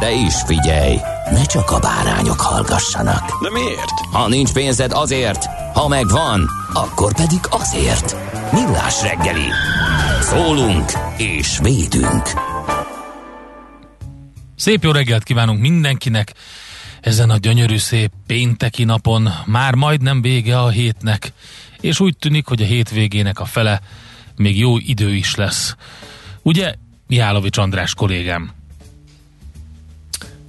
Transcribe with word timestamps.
De 0.00 0.12
is 0.12 0.34
figyelj, 0.46 0.96
ne 1.30 1.44
csak 1.44 1.70
a 1.70 1.78
bárányok 1.78 2.40
hallgassanak. 2.40 3.42
De 3.42 3.50
miért? 3.50 4.00
Ha 4.12 4.28
nincs 4.28 4.52
pénzed 4.52 4.92
azért, 4.92 5.44
ha 5.74 5.88
megvan, 5.88 6.48
akkor 6.72 7.14
pedig 7.14 7.40
azért. 7.50 8.16
Millás 8.52 9.02
reggeli. 9.02 9.48
Szólunk 10.20 10.92
és 11.16 11.58
védünk. 11.62 12.22
Szép 14.56 14.82
jó 14.82 14.90
reggelt 14.90 15.22
kívánunk 15.22 15.60
mindenkinek 15.60 16.32
ezen 17.00 17.30
a 17.30 17.36
gyönyörű 17.36 17.76
szép 17.76 18.10
pénteki 18.26 18.84
napon. 18.84 19.28
Már 19.46 19.74
majdnem 19.74 20.22
vége 20.22 20.60
a 20.60 20.68
hétnek, 20.68 21.32
és 21.80 22.00
úgy 22.00 22.16
tűnik, 22.16 22.46
hogy 22.46 22.62
a 22.62 22.66
hétvégének 22.66 23.40
a 23.40 23.44
fele 23.44 23.80
még 24.36 24.58
jó 24.58 24.78
idő 24.78 25.14
is 25.14 25.34
lesz. 25.34 25.74
Ugye, 26.42 26.74
Mihálovics 27.06 27.58
András 27.58 27.94
kollégám? 27.94 28.57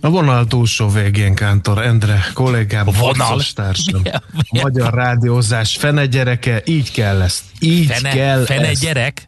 A 0.02 0.10
vonal 0.10 0.48
túlsó 0.48 0.90
végén 0.90 1.36
Kántor 1.36 1.78
Endre 1.86 2.26
kollégám, 2.34 2.86
vonal? 2.86 3.42
társam, 3.56 4.02
a 4.34 4.60
magyar 4.64 4.94
rádiózás 4.94 5.76
fene 5.76 6.06
gyereke, 6.06 6.62
így 6.66 6.92
kell 6.92 7.22
ezt, 7.22 7.44
így 7.60 7.86
Fene, 7.86 8.10
kell 8.10 8.46
fene 8.46 8.68
ezt. 8.68 8.82
gyerek? 8.82 9.28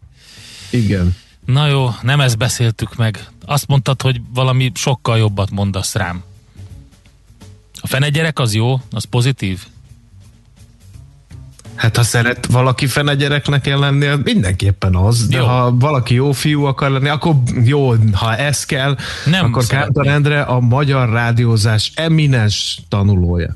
Igen. 0.70 1.16
Na 1.46 1.68
jó, 1.68 1.90
nem 2.02 2.20
ezt 2.22 2.38
beszéltük 2.38 2.96
meg. 2.96 3.28
Azt 3.46 3.68
mondtad, 3.68 4.02
hogy 4.02 4.22
valami 4.34 4.72
sokkal 4.76 5.18
jobbat 5.18 5.50
mondasz 5.50 5.96
rám. 5.96 6.24
A 7.82 7.88
fene 7.88 8.10
gyerek 8.10 8.40
az 8.40 8.54
jó, 8.54 8.82
az 8.92 9.04
pozitív. 9.04 9.66
Hát 11.82 11.98
ha 11.98 12.04
szeret 12.04 12.46
valaki 12.46 12.88
fene 12.88 13.16
gyereknek 13.16 13.62
kell 13.62 13.80
lenni, 13.80 14.06
az 14.06 14.20
mindenképpen 14.24 14.96
az, 14.96 15.28
de 15.28 15.38
Jó. 15.38 15.46
ha 15.46 15.78
valaki 15.78 16.14
jó 16.14 16.32
fiú 16.32 16.64
akar 16.64 16.90
lenni, 16.90 17.10
akkor 17.10 17.36
jó, 17.64 17.94
ha 18.12 18.36
ez 18.36 18.66
kell, 18.66 18.96
Nem 19.26 19.46
akkor. 19.46 19.66
Kántor 19.66 20.08
Endre 20.08 20.42
a 20.42 20.60
magyar 20.60 21.10
rádiózás 21.10 21.92
eminens 21.96 22.80
tanulója. 22.90 23.56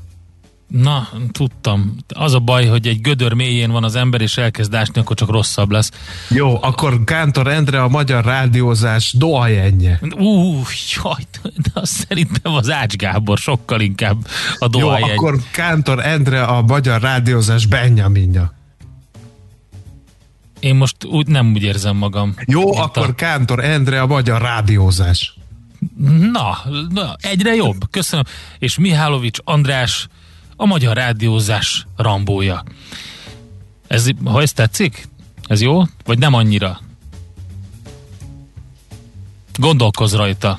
Na, 0.68 1.08
tudtam. 1.32 1.96
Az 2.14 2.34
a 2.34 2.38
baj, 2.38 2.66
hogy 2.66 2.86
egy 2.86 3.00
gödör 3.00 3.32
mélyén 3.32 3.70
van 3.70 3.84
az 3.84 3.94
ember, 3.94 4.20
és 4.20 4.36
elkezd 4.36 4.74
ásni, 4.74 5.00
akkor 5.00 5.16
csak 5.16 5.30
rosszabb 5.30 5.70
lesz. 5.70 5.90
Jó, 6.28 6.62
akkor 6.62 7.04
Kántor 7.04 7.46
Endre 7.46 7.82
a 7.82 7.88
magyar 7.88 8.24
rádiózás 8.24 9.12
doajenje. 9.18 10.00
Ú, 10.18 10.62
jaj, 11.02 11.26
de 11.42 11.70
az 11.74 11.88
szerintem 11.88 12.54
az 12.54 12.70
Ács 12.70 12.96
Gábor 12.96 13.38
sokkal 13.38 13.80
inkább 13.80 14.26
a 14.58 14.68
Jó, 14.72 14.80
dohaj 14.80 15.02
egy. 15.02 15.10
akkor 15.10 15.40
Kántor 15.50 16.06
Endre 16.06 16.42
a 16.42 16.62
magyar 16.62 17.00
rádiózás 17.00 17.66
Benjaminja. 17.66 18.54
Én 20.60 20.74
most 20.74 21.04
úgy 21.04 21.26
nem 21.26 21.52
úgy 21.52 21.62
érzem 21.62 21.96
magam. 21.96 22.34
Jó, 22.46 22.64
mint 22.64 22.76
akkor 22.76 23.08
A... 23.08 23.14
Kántor 23.14 23.64
Endre 23.64 24.00
a 24.00 24.06
magyar 24.06 24.40
rádiózás. 24.42 25.34
Na, 26.32 26.58
na, 26.90 27.16
egyre 27.20 27.54
jobb. 27.54 27.90
Köszönöm. 27.90 28.24
És 28.58 28.78
Mihálovics 28.78 29.38
András 29.44 30.08
a 30.56 30.66
magyar 30.66 30.96
rádiózás 30.96 31.86
rambója. 31.96 32.62
Ez, 33.86 34.08
ha 34.24 34.42
ez 34.42 34.52
tetszik? 34.52 35.08
Ez 35.46 35.60
jó? 35.60 35.82
Vagy 36.04 36.18
nem 36.18 36.34
annyira? 36.34 36.80
Gondolkozz 39.58 40.14
rajta. 40.14 40.58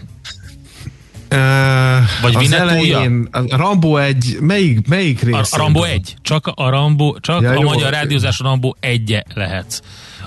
Ö, 1.27 1.97
Vagy 2.21 2.35
az 2.35 2.51
elején, 2.51 3.27
a 3.31 3.55
Rambo 3.55 3.97
egy, 3.97 4.37
melyik, 4.41 4.87
melyik 4.87 5.21
rész? 5.21 5.53
a 5.53 5.57
Rambó 5.57 5.83
egy. 5.83 6.15
Csak 6.21 6.47
a 6.55 6.69
Rambó, 6.69 7.17
csak 7.19 7.41
Ja, 7.41 7.49
a 7.49 7.53
jó. 7.53 7.61
magyar 7.61 7.91
rádiózás 7.91 8.39
a 8.39 8.43
Rambó 8.43 8.75
egye 8.79 9.23
lehetsz. 9.33 9.81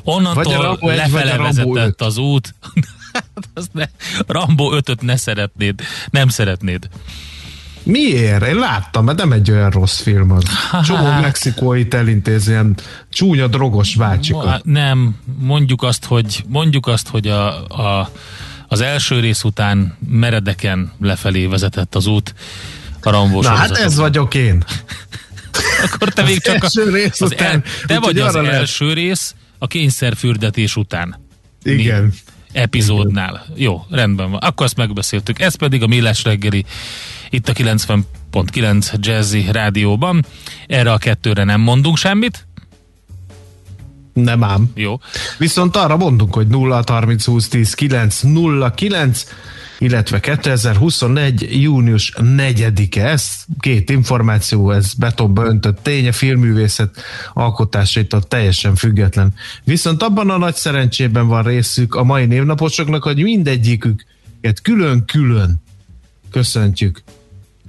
Vagy 0.05 0.15
Onnantól 0.15 0.55
a 0.55 0.63
Rambo 0.63 0.89
egy, 0.89 0.97
vagy 0.97 0.99
a 0.99 1.25
lefele 1.25 1.37
Rambo 1.37 1.73
vezetett 1.73 2.01
az 2.03 2.17
út. 2.17 2.55
Hát 3.55 3.73
ne, 3.73 3.85
Rambó 4.27 4.73
5 4.73 5.01
ne 5.01 5.17
szeretnéd. 5.17 5.81
Nem 6.11 6.29
szeretnéd. 6.29 6.89
Miért? 7.83 8.47
Én 8.47 8.55
láttam, 8.55 9.05
mert 9.05 9.19
nem 9.19 9.33
egy 9.33 9.51
olyan 9.51 9.71
rossz 9.71 10.01
film 10.01 10.31
az. 10.31 10.43
Csomó 10.87 11.11
mexikóit 11.21 11.95
elintéz 11.95 12.49
ilyen 12.49 12.75
csúnya 13.11 13.47
drogos 13.47 13.95
Ma, 13.95 14.05
bácsikat. 14.05 14.65
nem, 14.65 15.17
mondjuk 15.39 15.83
azt, 15.83 16.05
hogy 16.05 16.45
mondjuk 16.49 16.87
azt, 16.87 17.09
hogy 17.09 17.27
a, 17.27 17.65
a, 17.67 18.11
az 18.69 18.81
első 18.81 19.21
rész 19.21 19.45
után 19.45 19.97
meredeken 20.09 20.93
lefelé 21.01 21.47
vezetett 21.47 21.95
az 21.95 22.07
út 22.07 22.35
a 23.03 23.11
Rambó 23.11 23.43
Na 23.43 23.49
hát 23.49 23.71
ez 23.71 23.97
vagyok 23.97 24.35
én. 24.35 24.65
Akkor 25.93 26.09
te 26.09 26.23
még 26.23 26.41
csak 26.41 26.55
a, 26.55 26.65
első 26.65 26.91
rész 26.91 27.21
az 27.21 27.33
után, 27.33 27.63
te 27.87 27.97
úgyhogy 27.97 28.19
vagy 28.19 28.19
az 28.19 28.35
első 28.35 28.93
rész 28.93 29.35
a 29.59 29.67
kényszerfürdetés 29.67 30.77
után. 30.77 31.27
Igen. 31.63 32.13
Epizódnál. 32.53 33.47
Jó, 33.55 33.85
rendben 33.91 34.31
van. 34.31 34.41
Akkor 34.41 34.67
ezt 34.67 34.77
megbeszéltük. 34.77 35.41
Ez 35.41 35.55
pedig 35.55 35.83
a 35.83 35.87
Millás 35.87 36.25
reggeli 36.25 36.65
itt 37.31 37.49
a 37.49 37.53
90.9 37.53 39.01
Jazzy 39.01 39.47
rádióban. 39.53 40.25
Erre 40.67 40.93
a 40.93 40.99
kettőre 40.99 41.45
nem 41.45 41.61
mondunk 41.61 41.97
semmit. 41.97 42.47
Nem 44.13 44.45
ám. 44.45 44.71
Jó. 44.75 44.99
Viszont 45.39 45.77
arra 45.77 45.97
mondunk, 45.97 46.35
hogy 46.35 46.47
0 46.47 46.83
30 46.87 47.25
20 47.25 47.49
10 47.49 47.75
9 47.75 48.21
0 48.21 48.71
9 48.71 49.25
illetve 49.81 50.21
2021. 50.21 51.63
június 51.63 52.13
4-e. 52.17 53.07
Ez 53.07 53.45
két 53.61 53.91
információ, 53.91 54.71
ez 54.71 54.95
betonba 54.95 55.45
öntött 55.45 55.83
tény, 55.83 56.09
a 56.09 56.13
filmművészet 56.13 57.03
alkotásaitól 57.33 58.23
teljesen 58.23 58.75
független. 58.75 59.35
Viszont 59.65 60.03
abban 60.03 60.31
a 60.31 60.39
nagy 60.39 60.55
szerencsében 60.55 61.27
van 61.27 61.43
részük 61.43 61.95
a 61.95 62.05
mai 62.05 62.27
névnaposoknak, 62.27 63.03
hogy 63.03 63.23
mindegyiküket 63.23 64.61
külön-külön 64.63 65.63
köszöntjük. 66.31 67.03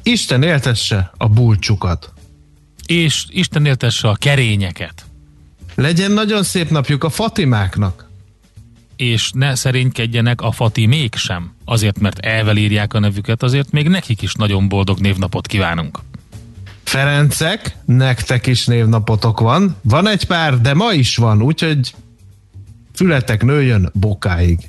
Isten 0.03 0.44
éltesse 0.44 1.11
a 1.17 1.27
bulcsukat. 1.27 2.13
És 2.85 3.25
Isten 3.29 3.66
éltesse 3.66 4.07
a 4.07 4.16
kerényeket. 4.16 5.05
Legyen 5.75 6.11
nagyon 6.11 6.44
szép 6.44 6.69
napjuk 6.69 7.03
a 7.03 7.09
Fatimáknak. 7.09 8.11
És 9.01 9.31
ne 9.33 9.56
szerénykedjenek 9.56 10.42
a 10.42 10.51
Fati 10.51 10.86
mégsem. 10.86 11.53
Azért, 11.65 12.00
mert 12.00 12.19
elvel 12.19 12.57
írják 12.57 12.94
a 12.94 13.00
nevüket, 13.00 13.44
azért 13.44 13.71
még 13.71 13.88
nekik 13.88 14.21
is 14.21 14.33
nagyon 14.33 14.68
boldog 14.68 15.00
névnapot 15.00 15.48
kívánunk. 15.48 16.00
Ferencek, 16.83 17.77
nektek 17.86 18.48
is 18.48 18.65
névnapotok 18.65 19.39
van. 19.39 19.75
Van 19.81 20.07
egy 20.07 20.25
pár, 20.25 20.62
de 20.62 20.74
ma 20.74 20.94
is 20.94 21.15
van, 21.15 21.42
úgyhogy 21.42 21.94
fületek 22.94 23.44
nőjön 23.44 23.92
bokáig. 23.94 24.59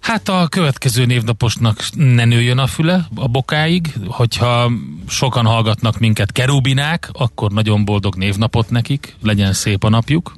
Hát 0.00 0.28
a 0.28 0.46
következő 0.48 1.04
névnaposnak 1.04 1.88
ne 1.94 2.24
nőjön 2.24 2.58
a 2.58 2.66
füle 2.66 3.08
a 3.14 3.28
bokáig, 3.28 3.92
hogyha 4.06 4.70
sokan 5.08 5.44
hallgatnak 5.44 5.98
minket 5.98 6.32
kerubinák, 6.32 7.10
akkor 7.12 7.50
nagyon 7.50 7.84
boldog 7.84 8.16
névnapot 8.16 8.70
nekik, 8.70 9.16
legyen 9.22 9.52
szép 9.52 9.84
a 9.84 9.88
napjuk. 9.88 10.34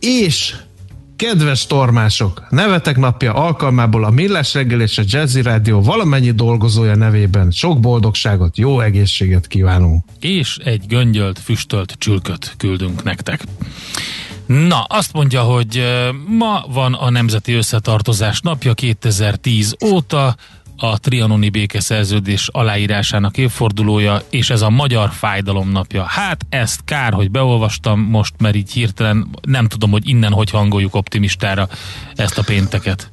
És 0.00 0.54
kedves 1.22 1.66
tormások, 1.66 2.46
nevetek 2.50 2.96
napja 2.96 3.34
alkalmából 3.34 4.04
a 4.04 4.10
Millás 4.10 4.54
reggel 4.54 4.80
és 4.80 4.98
a 4.98 5.02
Jazzy 5.06 5.42
Rádió 5.42 5.82
valamennyi 5.82 6.30
dolgozója 6.30 6.94
nevében 6.94 7.50
sok 7.50 7.80
boldogságot, 7.80 8.58
jó 8.58 8.80
egészséget 8.80 9.46
kívánunk. 9.46 10.04
És 10.20 10.56
egy 10.56 10.86
göngyölt, 10.86 11.38
füstölt 11.38 11.94
csülköt 11.98 12.54
küldünk 12.56 13.02
nektek. 13.02 13.44
Na, 14.46 14.80
azt 14.80 15.12
mondja, 15.12 15.42
hogy 15.42 15.82
ma 16.26 16.64
van 16.68 16.94
a 16.94 17.10
Nemzeti 17.10 17.52
Összetartozás 17.52 18.40
napja 18.40 18.74
2010 18.74 19.76
óta, 19.84 20.36
a 20.82 20.98
trianoni 20.98 21.48
békeszerződés 21.48 22.48
aláírásának 22.52 23.36
évfordulója, 23.36 24.22
és 24.30 24.50
ez 24.50 24.62
a 24.62 24.70
Magyar 24.70 25.10
Fájdalom 25.10 25.70
napja. 25.70 26.02
Hát 26.02 26.46
ezt 26.48 26.80
kár, 26.84 27.12
hogy 27.12 27.30
beolvastam 27.30 28.00
most, 28.00 28.34
mert 28.38 28.54
így 28.54 28.72
hirtelen 28.72 29.28
nem 29.42 29.68
tudom, 29.68 29.90
hogy 29.90 30.08
innen 30.08 30.32
hogy 30.32 30.50
hangoljuk 30.50 30.94
optimistára 30.94 31.68
ezt 32.14 32.38
a 32.38 32.42
pénteket. 32.42 33.12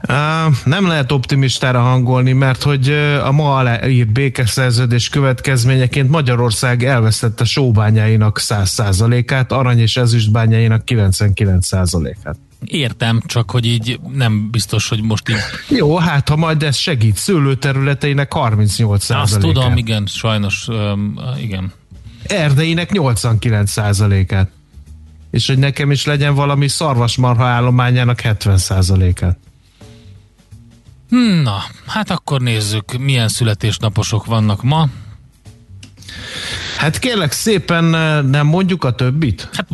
Á, 0.00 0.48
Nem 0.64 0.86
lehet 0.86 1.12
optimistára 1.12 1.80
hangolni, 1.80 2.32
mert 2.32 2.62
hogy 2.62 2.88
a 3.24 3.32
ma 3.32 3.56
aláírt 3.56 4.12
békeszerződés 4.12 5.08
következményeként 5.08 6.10
Magyarország 6.10 6.84
elvesztette 6.84 7.44
sóbányáinak 7.44 8.38
100%-át, 8.40 9.52
arany 9.52 9.78
és 9.78 9.96
ezüstbányáinak 9.96 10.82
99%-át. 10.86 12.36
Értem, 12.64 13.22
csak 13.26 13.50
hogy 13.50 13.66
így 13.66 14.00
nem 14.12 14.50
biztos, 14.50 14.88
hogy 14.88 15.02
most 15.02 15.28
így 15.28 15.36
Jó, 15.68 15.96
hát 15.96 16.28
ha 16.28 16.36
majd 16.36 16.62
ez 16.62 16.76
segít, 16.76 17.16
szőlőterületeinek 17.16 18.32
38%-át. 18.34 19.22
azt 19.22 19.38
tudom, 19.38 19.76
igen, 19.76 20.06
sajnos, 20.06 20.68
igen. 21.40 21.72
Erdeinek 22.26 22.90
89%-át. 22.92 24.50
És 25.30 25.46
hogy 25.46 25.58
nekem 25.58 25.90
is 25.90 26.04
legyen 26.04 26.34
valami 26.34 26.68
szarvasmarha 26.68 27.44
állományának 27.44 28.20
70%-át. 28.22 29.38
Na, 31.42 31.58
hát 31.86 32.10
akkor 32.10 32.40
nézzük, 32.40 32.98
milyen 32.98 33.28
születésnaposok 33.28 34.26
vannak 34.26 34.62
ma. 34.62 34.88
Hát 36.78 36.98
kérlek 36.98 37.32
szépen 37.32 37.94
eh, 37.94 38.22
nem 38.22 38.46
mondjuk 38.46 38.84
a 38.84 38.92
többit? 38.92 39.48
Hát 39.52 39.66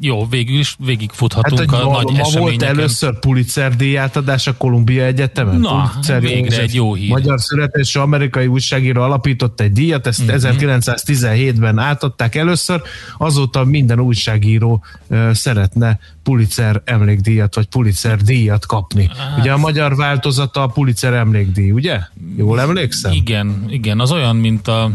jó, 0.00 0.26
végül 0.28 0.58
is 0.58 0.76
Hát, 0.78 0.86
végigfuthatunk 0.86 1.70
hogy 1.70 1.80
a 1.80 1.84
ma, 1.90 2.02
nagy 2.02 2.16
ma 2.16 2.40
volt 2.40 2.62
először 2.62 3.18
Pulitzer 3.18 3.76
díjátadás 3.76 4.46
a 4.46 4.56
Kolumbia 4.56 5.04
Egyetemen. 5.04 5.60
Na, 5.60 5.88
Pulitzer 5.90 6.20
végre 6.20 6.38
József 6.38 6.58
egy 6.58 6.74
jó 6.74 6.94
hír. 6.94 7.08
Magyar 7.08 7.40
születésű 7.40 8.00
amerikai 8.00 8.46
újságíró 8.46 9.02
alapított 9.02 9.60
egy 9.60 9.72
díjat, 9.72 10.06
ezt 10.06 10.20
Mhm. 10.26 10.34
1917-ben 10.34 11.78
átadták 11.78 12.34
először, 12.34 12.82
azóta 13.18 13.64
minden 13.64 14.00
újságíró 14.00 14.84
uh, 15.06 15.32
szeretne 15.32 15.98
Pulitzer 16.22 16.80
emlékdíjat, 16.84 17.54
vagy 17.54 17.66
Pulitzer 17.66 18.16
díjat 18.22 18.66
kapni. 18.66 19.10
Hát- 19.18 19.38
Ugye 19.38 19.52
a 19.52 19.56
magyar 19.56 19.96
változata 19.96 20.62
a 20.62 20.66
Pulitzer 20.66 21.12
emlékdíj, 21.12 21.70
ugye? 21.70 22.00
Jól 22.36 22.60
emlékszem? 22.60 23.12
Igen, 23.12 23.64
igen, 23.68 24.00
az 24.00 24.12
olyan, 24.12 24.36
mint 24.36 24.68
a 24.68 24.90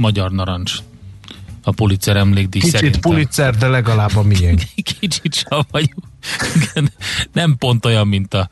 magyar 0.00 0.30
narancs. 0.30 0.78
A 1.62 1.70
Pulitzer 1.70 2.16
emlékdíj 2.16 2.60
Kicsit 2.60 2.76
szerintem. 2.76 3.00
Pulitzer, 3.00 3.56
de 3.56 3.68
legalább 3.68 4.16
a 4.16 4.22
miénk. 4.22 4.60
Kicsit 5.00 5.34
savanyú. 5.34 5.94
Igen, 6.54 6.92
nem 7.32 7.56
pont 7.58 7.84
olyan, 7.84 8.08
mint 8.08 8.34
a, 8.34 8.48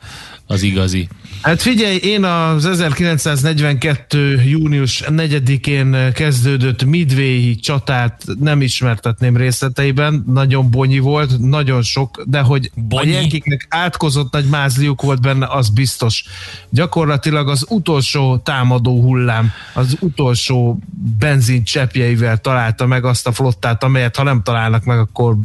az 0.49 0.61
igazi. 0.61 1.07
Hát 1.41 1.61
figyelj, 1.61 1.95
én 1.95 2.23
az 2.23 2.65
1942. 2.65 4.41
június 4.41 5.03
4-én 5.05 6.13
kezdődött 6.13 6.83
Midway 6.83 7.55
csatát 7.55 8.23
nem 8.39 8.61
ismertetném 8.61 9.37
részleteiben, 9.37 10.23
nagyon 10.27 10.69
bonyi 10.69 10.99
volt, 10.99 11.39
nagyon 11.39 11.81
sok, 11.81 12.23
de 12.25 12.39
hogy 12.39 12.71
Bonyi? 12.75 13.11
a 13.11 13.13
jenkiknek 13.13 13.65
átkozott 13.69 14.33
nagy 14.33 14.45
mázliuk 14.45 15.01
volt 15.01 15.21
benne, 15.21 15.47
az 15.47 15.69
biztos. 15.69 16.23
Gyakorlatilag 16.69 17.49
az 17.49 17.65
utolsó 17.69 18.37
támadó 18.37 19.01
hullám, 19.01 19.51
az 19.73 19.97
utolsó 19.99 20.79
benzin 21.19 21.63
cseppjeivel 21.63 22.37
találta 22.37 22.85
meg 22.85 23.05
azt 23.05 23.27
a 23.27 23.31
flottát, 23.31 23.83
amelyet 23.83 24.15
ha 24.15 24.23
nem 24.23 24.41
találnak 24.43 24.83
meg, 24.83 24.99
akkor 24.99 25.37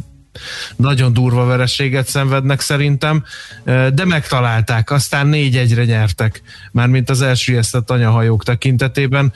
nagyon 0.75 1.13
durva 1.13 1.45
vereséget 1.45 2.07
szenvednek 2.07 2.59
szerintem, 2.59 3.23
de 3.93 4.05
megtalálták, 4.05 4.91
aztán 4.91 5.27
négy 5.27 5.57
egyre 5.57 5.85
nyertek, 5.85 6.41
mármint 6.71 7.09
az 7.09 7.21
elsüllyesztett 7.21 7.91
anyahajók 7.91 8.43
tekintetében. 8.43 9.33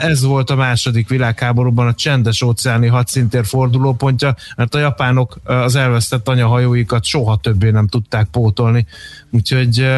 Ez 0.00 0.22
volt 0.22 0.50
a 0.50 0.56
második 0.56 1.08
világháborúban 1.08 1.86
a 1.86 1.94
csendes 1.94 2.42
óceáni 2.42 2.86
hadszintér 2.86 3.46
fordulópontja, 3.46 4.36
mert 4.56 4.74
a 4.74 4.78
japánok 4.78 5.38
az 5.44 5.74
elvesztett 5.74 6.28
anyahajóikat 6.28 7.04
soha 7.04 7.36
többé 7.36 7.70
nem 7.70 7.88
tudták 7.88 8.26
pótolni. 8.26 8.86
Úgyhogy, 9.30 9.88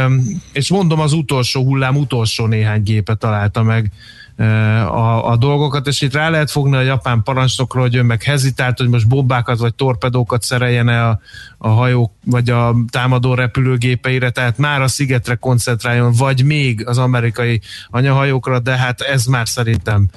és 0.53 0.71
mondom, 0.71 1.01
az 1.01 1.13
utolsó 1.13 1.65
hullám 1.65 1.97
utolsó 1.97 2.47
néhány 2.47 2.83
gépe 2.83 3.15
találta 3.15 3.63
meg 3.63 3.91
a, 4.39 5.31
a 5.31 5.37
dolgokat, 5.37 5.87
és 5.87 6.01
itt 6.01 6.13
rá 6.13 6.29
lehet 6.29 6.51
fogni 6.51 6.77
a 6.77 6.81
japán 6.81 7.23
parancsnokra, 7.23 7.81
hogy 7.81 7.95
ő 7.95 8.03
meg 8.03 8.23
hezitált, 8.23 8.79
hogy 8.79 8.89
most 8.89 9.09
bombákat 9.09 9.59
vagy 9.59 9.75
torpedókat 9.75 10.43
szereljen 10.43 10.89
a, 10.89 11.21
a 11.59 11.69
hajók, 11.69 12.13
vagy 12.25 12.51
a 12.51 12.77
támadó 12.91 13.35
repülőgépeire, 13.35 14.31
tehát 14.31 14.59
már 14.59 14.83
a 14.83 14.89
szigetre 14.89 15.35
koncentráljon, 15.35 16.13
vagy 16.13 16.45
még 16.45 16.87
az 16.87 16.99
amerikai 16.99 17.61
anyahajókra, 17.91 18.59
de 18.59 18.77
hát 18.77 19.01
ez 19.01 19.25
már 19.25 19.49
szerintem 19.49 20.09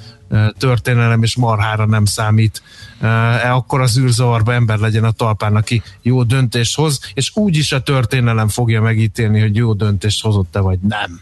történelem 0.58 1.22
és 1.22 1.36
marhára 1.36 1.86
nem 1.86 2.04
számít. 2.04 2.62
E 3.00 3.54
akkor 3.54 3.80
az 3.80 3.98
űrzavarba 3.98 4.52
ember 4.52 4.78
legyen 4.78 5.04
a 5.04 5.10
talpán, 5.10 5.56
aki 5.56 5.82
jó 6.02 6.22
döntést 6.22 6.76
hoz, 6.76 7.00
és 7.14 7.30
úgyis 7.34 7.72
a 7.72 7.82
történelem 7.82 8.48
fogja 8.48 8.80
megítélni, 8.80 9.40
hogy 9.40 9.56
jó 9.56 9.72
döntést 9.72 10.22
hozott-e 10.22 10.60
vagy 10.60 10.78
nem. 10.78 11.20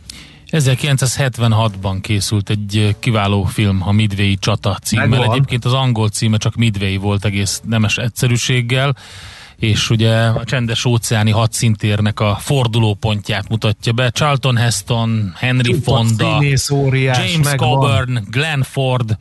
1976-ban 0.51 1.99
készült 2.01 2.51
egy 2.51 2.97
kiváló 2.99 3.45
film, 3.45 3.83
a 3.85 3.93
Midway 3.93 4.35
csata 4.39 4.79
címmel. 4.83 5.25
Egyébként 5.25 5.65
az 5.65 5.73
angol 5.73 6.09
címe 6.09 6.37
csak 6.37 6.55
Midway 6.55 6.99
volt 6.99 7.25
egész 7.25 7.61
nemes 7.65 7.97
egyszerűséggel, 7.97 8.97
és 9.57 9.91
ugye 9.91 10.15
a 10.15 10.45
csendes 10.45 10.85
óceáni 10.85 11.31
hadszintérnek 11.31 12.21
a 12.21 12.37
fordulópontját 12.41 13.49
mutatja 13.49 13.93
be. 13.93 14.11
Charlton 14.11 14.57
Heston, 14.57 15.33
Henry 15.37 15.81
Fonda, 15.83 16.39
James 16.43 17.37
megvan. 17.43 17.57
Coburn, 17.57 18.25
Glenn 18.31 18.63
Ford, 18.63 19.17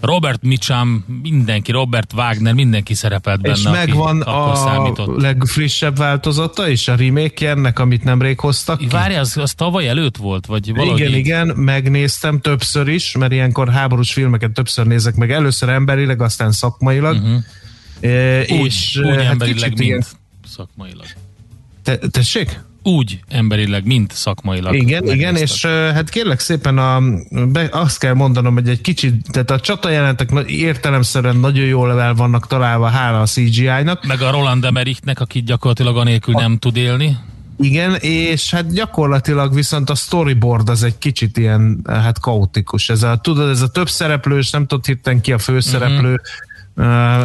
Robert 0.00 0.42
Mitchum, 0.42 1.04
mindenki, 1.22 1.72
Robert 1.72 2.12
Wagner, 2.12 2.52
mindenki 2.54 2.94
szerepelt 2.94 3.40
benne, 3.40 3.54
És 3.56 3.62
megvan 3.62 4.20
a 4.20 4.54
számított. 4.54 5.20
legfrissebb 5.20 5.96
változata 5.96 6.68
és 6.68 6.88
a 6.88 6.94
remake 6.96 7.48
ennek, 7.50 7.78
amit 7.78 8.04
nemrég 8.04 8.40
hoztak 8.40 8.78
ki. 8.78 8.86
Várj, 8.86 9.14
az, 9.14 9.36
az 9.36 9.52
tavaly 9.54 9.88
előtt 9.88 10.16
volt? 10.16 10.46
Vagy 10.46 10.74
valahogy 10.74 11.00
Igen, 11.00 11.12
így? 11.12 11.16
igen, 11.18 11.46
megnéztem 11.46 12.40
többször 12.40 12.88
is, 12.88 13.16
mert 13.16 13.32
ilyenkor 13.32 13.68
háborús 13.68 14.12
filmeket 14.12 14.50
többször 14.52 14.86
nézek 14.86 15.14
meg. 15.14 15.32
Először 15.32 15.68
emberileg, 15.68 16.22
aztán 16.22 16.52
szakmailag. 16.52 17.14
Uh-huh. 17.16 17.42
E, 18.00 18.40
Úgy, 18.40 18.64
és 18.64 18.96
úgy 18.96 19.06
hát 19.06 19.18
emberileg, 19.18 19.54
kicsit 19.54 19.68
mint 19.68 19.80
ilyen- 19.80 20.06
szakmailag. 20.48 21.06
Te, 21.82 21.96
tessék? 21.98 22.60
Úgy 22.88 23.20
emberileg, 23.28 23.86
mint 23.86 24.12
szakmailag. 24.12 24.74
Igen, 24.74 25.08
igen, 25.08 25.36
és 25.36 25.66
hát 25.66 26.08
kérlek 26.08 26.40
szépen 26.40 26.78
a, 26.78 27.00
be, 27.30 27.68
azt 27.72 27.98
kell 27.98 28.14
mondanom, 28.14 28.54
hogy 28.54 28.68
egy 28.68 28.80
kicsit, 28.80 29.14
tehát 29.30 29.50
a 29.50 29.60
csatajelentek 29.60 30.30
na- 30.30 30.46
értelemszerűen 30.46 31.36
nagyon 31.36 31.64
jól 31.64 32.00
el 32.00 32.14
vannak 32.14 32.46
találva, 32.46 32.86
hála 32.86 33.20
a 33.20 33.26
CGI-nak. 33.26 34.06
Meg 34.06 34.20
a 34.22 34.30
Roland 34.30 34.64
Emmerichnek, 34.64 35.20
aki 35.20 35.42
gyakorlatilag 35.42 35.96
anélkül 35.96 36.34
nem 36.34 36.58
tud 36.58 36.76
élni. 36.76 37.16
Igen, 37.60 37.94
és 37.94 38.50
hát 38.50 38.72
gyakorlatilag 38.72 39.54
viszont 39.54 39.90
a 39.90 39.94
storyboard 39.94 40.68
az 40.68 40.82
egy 40.82 40.98
kicsit 40.98 41.36
ilyen, 41.36 41.80
hát 41.86 42.20
kaotikus. 42.20 42.88
Ez 42.88 43.02
a, 43.02 43.16
tudod, 43.16 43.50
ez 43.50 43.62
a 43.62 43.68
több 43.68 43.88
szereplős, 43.88 44.50
nem 44.50 44.66
tudod 44.66 44.86
hirtelen 44.86 45.20
ki 45.20 45.32
a 45.32 45.38
főszereplő. 45.38 46.12
Mhm. 46.12 46.22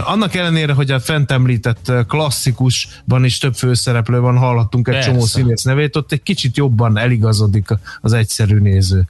Annak 0.05 0.35
ellenére, 0.35 0.73
hogy 0.73 0.91
a 0.91 0.99
fent 0.99 1.31
említett 1.31 1.91
klasszikusban 2.07 3.23
is 3.23 3.37
több 3.37 3.55
főszereplő 3.55 4.19
van, 4.19 4.37
hallhattunk 4.37 4.87
egy 4.87 4.93
Persze. 4.93 5.09
csomó 5.09 5.25
színész 5.25 5.63
nevét, 5.63 5.95
ott 5.95 6.11
egy 6.11 6.23
kicsit 6.23 6.57
jobban 6.57 6.97
eligazodik 6.97 7.67
az 8.01 8.13
egyszerű 8.13 8.57
néző. 8.59 9.07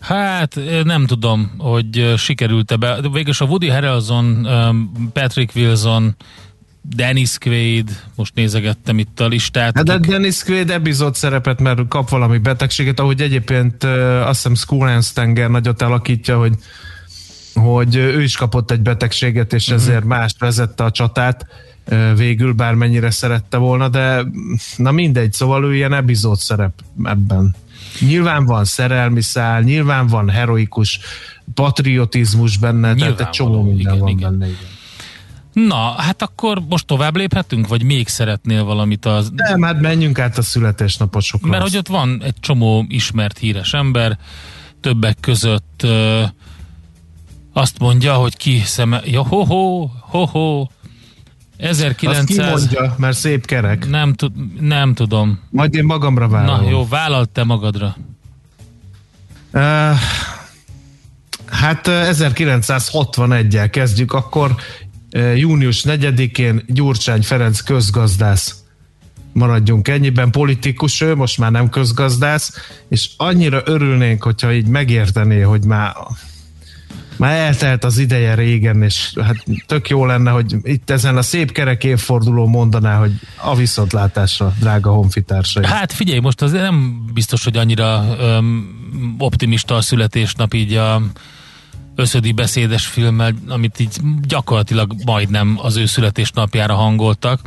Hát 0.00 0.58
nem 0.84 1.06
tudom, 1.06 1.50
hogy 1.58 2.14
sikerült-e 2.16 2.76
be. 2.76 3.00
Végülis 3.00 3.40
a 3.40 3.44
Woody 3.44 3.68
Harrelson, 3.68 4.48
Patrick 5.12 5.56
Wilson, 5.56 6.16
Dennis 6.82 7.38
Quaid, 7.38 8.02
most 8.14 8.34
nézegettem 8.34 8.98
itt 8.98 9.20
a 9.20 9.26
listát. 9.26 9.76
Hát 9.76 9.84
de 9.84 9.92
akik- 9.92 10.10
Dennis 10.10 10.42
Quaid 10.44 10.70
epizód 10.70 11.14
szerepet, 11.14 11.60
mert 11.60 11.88
kap 11.88 12.08
valami 12.08 12.38
betegséget, 12.38 13.00
ahogy 13.00 13.20
egyébként 13.20 13.84
azt 13.84 14.26
hiszem 14.34 14.54
Skull 14.54 15.00
Stenger 15.00 15.50
nagyot 15.50 15.82
alakítja, 15.82 16.38
hogy 16.38 16.52
hogy 17.60 17.94
ő 17.96 18.22
is 18.22 18.36
kapott 18.36 18.70
egy 18.70 18.80
betegséget, 18.80 19.52
és 19.52 19.66
Mhm. 19.66 19.76
ezért 19.76 20.04
mást 20.04 20.38
vezette 20.38 20.84
a 20.84 20.90
csatát 20.90 21.46
végül, 22.16 22.52
bármennyire 22.52 23.10
szerette 23.10 23.56
volna, 23.56 23.88
de 23.88 24.24
na 24.76 24.90
mindegy, 24.90 25.32
szóval 25.32 25.64
ő 25.64 25.74
ilyen 25.74 25.92
epizód 25.92 26.38
szerep 26.38 26.72
ebben. 27.04 27.54
Nyilván 28.00 28.44
van 28.44 28.64
szerelmi 28.64 29.20
szál, 29.22 29.60
nyilván 29.60 30.06
van 30.06 30.30
heroikus 30.30 31.00
patriotizmus 31.54 32.56
benne, 32.56 32.94
tehát 32.94 33.20
egy 33.20 33.30
csomó 33.30 33.62
minden 33.62 33.78
igen, 33.78 33.98
van 33.98 34.08
igen. 34.08 34.30
benne. 34.38 34.46
Igen. 34.46 34.74
Na, 35.66 35.94
hát 35.96 36.22
akkor 36.22 36.62
most 36.68 36.86
tovább 36.86 37.16
léphetünk, 37.16 37.68
vagy 37.68 37.82
még 37.82 38.08
szeretnél 38.08 38.64
valamit 38.64 39.04
az... 39.04 39.30
Nem, 39.34 39.62
hát 39.62 39.80
menjünk 39.80 40.18
át 40.18 40.38
a 40.38 40.42
születésnaposokra. 40.42 41.48
Mert 41.48 41.62
hogy 41.62 41.76
ott 41.76 41.88
van 41.88 42.22
egy 42.24 42.34
csomó 42.40 42.84
ismert 42.88 43.38
híres 43.38 43.72
ember, 43.72 44.18
többek 44.80 45.16
között 45.20 45.80
ö, 45.82 46.22
azt 47.56 47.78
mondja, 47.78 48.14
hogy 48.14 48.36
ki 48.36 48.62
szeme... 48.64 49.00
Ja, 49.04 49.22
ho, 49.22 49.44
ho, 49.44 49.86
ho, 50.00 50.24
ho. 50.24 50.60
Azt 50.60 50.70
1900... 51.58 52.26
ki 52.26 52.40
mondja, 52.50 52.94
mert 52.98 53.16
szép 53.16 53.46
kerek. 53.46 53.88
Nem, 53.88 54.12
tud, 54.12 54.60
nem 54.60 54.94
tudom. 54.94 55.40
Majd 55.50 55.74
én 55.74 55.84
magamra 55.84 56.28
vállalom. 56.28 56.64
Na 56.64 56.70
jó, 56.70 56.88
vállalt 56.88 57.28
te 57.28 57.44
magadra. 57.44 57.96
Uh, 59.52 59.62
hát 61.46 61.86
uh, 61.86 61.94
1961-el 61.94 63.68
kezdjük, 63.70 64.12
akkor 64.12 64.54
uh, 65.12 65.38
június 65.38 65.84
4-én 65.86 66.62
Gyurcsány 66.66 67.22
Ferenc 67.22 67.60
közgazdász 67.60 68.54
maradjunk 69.32 69.88
ennyiben, 69.88 70.30
politikus 70.30 71.00
ő, 71.00 71.14
most 71.14 71.38
már 71.38 71.50
nem 71.50 71.68
közgazdász, 71.68 72.52
és 72.88 73.10
annyira 73.16 73.62
örülnénk, 73.64 74.22
hogyha 74.22 74.52
így 74.52 74.66
megértené, 74.66 75.40
hogy 75.40 75.64
már 75.64 75.96
már 77.16 77.36
eltelt 77.36 77.84
az 77.84 77.98
ideje 77.98 78.34
régen, 78.34 78.82
és 78.82 79.12
hát 79.22 79.44
tök 79.66 79.88
jó 79.88 80.06
lenne, 80.06 80.30
hogy 80.30 80.56
itt 80.62 80.90
ezen 80.90 81.16
a 81.16 81.22
szép 81.22 81.52
kerek 81.52 81.84
évforduló 81.84 82.46
mondaná, 82.46 82.98
hogy 82.98 83.12
a 83.42 83.54
viszontlátásra, 83.54 84.54
drága 84.60 84.90
honfitársai. 84.90 85.66
Hát 85.66 85.92
figyelj, 85.92 86.18
most 86.18 86.42
az 86.42 86.52
nem 86.52 87.04
biztos, 87.12 87.44
hogy 87.44 87.56
annyira 87.56 88.16
öm, 88.18 89.16
optimista 89.18 89.74
a 89.74 89.80
születésnap 89.80 90.54
így 90.54 90.74
a 90.74 91.02
összödi 91.94 92.32
beszédes 92.32 92.86
filmmel, 92.86 93.34
amit 93.48 93.80
így 93.80 93.96
gyakorlatilag 94.22 94.94
majdnem 95.04 95.58
az 95.62 95.76
ő 95.76 95.86
születésnapjára 95.86 96.74
hangoltak. 96.74 97.40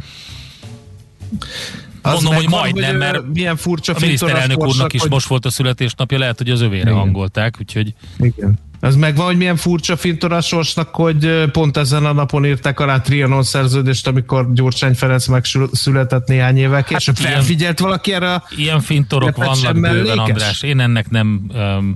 Az 2.02 2.14
Mondom, 2.14 2.36
hogy 2.36 2.50
majdnem, 2.50 2.98
mert 2.98 3.22
milyen 3.34 3.56
furcsa 3.56 3.94
A 3.94 3.98
miniszterelnök 4.00 4.58
úrnak 4.58 4.94
is 4.94 5.00
korszak, 5.00 5.10
most 5.10 5.28
volt 5.28 5.46
a 5.46 5.50
születésnapja, 5.50 6.18
lehet, 6.18 6.38
hogy 6.38 6.50
az 6.50 6.62
övére 6.62 6.82
Igen. 6.82 6.94
hangolták, 6.94 7.56
úgyhogy 7.60 7.94
Hogy... 8.18 8.34
Igen. 8.38 8.60
Az 8.80 8.96
megvan, 8.96 9.26
hogy 9.26 9.38
milyen 9.38 9.56
furcsa 9.56 9.98
fintoras 9.98 10.46
sorsnak, 10.48 10.96
hogy 10.96 11.44
pont 11.52 11.78
ezen 11.78 12.06
a 12.06 12.12
napon 12.14 12.46
írták 12.46 12.80
alá 12.80 13.00
Trianon 13.02 13.44
szerződést, 13.44 14.08
amikor 14.08 14.54
Gyurcsány 14.54 14.94
Ferenc 14.96 15.28
megszületett 15.28 16.28
néhány 16.28 16.58
évvel 16.58 16.84
később. 16.84 17.16
ilyen- 17.20 17.32
Felfigyelt 17.32 17.80
valaki 17.80 18.14
erre 18.14 18.44
ilyen 18.56 18.82
fintorok 18.82 19.36
vannak 19.36 19.74
bőven, 19.74 19.80
mellékes? 19.96 20.18
András. 20.18 20.62
Én 20.62 20.80
ennek 20.80 21.10
nem 21.10 21.42
um, 21.54 21.96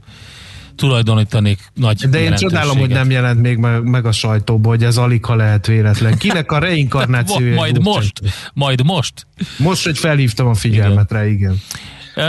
tulajdonítanék 0.76 1.60
nagy 1.74 2.10
De 2.10 2.20
én 2.20 2.36
csodálom, 2.36 2.78
hogy 2.78 2.90
nem 2.90 3.10
jelent 3.12 3.42
még 3.42 3.58
meg, 3.58 3.84
meg 3.84 4.06
a 4.06 4.12
sajtóba, 4.12 4.70
hogy 4.70 4.84
ez 4.84 4.98
alig 4.98 5.26
ha 5.26 5.36
lehet 5.36 5.68
véletlen. 5.68 6.18
Kinek 6.18 6.52
a 6.52 6.58
reinkarnációja? 6.58 7.56
Majd 7.62 7.74
Gyurcsány? 7.74 7.94
most, 7.94 8.22
majd 8.54 8.84
most. 8.86 9.28
Most, 9.58 9.84
hogy 9.84 9.98
felhívtam 9.98 10.48
a 10.48 10.54
figyelmet 10.54 11.12
rá, 11.12 11.26
igen. 11.26 11.62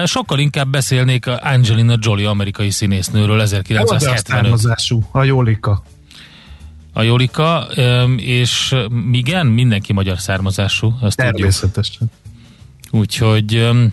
Sokkal 0.05 0.39
inkább 0.39 0.69
beszélnék 0.69 1.27
a 1.27 1.41
Angelina 1.43 1.97
Jolie 2.01 2.29
amerikai 2.29 2.71
színésznőről 2.71 3.37
Magyar 3.37 3.43
1975. 3.43 4.27
származású, 4.27 5.03
a 5.13 5.23
Jólika. 5.23 5.83
A 6.93 7.03
Jolika, 7.03 7.67
és 8.17 8.75
igen, 9.13 9.47
mindenki 9.47 9.93
magyar 9.93 10.19
származású, 10.19 10.95
azt 11.01 11.17
tudjuk. 11.17 11.35
Természetesen. 11.35 12.11
Úgyhogy 12.91 13.55
em, 13.55 13.93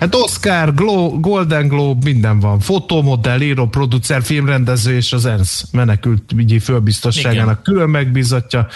Hát 0.00 0.14
Oscar, 0.14 0.74
Glo- 0.74 1.20
Golden 1.20 1.68
Globe, 1.68 2.04
minden 2.04 2.40
van. 2.40 2.60
Fotomodell, 2.60 3.40
író, 3.40 3.66
producer, 3.66 4.22
filmrendező 4.22 4.94
és 4.96 5.12
az 5.12 5.26
ENSZ 5.26 5.64
menekült 5.72 6.32
ügyi 6.36 6.58
főbiztosságának 6.58 7.62
külön 7.62 7.88
megbízatja. 7.88 8.66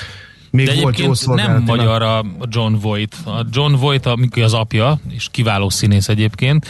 Még 0.50 0.66
De 0.66 0.80
volt 0.80 0.98
jó 0.98 1.12
nem 1.34 1.62
magyar 1.66 2.02
a 2.02 2.24
John 2.48 2.74
Voight. 2.74 3.14
A 3.24 3.46
John 3.50 3.74
Voight, 3.74 4.06
amikor 4.06 4.42
az 4.42 4.54
apja, 4.54 5.00
és 5.08 5.28
kiváló 5.30 5.68
színész 5.68 6.08
egyébként, 6.08 6.66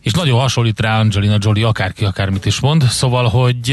és 0.00 0.12
nagyon 0.12 0.40
hasonlít 0.40 0.80
rá 0.80 1.00
Angelina 1.00 1.36
Jolie, 1.40 1.66
akárki 1.66 2.04
akármit 2.04 2.44
is 2.46 2.60
mond, 2.60 2.82
szóval, 2.82 3.28
hogy 3.28 3.70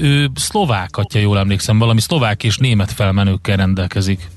ő 0.00 0.30
szlovák, 0.34 0.94
ha 0.94 1.18
jól 1.18 1.38
emlékszem, 1.38 1.78
valami 1.78 2.00
szlovák 2.00 2.44
és 2.44 2.56
német 2.56 2.92
felmenőkkel 2.92 3.56
rendelkezik. 3.56 4.30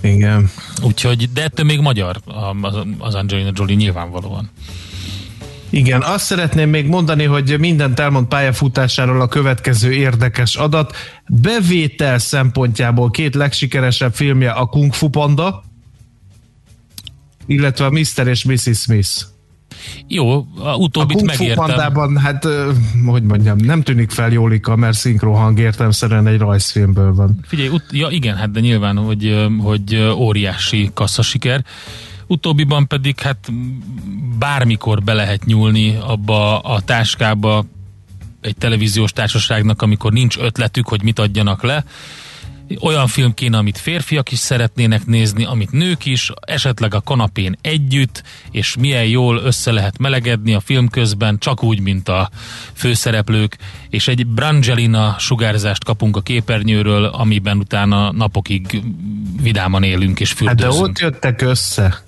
Igen. 0.00 0.50
Úgyhogy, 0.82 1.32
de 1.32 1.42
ettől 1.42 1.64
még 1.66 1.80
magyar 1.80 2.20
az 2.98 3.14
Angelina 3.14 3.50
Jolie 3.54 3.76
nyilvánvalóan. 3.76 4.50
Igen, 5.70 6.02
azt 6.02 6.24
szeretném 6.24 6.68
még 6.70 6.86
mondani, 6.86 7.24
hogy 7.24 7.58
mindent 7.58 8.00
elmond 8.00 8.26
pályafutásáról 8.26 9.20
a 9.20 9.28
következő 9.28 9.92
érdekes 9.92 10.56
adat. 10.56 10.96
Bevétel 11.26 12.18
szempontjából 12.18 13.10
két 13.10 13.34
legsikeresebb 13.34 14.14
filmje 14.14 14.50
a 14.50 14.66
Kung 14.66 14.92
Fu 14.94 15.08
Panda, 15.08 15.64
illetve 17.46 17.84
a 17.84 17.90
Mr. 17.90 18.26
és 18.26 18.44
Mrs. 18.44 18.78
Smith. 18.78 19.10
Jó, 20.06 20.30
a 20.32 20.46
A 20.62 20.76
utóbbit 20.76 21.16
Kung 21.16 21.30
Fu 21.30 21.36
megértem. 21.42 21.66
Pandában, 21.66 22.18
hát, 22.18 22.46
hogy 23.06 23.22
mondjam, 23.22 23.56
nem 23.56 23.82
tűnik 23.82 24.10
fel 24.10 24.32
Jólika, 24.32 24.76
mert 24.76 24.96
szinkrohang 24.96 25.58
értelmszerűen 25.58 26.26
egy 26.26 26.38
rajzfilmből 26.38 27.14
van. 27.14 27.38
Figyelj, 27.46 27.68
ut- 27.68 27.92
ja 27.92 28.08
igen, 28.10 28.36
hát 28.36 28.50
de 28.50 28.60
nyilván, 28.60 28.96
hogy, 28.96 29.46
hogy 29.58 29.96
óriási 29.96 30.90
kasszasiker. 30.94 31.64
Utóbbiban 32.28 32.86
pedig 32.86 33.20
hát 33.20 33.52
bármikor 34.38 35.02
be 35.02 35.12
lehet 35.12 35.44
nyúlni 35.44 35.96
abba 35.96 36.58
a 36.58 36.80
táskába 36.80 37.64
egy 38.40 38.56
televíziós 38.56 39.12
társaságnak, 39.12 39.82
amikor 39.82 40.12
nincs 40.12 40.36
ötletük, 40.38 40.88
hogy 40.88 41.02
mit 41.02 41.18
adjanak 41.18 41.62
le. 41.62 41.84
Olyan 42.80 43.06
film 43.06 43.34
kéne, 43.34 43.56
amit 43.56 43.78
férfiak 43.78 44.32
is 44.32 44.38
szeretnének 44.38 45.06
nézni, 45.06 45.44
amit 45.44 45.70
nők 45.70 46.04
is, 46.06 46.32
esetleg 46.40 46.94
a 46.94 47.00
kanapén 47.00 47.58
együtt, 47.60 48.22
és 48.50 48.76
milyen 48.76 49.04
jól 49.04 49.36
össze 49.38 49.72
lehet 49.72 49.98
melegedni 49.98 50.54
a 50.54 50.60
film 50.60 50.88
közben, 50.88 51.38
csak 51.38 51.62
úgy, 51.62 51.80
mint 51.80 52.08
a 52.08 52.30
főszereplők, 52.72 53.56
és 53.90 54.08
egy 54.08 54.26
Brangelina 54.26 55.16
sugárzást 55.18 55.84
kapunk 55.84 56.16
a 56.16 56.20
képernyőről, 56.20 57.04
amiben 57.04 57.58
utána 57.58 58.12
napokig 58.12 58.82
vidáman 59.42 59.82
élünk 59.82 60.20
és 60.20 60.34
Hát 60.34 60.38
de 60.38 60.62
fürdőzünk. 60.62 60.86
ott 60.86 60.98
jöttek 60.98 61.40
össze 61.40 62.02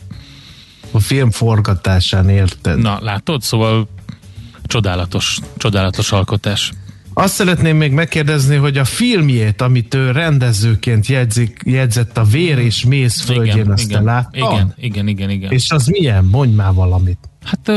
a 0.91 1.01
film 1.01 1.31
forgatásán, 1.31 2.29
érted? 2.29 2.79
Na, 2.79 2.99
látod? 3.03 3.43
Szóval 3.43 3.89
csodálatos, 4.63 5.39
csodálatos 5.57 6.13
alkotás. 6.13 6.73
Azt 7.15 7.35
szeretném 7.35 7.77
még 7.77 7.93
megkérdezni, 7.93 8.57
hogy 8.57 8.79
a 8.79 8.85
filmjét, 8.85 9.61
amit 9.61 9.95
ő 9.95 10.11
rendezőként 10.11 11.07
jegyzik, 11.07 11.61
jegyzett 11.65 12.19
a 12.19 12.25
Vér 12.25 12.59
és 12.59 12.85
Mész 12.85 13.21
földjén, 13.21 13.55
igen, 13.57 13.71
azt 13.71 13.83
te 13.83 13.91
igen, 13.91 14.05
láttad? 14.05 14.35
igen, 14.35 14.75
igen, 14.77 15.09
igen, 15.09 15.31
igen. 15.31 15.51
És 15.51 15.71
az 15.71 15.87
milyen? 15.87 16.25
Mondj 16.25 16.55
már 16.55 16.73
valamit. 16.73 17.19
Hát 17.45 17.69
ö, 17.69 17.77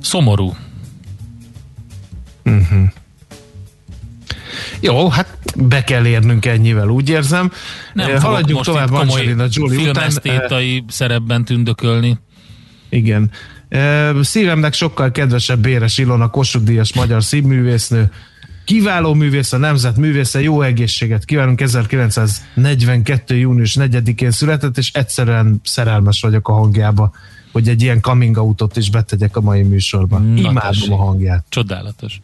szomorú. 0.00 0.54
Jó, 4.80 5.08
hát 5.08 5.38
be 5.56 5.84
kell 5.84 6.06
érnünk 6.06 6.46
ennyivel, 6.46 6.88
úgy 6.88 7.08
érzem. 7.08 7.52
Nem 7.92 8.10
Eh, 8.10 8.22
Haladjunk 8.22 8.52
most 8.52 8.64
tovább 8.64 8.92
Angelina 8.92 9.46
Jolie 9.50 9.90
után. 9.90 10.10
Eh, 10.22 10.76
szerepben 10.88 11.44
tündökölni. 11.44 12.18
Igen. 12.88 13.30
Eh, 13.68 14.10
Szívemnek 14.22 14.72
sokkal 14.72 15.10
kedvesebb 15.10 15.60
Béres 15.60 15.98
Ilona, 15.98 16.28
Kossuth 16.28 16.64
Díjas 16.64 16.94
magyar 16.94 17.24
színművésznő, 17.24 18.10
kiváló 18.64 19.14
művész, 19.14 19.52
a 19.52 19.56
nemzet 19.56 19.96
művésze, 19.96 20.40
jó 20.40 20.62
egészséget 20.62 21.24
kívánunk, 21.24 21.60
1942. 21.60 23.36
június 23.36 23.76
4-én 23.78 24.30
született, 24.30 24.78
és 24.78 24.90
egyszerűen 24.92 25.60
szerelmes 25.64 26.20
vagyok 26.20 26.48
a 26.48 26.52
hangjába, 26.52 27.12
hogy 27.52 27.68
egy 27.68 27.82
ilyen 27.82 28.00
coming 28.00 28.36
outot 28.36 28.76
is 28.76 28.90
betegyek 28.90 29.36
a 29.36 29.40
mai 29.40 29.62
műsorban. 29.62 30.22
Na, 30.22 30.38
Imádom 30.38 30.54
tessék. 30.60 30.90
a 30.90 30.96
hangját. 30.96 31.44
Csodálatos. 31.48 32.20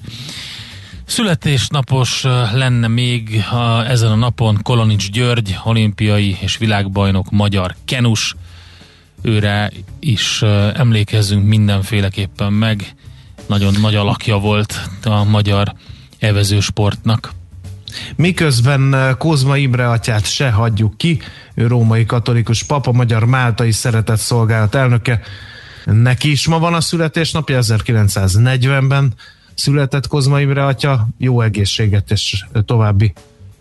Születésnapos 1.06 2.22
lenne 2.52 2.88
még 2.88 3.44
a, 3.50 3.84
ezen 3.88 4.10
a 4.10 4.14
napon 4.14 4.58
Kolonics 4.62 5.10
György, 5.10 5.58
olimpiai 5.64 6.36
és 6.40 6.56
világbajnok 6.56 7.30
magyar 7.30 7.74
kenus. 7.84 8.34
Őre 9.22 9.72
is 10.00 10.42
emlékezzünk 10.74 11.46
mindenféleképpen 11.46 12.52
meg. 12.52 12.94
Nagyon 13.46 13.74
nagy 13.80 13.94
alakja 13.94 14.38
volt 14.38 14.80
a 15.04 15.24
magyar 15.24 15.74
evezősportnak. 16.18 17.32
Miközben 18.16 19.14
Kozma 19.18 19.56
Imre 19.56 19.90
atyát 19.90 20.24
se 20.24 20.50
hagyjuk 20.50 20.98
ki, 20.98 21.20
ő 21.54 21.66
római 21.66 22.06
katolikus 22.06 22.62
papa, 22.62 22.92
magyar 22.92 23.24
máltai 23.24 23.72
szeretett 23.72 24.18
szolgálat 24.18 24.74
elnöke. 24.74 25.20
Neki 25.84 26.30
is 26.30 26.46
ma 26.46 26.58
van 26.58 26.74
a 26.74 26.80
születésnapja, 26.80 27.58
1940-ben 27.62 29.14
született 29.56 30.06
Kozma 30.06 30.40
Imre 30.40 30.64
atya. 30.64 31.08
Jó 31.18 31.40
egészséget 31.40 32.10
és 32.10 32.44
további 32.64 33.12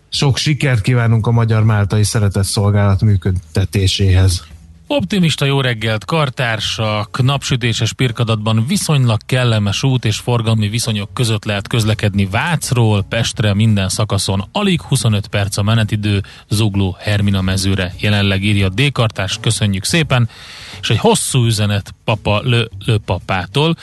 sok 0.08 0.36
sikert 0.36 0.80
kívánunk 0.80 1.26
a 1.26 1.30
magyar 1.30 1.64
máltai 1.64 2.04
szeretett 2.04 2.44
szolgálat 2.44 3.02
működtetéséhez. 3.02 4.46
Optimista 4.88 5.44
jó 5.44 5.60
reggelt, 5.60 6.04
kartársak, 6.04 7.22
napsütéses 7.22 7.92
pirkadatban 7.92 8.64
viszonylag 8.66 9.20
kellemes 9.26 9.82
út 9.82 10.04
és 10.04 10.16
forgalmi 10.16 10.68
viszonyok 10.68 11.14
között 11.14 11.44
lehet 11.44 11.68
közlekedni 11.68 12.26
Vácról 12.26 13.02
Pestre 13.02 13.54
minden 13.54 13.88
szakaszon. 13.88 14.48
Alig 14.52 14.80
25 14.80 15.26
perc 15.26 15.56
a 15.56 15.62
menetidő 15.62 16.22
Zugló 16.48 16.96
Hermina 16.98 17.40
mezőre. 17.40 17.94
Jelenleg 18.00 18.42
írja 18.42 18.68
D-kartárs, 18.68 19.38
köszönjük 19.40 19.84
szépen. 19.84 20.28
És 20.80 20.90
egy 20.90 20.98
hosszú 20.98 21.44
üzenet 21.44 21.94
papa 22.04 22.40
Lö, 22.44 22.64
Lö 22.84 22.96
papától. 22.98 23.76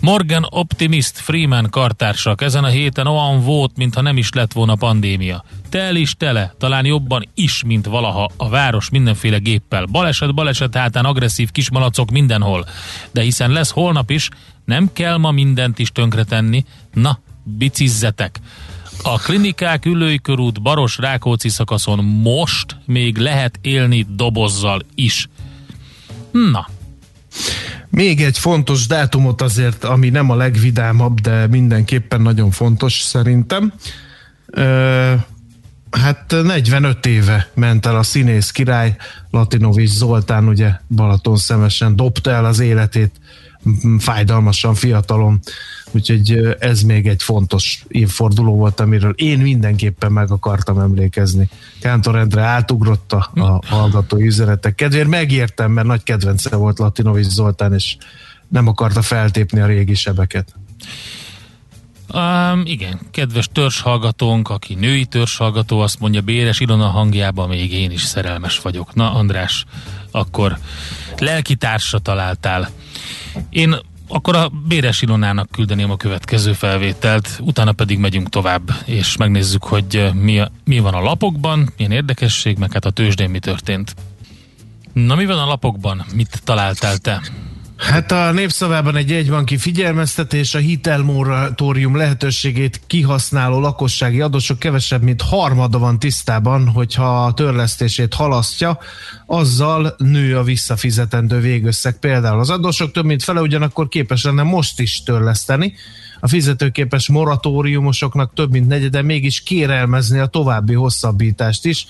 Morgan 0.00 0.46
Optimist 0.50 1.18
Freeman 1.18 1.70
kartársak 1.70 2.42
ezen 2.42 2.64
a 2.64 2.68
héten 2.68 3.06
olyan 3.06 3.42
volt, 3.42 3.76
mintha 3.76 4.00
nem 4.00 4.16
is 4.16 4.32
lett 4.32 4.52
volna 4.52 4.74
pandémia. 4.74 5.44
Tel 5.68 5.96
is 5.96 6.14
tele, 6.14 6.54
talán 6.58 6.84
jobban 6.84 7.28
is, 7.34 7.62
mint 7.66 7.86
valaha 7.86 8.30
a 8.36 8.48
város 8.48 8.90
mindenféle 8.90 9.38
géppel. 9.38 9.84
Baleset, 9.84 10.34
baleset 10.34 10.76
hátán 10.76 11.04
agresszív 11.04 11.50
kismalacok 11.50 12.10
mindenhol. 12.10 12.66
De 13.10 13.22
hiszen 13.22 13.50
lesz 13.50 13.70
holnap 13.70 14.10
is, 14.10 14.28
nem 14.64 14.90
kell 14.92 15.16
ma 15.16 15.30
mindent 15.30 15.78
is 15.78 15.92
tönkretenni. 15.92 16.64
Na, 16.92 17.18
bicizzetek! 17.42 18.40
A 19.02 19.18
klinikák 19.18 19.84
ülőikörút 19.86 20.62
Baros 20.62 20.98
Rákóczi 20.98 21.48
szakaszon 21.48 22.04
most 22.04 22.76
még 22.86 23.16
lehet 23.16 23.58
élni 23.62 24.06
dobozzal 24.08 24.80
is. 24.94 25.28
Na, 26.32 26.66
Még 27.88 28.22
egy 28.22 28.38
fontos 28.38 28.86
dátumot 28.86 29.42
azért, 29.42 29.84
ami 29.84 30.08
nem 30.08 30.30
a 30.30 30.34
legvidámabb, 30.34 31.20
de 31.20 31.46
mindenképpen 31.46 32.20
nagyon 32.20 32.50
fontos 32.50 33.00
szerintem. 33.00 33.72
Ö, 34.46 35.14
hát 35.90 36.34
45 36.42 37.06
éve 37.06 37.50
ment 37.54 37.86
el 37.86 37.96
a 37.96 38.02
színész 38.02 38.50
király, 38.50 38.96
Latinovics 39.30 39.90
Zoltán 39.90 40.48
ugye 40.48 40.70
Balaton 40.88 41.36
szemesen 41.36 41.96
dobta 41.96 42.30
el 42.30 42.44
az 42.44 42.60
életét 42.60 43.20
fájdalmasan 43.98 44.74
fiatalon, 44.74 45.40
úgyhogy 45.90 46.56
ez 46.58 46.82
még 46.82 47.06
egy 47.06 47.22
fontos 47.22 47.84
évforduló 47.88 48.56
volt, 48.56 48.80
amiről 48.80 49.12
én 49.16 49.38
mindenképpen 49.38 50.12
meg 50.12 50.30
akartam 50.30 50.78
emlékezni. 50.78 51.48
Kántor 51.80 52.16
Endre 52.16 52.42
átugrott 52.42 53.12
a, 53.12 53.30
a 53.34 53.60
hallgatói 53.66 54.26
üzenetek 54.26 54.74
kedvéért, 54.74 55.08
megértem, 55.08 55.72
mert 55.72 55.86
nagy 55.86 56.02
kedvence 56.02 56.56
volt 56.56 56.78
Latinovics 56.78 57.26
Zoltán, 57.26 57.74
és 57.74 57.96
nem 58.48 58.66
akarta 58.66 59.02
feltépni 59.02 59.60
a 59.60 59.66
régi 59.66 59.94
sebeket. 59.94 60.54
Um, 62.14 62.62
igen, 62.64 63.00
kedves 63.10 63.48
törzshallgatónk, 63.52 64.48
aki 64.48 64.74
női 64.74 65.04
törzshallgató, 65.04 65.80
azt 65.80 66.00
mondja 66.00 66.20
Béres 66.20 66.60
Ilona 66.60 66.86
hangjában 66.86 67.48
még 67.48 67.72
én 67.72 67.90
is 67.90 68.02
szerelmes 68.02 68.60
vagyok. 68.60 68.94
Na 68.94 69.14
András, 69.14 69.64
akkor 70.10 70.58
lelkitársa 71.18 71.98
találtál. 71.98 72.68
Én 73.50 73.76
akkor 74.12 74.36
a 74.36 74.48
Béres 74.48 75.02
Ilonának 75.02 75.50
küldeném 75.50 75.90
a 75.90 75.96
következő 75.96 76.52
felvételt, 76.52 77.40
utána 77.42 77.72
pedig 77.72 77.98
megyünk 77.98 78.28
tovább, 78.28 78.70
és 78.84 79.16
megnézzük, 79.16 79.64
hogy 79.64 79.96
eh, 79.96 80.12
mi, 80.12 80.38
a, 80.38 80.50
mi 80.64 80.78
van 80.78 80.94
a 80.94 81.00
lapokban, 81.00 81.72
milyen 81.76 81.92
érdekesség, 81.92 82.58
meg 82.58 82.72
hát 82.72 82.84
a 82.84 82.90
tőzsdén 82.90 83.30
mi 83.30 83.38
történt. 83.38 83.94
Na 84.92 85.14
mi 85.14 85.26
van 85.26 85.38
a 85.38 85.46
lapokban? 85.46 86.04
Mit 86.14 86.40
találtál 86.44 86.96
te? 86.96 87.20
Hát 87.80 88.12
a 88.12 88.32
népszavában 88.32 88.96
egy 88.96 89.10
jegybanki 89.10 89.56
figyelmeztetés 89.56 90.54
a 90.54 90.58
hitelmoratórium 90.58 91.96
lehetőségét 91.96 92.80
kihasználó 92.86 93.60
lakossági 93.60 94.20
adósok 94.20 94.58
kevesebb, 94.58 95.02
mint 95.02 95.22
harmada 95.22 95.78
van 95.78 95.98
tisztában, 95.98 96.68
hogyha 96.68 97.24
a 97.24 97.34
törlesztését 97.34 98.14
halasztja, 98.14 98.78
azzal 99.26 99.94
nő 99.98 100.36
a 100.38 100.42
visszafizetendő 100.42 101.40
végösszeg. 101.40 101.98
Például 101.98 102.40
az 102.40 102.50
adósok 102.50 102.92
több 102.92 103.04
mint 103.04 103.22
fele 103.22 103.40
ugyanakkor 103.40 103.88
képes 103.88 104.24
lenne 104.24 104.42
most 104.42 104.80
is 104.80 105.02
törleszteni, 105.02 105.74
a 106.20 106.28
fizetőképes 106.28 107.08
moratóriumosoknak 107.08 108.34
több 108.34 108.50
mint 108.50 108.68
negyede 108.68 109.02
mégis 109.02 109.42
kérelmezni 109.42 110.18
a 110.18 110.26
további 110.26 110.74
hosszabbítást 110.74 111.64
is. 111.64 111.86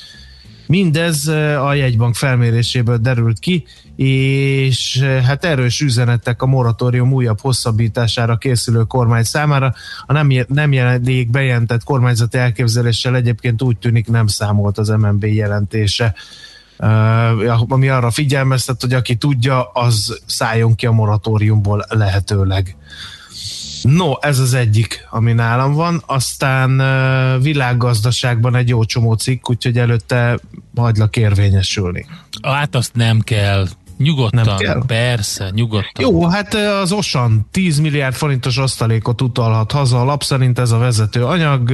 Mindez 0.71 1.27
a 1.63 1.75
jegybank 1.75 2.15
felméréséből 2.15 2.97
derült 2.97 3.39
ki, 3.39 3.65
és 3.97 5.01
hát 5.01 5.45
erős 5.45 5.81
üzenetek 5.81 6.43
a 6.43 6.47
moratórium 6.47 7.13
újabb 7.13 7.41
hosszabbítására 7.41 8.37
készülő 8.37 8.83
kormány 8.83 9.23
számára. 9.23 9.75
A 10.07 10.13
nem, 10.13 10.33
nem 10.49 10.73
jelenlék 10.73 11.31
bejelentett 11.31 11.85
kormányzati 11.85 12.39
elképzeléssel 12.39 13.17
egyébként 13.17 13.63
úgy 13.63 13.79
tűnik 13.79 14.09
nem 14.09 14.27
számolt 14.27 14.79
az 14.79 14.89
MNB 14.89 15.25
jelentése. 15.25 16.15
Uh, 16.79 17.73
ami 17.73 17.89
arra 17.89 18.11
figyelmeztet, 18.11 18.81
hogy 18.81 18.93
aki 18.93 19.17
tudja, 19.17 19.63
az 19.63 20.21
szálljon 20.27 20.75
ki 20.75 20.87
a 20.87 20.93
moratóriumból 20.93 21.85
lehetőleg. 21.89 22.77
No, 23.83 24.13
ez 24.21 24.39
az 24.39 24.55
egyik, 24.55 25.07
ami 25.11 25.33
nálam 25.33 25.73
van. 25.73 26.03
Aztán 26.07 26.83
világgazdaságban 27.41 28.57
egy 28.57 28.69
jó 28.69 28.85
csomó 28.85 29.15
cikk, 29.15 29.49
úgyhogy 29.49 29.79
előtte 29.79 30.39
hagylak 30.77 31.17
érvényesülni. 31.17 32.07
Hát 32.43 32.75
azt 32.75 32.95
nem 32.95 33.21
kell. 33.21 33.67
Nyugodtan, 33.99 34.45
Nem 34.45 34.57
kell? 34.57 34.83
persze, 34.87 35.51
nyugodtan. 35.55 36.05
Jó, 36.05 36.27
hát 36.27 36.55
az 36.55 36.93
Osan 36.93 37.49
10 37.51 37.79
milliárd 37.79 38.15
forintos 38.15 38.57
osztalékot 38.57 39.23
utalhat 39.23 39.73
haza 39.73 40.01
a 40.01 40.05
lap 40.05 40.23
szerint 40.23 40.59
ez 40.59 40.71
a 40.71 40.79
vezető 40.79 41.25
anyag. 41.25 41.73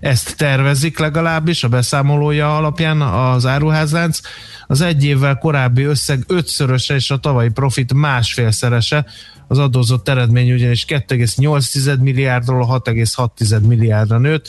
Ezt 0.00 0.36
tervezik 0.36 0.98
legalábbis 0.98 1.64
a 1.64 1.68
beszámolója 1.68 2.56
alapján 2.56 3.00
az 3.00 3.46
áruházlánc. 3.46 4.20
Az 4.66 4.80
egy 4.80 5.04
évvel 5.04 5.38
korábbi 5.38 5.82
összeg 5.82 6.24
ötszöröse 6.26 6.94
és 6.94 7.10
a 7.10 7.16
tavalyi 7.16 7.48
profit 7.48 7.94
másfélszerese. 7.94 9.06
Az 9.50 9.58
adózott 9.58 10.08
eredmény 10.08 10.52
ugyanis 10.52 10.84
2,8 10.88 12.00
milliárdról 12.00 12.62
a 12.62 12.80
6,6 12.80 13.66
milliárdra 13.66 14.18
nőtt. 14.18 14.48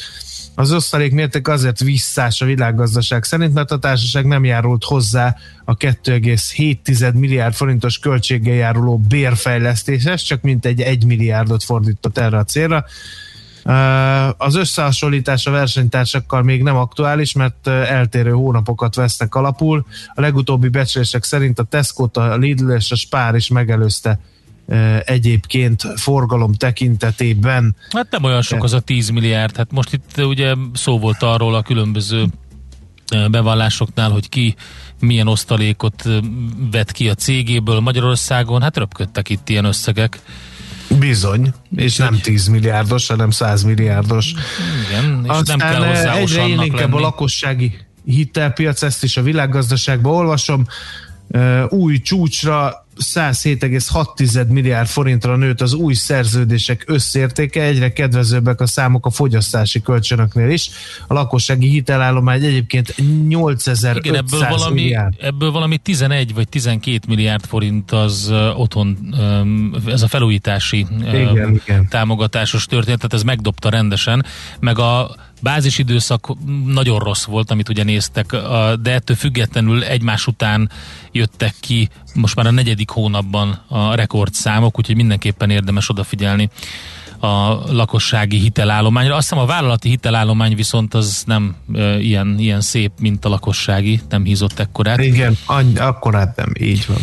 Az 0.55 0.71
osztalék 0.71 1.13
mérték 1.13 1.47
azért 1.47 1.79
visszás 1.79 2.41
a 2.41 2.45
világgazdaság 2.45 3.23
szerint, 3.23 3.53
mert 3.53 3.71
a 3.71 3.79
társaság 3.79 4.25
nem 4.25 4.43
járult 4.43 4.83
hozzá 4.83 5.35
a 5.65 5.77
2,7 5.77 7.13
milliárd 7.13 7.53
forintos 7.53 7.99
költséggel 7.99 8.55
járuló 8.55 8.97
bérfejlesztéshez, 8.97 10.21
csak 10.21 10.41
mintegy 10.41 10.81
1 10.81 11.05
milliárdot 11.05 11.63
fordított 11.63 12.17
erre 12.17 12.37
a 12.37 12.43
célra. 12.43 12.85
Az 14.37 14.55
összehasonlítás 14.55 15.45
a 15.45 15.51
versenytársakkal 15.51 16.43
még 16.43 16.63
nem 16.63 16.75
aktuális, 16.75 17.33
mert 17.33 17.67
eltérő 17.67 18.31
hónapokat 18.31 18.95
vesznek 18.95 19.35
alapul. 19.35 19.85
A 20.13 20.21
legutóbbi 20.21 20.67
becslések 20.67 21.23
szerint 21.23 21.59
a 21.59 21.63
tesco 21.63 22.09
a 22.13 22.35
Lidl 22.35 22.71
és 22.71 22.91
a 22.91 22.95
Spár 22.95 23.35
is 23.35 23.47
megelőzte 23.47 24.19
egyébként 25.05 25.83
forgalom 25.95 26.53
tekintetében. 26.53 27.75
Hát 27.89 28.11
nem 28.11 28.23
olyan 28.23 28.41
sok 28.41 28.63
az 28.63 28.73
a 28.73 28.79
10 28.79 29.09
milliárd. 29.09 29.55
Hát 29.55 29.71
most 29.71 29.93
itt 29.93 30.17
ugye 30.17 30.53
szó 30.73 30.99
volt 30.99 31.23
arról 31.23 31.55
a 31.55 31.61
különböző 31.61 32.25
bevallásoknál, 33.31 34.09
hogy 34.09 34.29
ki 34.29 34.55
milyen 34.99 35.27
osztalékot 35.27 36.03
vet 36.71 36.91
ki 36.91 37.09
a 37.09 37.13
cégéből 37.13 37.79
Magyarországon. 37.79 38.61
Hát 38.61 38.77
röpködtek 38.77 39.29
itt 39.29 39.49
ilyen 39.49 39.65
összegek. 39.65 40.19
Bizony, 40.99 41.53
és 41.75 41.95
nem 41.95 42.19
10 42.21 42.47
milliárdos, 42.47 43.07
hanem 43.07 43.29
100 43.29 43.63
milliárdos. 43.63 44.33
Igen, 44.89 45.21
és 45.23 45.29
Aztán 45.29 45.57
nem 45.57 45.71
kell 45.71 45.87
hozzá 45.87 46.13
egyre 46.13 46.47
inkább 46.47 46.73
lenni. 46.73 46.95
a 46.95 46.99
lakossági 46.99 47.77
hitelpiac, 48.05 48.81
ezt 48.83 49.03
is 49.03 49.17
a 49.17 49.21
világgazdaságban 49.21 50.13
olvasom, 50.13 50.65
új 51.69 51.99
csúcsra 51.99 52.85
107,6 53.03 54.47
milliárd 54.47 54.87
forintra 54.87 55.35
nőtt 55.35 55.61
az 55.61 55.73
új 55.73 55.93
szerződések 55.93 56.83
összértéke, 56.87 57.63
egyre 57.63 57.93
kedvezőbbek 57.93 58.61
a 58.61 58.67
számok 58.67 59.05
a 59.05 59.09
fogyasztási 59.09 59.81
kölcsönöknél 59.81 60.49
is. 60.49 60.69
A 61.07 61.13
lakossági 61.13 61.67
hitelállomány 61.67 62.43
egyébként 62.43 62.95
8500 63.27 63.95
Igen, 63.97 64.15
ebből 64.15 64.47
valami, 64.49 64.81
milliárd. 64.81 65.13
ebből 65.21 65.51
valami 65.51 65.77
11 65.77 66.33
vagy 66.33 66.49
12 66.49 66.99
milliárd 67.07 67.45
forint 67.45 67.91
az 67.91 68.33
otthon, 68.55 69.15
ez 69.87 70.01
a 70.01 70.07
felújítási 70.07 70.85
Igen, 70.99 71.53
igen. 71.65 71.87
támogatásos 71.89 72.65
történet, 72.65 72.97
tehát 72.97 73.13
ez 73.13 73.23
megdobta 73.23 73.69
rendesen, 73.69 74.25
meg 74.59 74.79
a 74.79 75.15
bázis 75.41 75.77
időszak 75.77 76.27
nagyon 76.65 76.99
rossz 76.99 77.23
volt, 77.25 77.51
amit 77.51 77.69
ugye 77.69 77.83
néztek, 77.83 78.35
de 78.81 78.91
ettől 78.91 79.15
függetlenül 79.15 79.83
egymás 79.83 80.27
után 80.27 80.69
jöttek 81.11 81.55
ki 81.59 81.89
most 82.13 82.35
már 82.35 82.45
a 82.45 82.51
negyedik 82.51 82.89
hónapban 82.89 83.61
a 83.67 83.95
rekordszámok, 83.95 84.77
úgyhogy 84.77 84.95
mindenképpen 84.95 85.49
érdemes 85.49 85.89
odafigyelni 85.89 86.49
a 87.19 87.53
lakossági 87.73 88.37
hitelállományra. 88.37 89.15
Azt 89.15 89.29
hiszem 89.29 89.43
a 89.43 89.47
vállalati 89.47 89.89
hitelállomány 89.89 90.55
viszont 90.55 90.93
az 90.93 91.23
nem 91.25 91.55
e, 91.73 91.99
ilyen, 91.99 92.35
ilyen 92.39 92.61
szép, 92.61 92.91
mint 92.99 93.25
a 93.25 93.29
lakossági, 93.29 94.01
nem 94.09 94.23
hízott 94.23 94.59
ekkorát. 94.59 94.99
Igen, 94.99 95.37
annyi, 95.45 95.77
akkor 95.77 96.13
hát 96.13 96.35
nem, 96.35 96.51
így 96.59 96.85
van. 96.87 96.97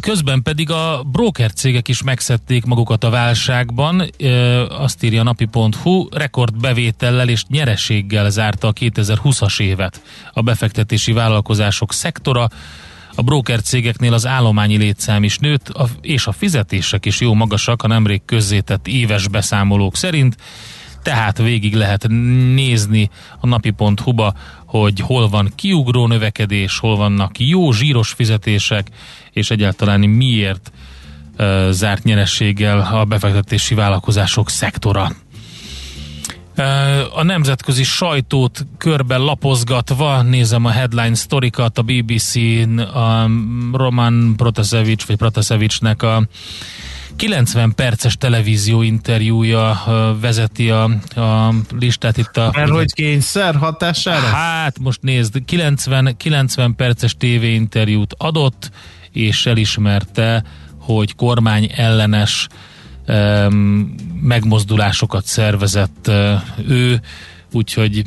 Közben 0.00 0.42
pedig 0.42 0.70
a 0.70 1.02
broker 1.02 1.52
cégek 1.52 1.88
is 1.88 2.02
megszedték 2.02 2.64
magukat 2.64 3.04
a 3.04 3.10
válságban, 3.10 4.10
azt 4.68 5.02
írja 5.02 5.20
a 5.20 5.24
napi.hu, 5.24 6.08
rekordbevétellel 6.10 7.28
és 7.28 7.44
nyereséggel 7.48 8.30
zárta 8.30 8.68
a 8.68 8.72
2020-as 8.72 9.60
évet 9.60 10.02
a 10.32 10.40
befektetési 10.42 11.12
vállalkozások 11.12 11.92
szektora, 11.92 12.48
a 13.14 13.22
broker 13.22 13.60
cégeknél 13.60 14.12
az 14.12 14.26
állományi 14.26 14.76
létszám 14.76 15.24
is 15.24 15.38
nőtt, 15.38 15.72
és 16.00 16.26
a 16.26 16.32
fizetések 16.32 17.06
is 17.06 17.20
jó 17.20 17.34
magasak 17.34 17.82
a 17.82 17.86
nemrég 17.86 18.22
közzétett 18.24 18.86
éves 18.86 19.28
beszámolók 19.28 19.96
szerint. 19.96 20.36
tehát 21.02 21.38
végig 21.38 21.74
lehet 21.74 22.06
nézni 22.54 23.10
a 23.40 23.46
napi.hu-ba, 23.46 24.34
hogy 24.80 25.00
hol 25.00 25.28
van 25.28 25.52
kiugró 25.54 26.06
növekedés, 26.06 26.78
hol 26.78 26.96
vannak 26.96 27.38
jó 27.38 27.72
zsíros 27.72 28.12
fizetések, 28.12 28.86
és 29.32 29.50
egyáltalán 29.50 30.00
miért 30.00 30.72
uh, 31.38 31.70
zárt 31.70 32.04
nyerességgel 32.04 32.88
a 32.92 33.04
befektetési 33.04 33.74
vállalkozások 33.74 34.50
szektora. 34.50 35.10
A 37.14 37.22
nemzetközi 37.22 37.82
sajtót 37.82 38.66
körben 38.78 39.20
lapozgatva 39.20 40.22
nézem 40.22 40.64
a 40.64 40.70
headline 40.70 41.14
sztorikat, 41.14 41.78
a 41.78 41.82
BBC-n 41.82 42.78
a 42.78 43.30
Roman 43.72 44.34
Protasevich, 44.36 45.06
vagy 45.06 45.16
Protasevichnek 45.16 46.02
a 46.02 46.26
90 47.16 47.74
perces 47.74 48.16
televízió 48.16 48.82
interjúja 48.82 49.82
vezeti 50.20 50.70
a, 50.70 50.84
a 51.14 51.54
listát 51.78 52.16
itt 52.16 52.36
a... 52.36 52.50
Mert 52.54 52.70
hogy 52.70 52.92
kényszer 52.92 53.56
hatására? 53.56 54.26
Hát 54.26 54.78
most 54.78 55.02
nézd, 55.02 55.44
90, 55.44 56.16
90 56.16 56.74
perces 56.74 57.14
tévéinterjút 57.16 58.14
adott, 58.18 58.70
és 59.12 59.46
elismerte, 59.46 60.44
hogy 60.78 61.14
kormány 61.14 61.70
ellenes 61.74 62.48
megmozdulásokat 64.20 65.24
szervezett 65.24 66.10
ő, 66.68 67.00
úgyhogy 67.52 68.04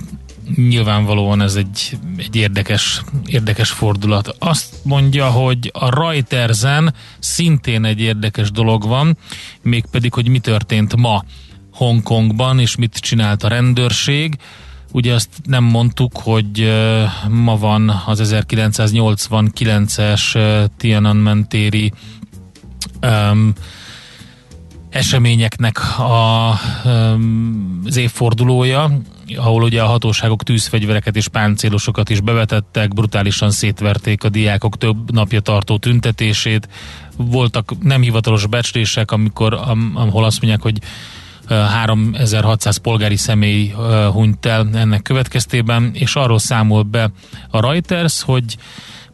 nyilvánvalóan 0.56 1.42
ez 1.42 1.56
egy, 1.56 1.98
egy 2.18 2.36
érdekes, 2.36 3.02
érdekes 3.26 3.70
fordulat. 3.70 4.36
Azt 4.40 4.76
mondja, 4.84 5.30
hogy 5.30 5.72
a 5.74 6.02
Reutersen 6.02 6.94
szintén 7.20 7.86
egy 7.86 8.00
érdekes 8.00 8.52
dolog 8.52 8.88
van, 8.88 9.18
mégpedig, 9.62 10.14
hogy 10.14 10.28
mi 10.28 10.40
történt 10.40 10.96
ma 10.96 11.24
Hongkongban, 11.74 12.60
és 12.60 12.76
mit 12.76 12.98
csinált 12.98 13.44
a 13.44 13.48
rendőrség. 13.48 14.38
Ugye 14.92 15.14
azt 15.14 15.30
nem 15.44 15.64
mondtuk, 15.64 16.18
hogy 16.18 16.74
ma 17.30 17.58
van 17.58 18.02
az 18.06 18.22
1989-es 18.24 20.40
Tiananmen 20.78 21.48
téri 21.48 21.94
um, 23.02 23.54
eseményeknek 24.90 26.00
a, 26.00 26.50
az 27.86 27.98
évfordulója, 27.98 28.92
ahol 29.36 29.64
ugye 29.64 29.82
a 29.82 29.88
hatóságok 29.88 30.44
tűzfegyvereket 30.44 31.16
és 31.16 31.28
páncélosokat 31.28 32.10
is 32.10 32.22
bevetettek, 32.22 32.94
brutálisan 32.94 33.52
szétverték 33.52 34.24
a 34.24 34.30
diákok 34.30 34.78
több 34.78 35.12
napja 35.12 35.40
tartó 35.40 35.78
tüntetését. 35.78 36.70
Voltak 37.18 37.72
nem 37.84 38.02
hivatalos 38.02 38.48
becslések, 38.48 39.12
amikor, 39.12 39.54
ahol 39.94 40.26
azt 40.26 40.42
mondják, 40.42 40.62
hogy 40.62 40.80
3600 41.50 42.78
polgári 42.78 43.16
személy 43.16 43.74
hunyt 44.12 44.46
el 44.46 44.70
ennek 44.74 45.02
következtében, 45.02 45.92
és 45.94 46.16
arról 46.16 46.40
számol 46.40 46.84
be 46.84 47.12
a 47.50 47.62
Reuters, 47.62 48.22
hogy 48.22 48.58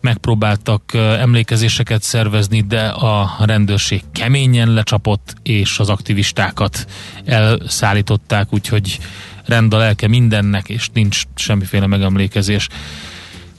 megpróbáltak 0.05 0.93
emlékezéseket 0.93 2.01
szervezni, 2.01 2.61
de 2.61 2.87
a 2.87 3.35
rendőrség 3.39 4.01
keményen 4.11 4.73
lecsapott, 4.73 5.35
és 5.43 5.79
az 5.79 5.89
aktivistákat 5.89 6.85
elszállították, 7.25 8.53
úgyhogy 8.53 8.99
rend 9.45 9.73
a 9.73 9.77
lelke 9.77 10.07
mindennek, 10.07 10.69
és 10.69 10.89
nincs 10.93 11.21
semmiféle 11.35 11.87
megemlékezés. 11.87 12.67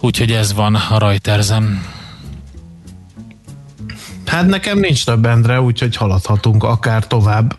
Úgyhogy 0.01 0.33
ez 0.33 0.53
van 0.53 0.75
a 0.75 0.99
Reutersen. 0.99 1.83
Hát 4.27 4.47
nekem 4.47 4.79
nincs 4.79 5.05
több 5.05 5.27
Endre, 5.27 5.61
úgyhogy 5.61 5.97
haladhatunk 5.97 6.65
akár 6.65 7.07
tovább. 7.07 7.59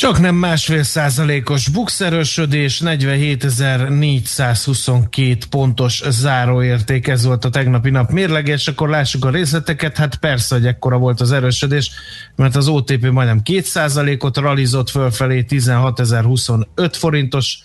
Csak 0.00 0.20
nem 0.20 0.34
másfél 0.34 0.82
százalékos 0.82 1.68
bukszerösödés, 1.68 2.80
47.422 2.84 5.42
pontos 5.50 6.02
záróérték, 6.08 7.08
ez 7.08 7.24
volt 7.24 7.44
a 7.44 7.50
tegnapi 7.50 7.90
nap 7.90 8.10
mérleges, 8.10 8.68
akkor 8.68 8.88
lássuk 8.88 9.24
a 9.24 9.30
részleteket, 9.30 9.96
hát 9.96 10.16
persze, 10.16 10.54
hogy 10.54 10.66
ekkora 10.66 10.98
volt 10.98 11.20
az 11.20 11.32
erősödés, 11.32 11.90
mert 12.36 12.56
az 12.56 12.68
OTP 12.68 13.10
majdnem 13.10 13.42
2 13.42 13.60
százalékot 13.60 14.36
ralizott 14.36 14.90
fölfelé, 14.90 15.44
16.025 15.48 16.92
forintos 16.92 17.58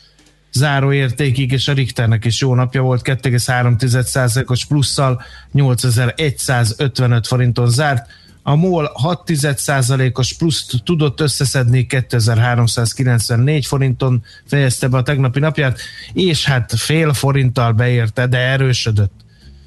záróértékig, 0.51 1.51
és 1.51 1.67
a 1.67 1.73
Richternek 1.73 2.25
is 2.25 2.41
jó 2.41 2.55
napja 2.55 2.81
volt, 2.81 3.01
2,3%-os 3.03 4.65
plusszal 4.65 5.21
8155 5.51 7.27
forinton 7.27 7.69
zárt, 7.69 8.07
a 8.47 8.55
MOL 8.55 8.91
6,1%-os 9.03 10.34
pluszt 10.34 10.81
tudott 10.84 11.19
összeszedni 11.19 11.86
2394 11.86 13.65
forinton 13.65 14.23
fejezte 14.45 14.88
be 14.88 14.97
a 14.97 15.01
tegnapi 15.01 15.39
napját, 15.39 15.79
és 16.13 16.45
hát 16.45 16.73
fél 16.75 17.13
forinttal 17.13 17.71
beérte, 17.71 18.27
de 18.27 18.38
erősödött. 18.38 19.12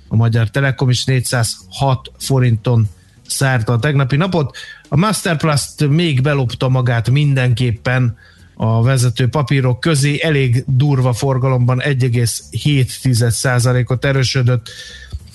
A 0.08 0.16
Magyar 0.16 0.50
Telekom 0.50 0.90
is 0.90 1.04
406 1.04 2.10
forinton 2.18 2.88
szárta 3.26 3.72
a 3.72 3.78
tegnapi 3.78 4.16
napot. 4.16 4.56
A 4.88 4.96
Masterplast 4.96 5.88
még 5.88 6.22
belopta 6.22 6.68
magát 6.68 7.10
mindenképpen 7.10 8.16
a 8.54 8.82
vezető 8.82 9.28
papírok 9.28 9.80
közé, 9.80 10.18
elég 10.22 10.64
durva 10.66 11.12
forgalomban 11.12 11.80
1,7%-ot 11.84 14.04
erősödött 14.04 14.70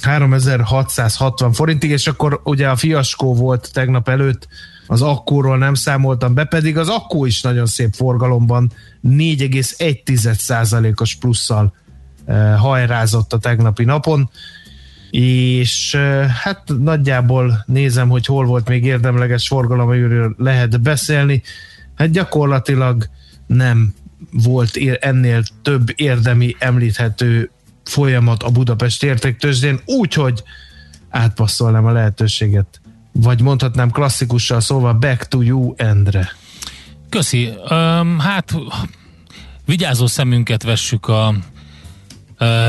3660 0.03 1.53
forintig, 1.53 1.89
és 1.89 2.07
akkor 2.07 2.41
ugye 2.43 2.69
a 2.69 2.75
fiaskó 2.75 3.33
volt 3.33 3.69
tegnap 3.73 4.09
előtt, 4.09 4.47
az 4.87 5.01
akkóról 5.01 5.57
nem 5.57 5.73
számoltam 5.73 6.33
be, 6.33 6.43
pedig 6.43 6.77
az 6.77 6.87
akkó 6.87 7.25
is 7.25 7.41
nagyon 7.41 7.65
szép 7.65 7.93
forgalomban 7.93 8.71
4,1%-os 9.07 11.15
plusszal 11.15 11.73
e, 12.25 12.53
hajrázott 12.53 13.33
a 13.33 13.37
tegnapi 13.37 13.83
napon, 13.83 14.29
és 15.11 15.93
e, 15.93 15.99
hát 16.43 16.63
nagyjából 16.79 17.63
nézem, 17.65 18.09
hogy 18.09 18.25
hol 18.25 18.45
volt 18.45 18.67
még 18.67 18.85
érdemleges 18.85 19.47
forgalom, 19.47 19.87
amiről 19.87 20.35
lehet 20.37 20.81
beszélni. 20.81 21.41
Hát 21.95 22.09
gyakorlatilag 22.09 23.09
nem 23.47 23.93
volt 24.31 24.77
ennél 24.99 25.43
több 25.61 25.87
érdemi 25.95 26.55
említhető 26.59 27.51
folyamat 27.83 28.43
a 28.43 28.49
Budapest 28.49 29.03
értéktőzsdén, 29.03 29.79
úgyhogy 29.85 30.43
átpasszolnám 31.09 31.85
a 31.85 31.91
lehetőséget. 31.91 32.81
Vagy 33.11 33.41
mondhatnám 33.41 33.91
klasszikussal 33.91 34.59
szóval 34.59 34.93
back 34.93 35.27
to 35.27 35.41
you, 35.41 35.73
Endre. 35.77 36.31
Köszi. 37.09 37.49
Um, 37.69 38.19
hát 38.19 38.55
vigyázó 39.65 40.07
szemünket 40.07 40.63
vessük 40.63 41.07
a 41.07 41.33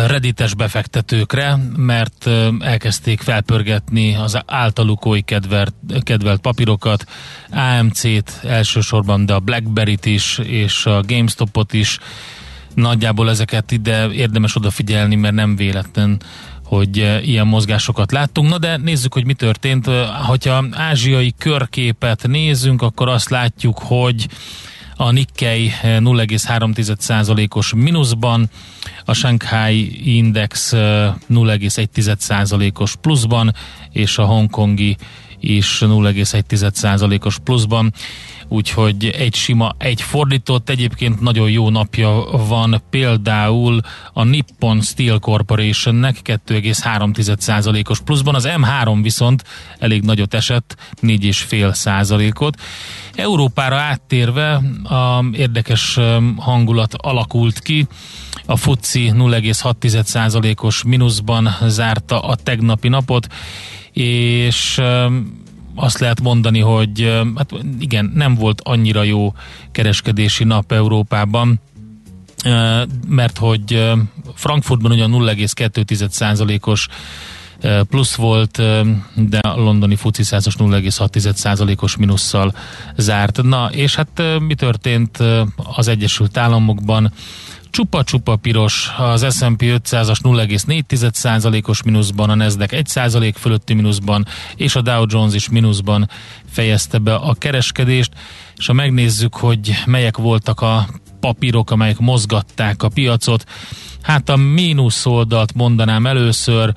redites 0.07 0.55
befektetőkre, 0.55 1.57
mert 1.77 2.31
elkezdték 2.59 3.21
felpörgetni 3.21 4.15
az 4.15 4.39
általuk 4.47 5.05
oly 5.05 5.21
kedvelt, 5.21 5.75
kedvelt 6.03 6.41
papírokat, 6.41 7.05
AMC-t 7.51 8.41
elsősorban, 8.43 9.27
de 9.27 9.35
a 9.35 9.41
BlackBerry-t 9.41 10.07
is, 10.07 10.39
és 10.39 10.87
a 10.87 11.03
GameStop-ot 11.07 11.73
is, 11.73 11.99
nagyjából 12.75 13.31
ezeket 13.31 13.73
ide 13.73 14.09
érdemes 14.09 14.57
odafigyelni, 14.57 15.15
mert 15.15 15.35
nem 15.35 15.57
véletlen 15.57 16.21
hogy 16.65 16.99
eh, 16.99 17.29
ilyen 17.29 17.47
mozgásokat 17.47 18.13
láttunk. 18.13 18.49
Na 18.49 18.59
de 18.59 18.77
nézzük, 18.77 19.13
hogy 19.13 19.25
mi 19.25 19.35
történt. 19.35 19.89
Eh, 19.89 20.09
hogyha 20.27 20.65
ázsiai 20.71 21.35
körképet 21.39 22.27
nézzünk, 22.27 22.83
akkor 22.83 23.09
azt 23.09 23.29
látjuk, 23.29 23.79
hogy 23.79 24.29
a 24.97 25.11
Nikkei 25.11 25.73
0,3%-os 25.83 27.73
eh, 27.73 27.79
mínuszban, 27.79 28.51
a 29.05 29.13
Shanghai 29.13 30.15
Index 30.17 30.73
0,1%-os 30.73 32.97
pluszban, 32.97 33.55
és 33.93 34.19
a 34.19 34.25
hongkongi 34.25 34.97
is 35.45 35.79
0,1%-os 35.81 37.39
pluszban 37.39 37.93
úgyhogy 38.49 39.07
egy 39.07 39.35
sima, 39.35 39.75
egy 39.79 40.01
fordított, 40.01 40.69
egyébként 40.69 41.21
nagyon 41.21 41.51
jó 41.51 41.71
napja 41.71 42.25
van 42.49 42.83
például 42.91 43.81
a 44.13 44.25
Nippon 44.25 44.81
Steel 44.81 45.19
Corporationnek 45.19 46.17
2,3%-os 46.25 48.01
pluszban, 48.01 48.35
az 48.35 48.49
M3 48.57 48.99
viszont 49.03 49.45
elég 49.79 50.03
nagyot 50.03 50.35
esett, 50.35 50.77
4,5%-ot. 51.03 52.61
Európára 53.15 53.77
áttérve 53.77 54.55
a 54.83 55.25
érdekes 55.33 55.99
hangulat 56.37 56.95
alakult 56.95 57.59
ki, 57.59 57.87
a 58.47 58.57
FUCI 58.57 59.13
0,6%-os 59.15 60.83
mínuszban 60.83 61.57
zárta 61.67 62.21
a 62.21 62.35
tegnapi 62.35 62.89
napot, 62.89 63.27
és 64.03 64.81
azt 65.75 65.99
lehet 65.99 66.21
mondani, 66.21 66.61
hogy 66.61 67.23
hát 67.37 67.51
igen, 67.79 68.13
nem 68.15 68.35
volt 68.35 68.61
annyira 68.65 69.03
jó 69.03 69.35
kereskedési 69.73 70.45
nap 70.45 70.73
Európában. 70.73 71.61
mert 73.09 73.39
hogy 73.39 73.93
Frankfurtban 74.35 74.91
ugyan 74.93 75.11
0,2%-os 75.11 76.89
plusz 77.89 78.15
volt, 78.15 78.63
de 79.15 79.39
a 79.39 79.61
londoni 79.61 79.97
FUCI 79.97 80.23
100-os 80.25 80.55
0,6%-os 80.59 81.97
minusszal 81.97 82.55
zárt. 82.97 83.43
Na, 83.43 83.71
és 83.73 83.95
hát 83.95 84.23
mi 84.39 84.55
történt 84.55 85.19
az 85.57 85.89
Egyesült 85.89 86.37
Államokban? 86.37 87.13
Csupa-csupa 87.75 88.37
piros, 88.37 88.91
az 88.97 89.37
S&P 89.37 89.63
500-as 89.63 90.19
0,4%-os 90.23 91.83
mínuszban, 91.83 92.31
a 92.31 92.35
Nasdaq 92.35 92.77
1% 92.77 93.35
fölötti 93.39 93.75
mínuszban, 93.75 94.27
és 94.57 94.77
a 94.77 94.81
Dow 94.81 95.05
Jones 95.09 95.35
is 95.35 95.49
mínuszban 95.49 96.09
fejezte 96.51 96.99
be 96.99 97.15
a 97.15 97.35
kereskedést, 97.35 98.13
és 98.57 98.67
ha 98.67 98.73
megnézzük, 98.73 99.35
hogy 99.35 99.83
melyek 99.87 100.17
voltak 100.17 100.61
a 100.61 100.89
papírok, 101.21 101.71
amelyek 101.71 101.99
mozgatták 101.99 102.83
a 102.83 102.89
piacot, 102.89 103.45
hát 104.03 104.29
a 104.29 104.37
mínusz 104.37 105.07
oldalt 105.07 105.55
mondanám 105.55 106.07
először, 106.07 106.75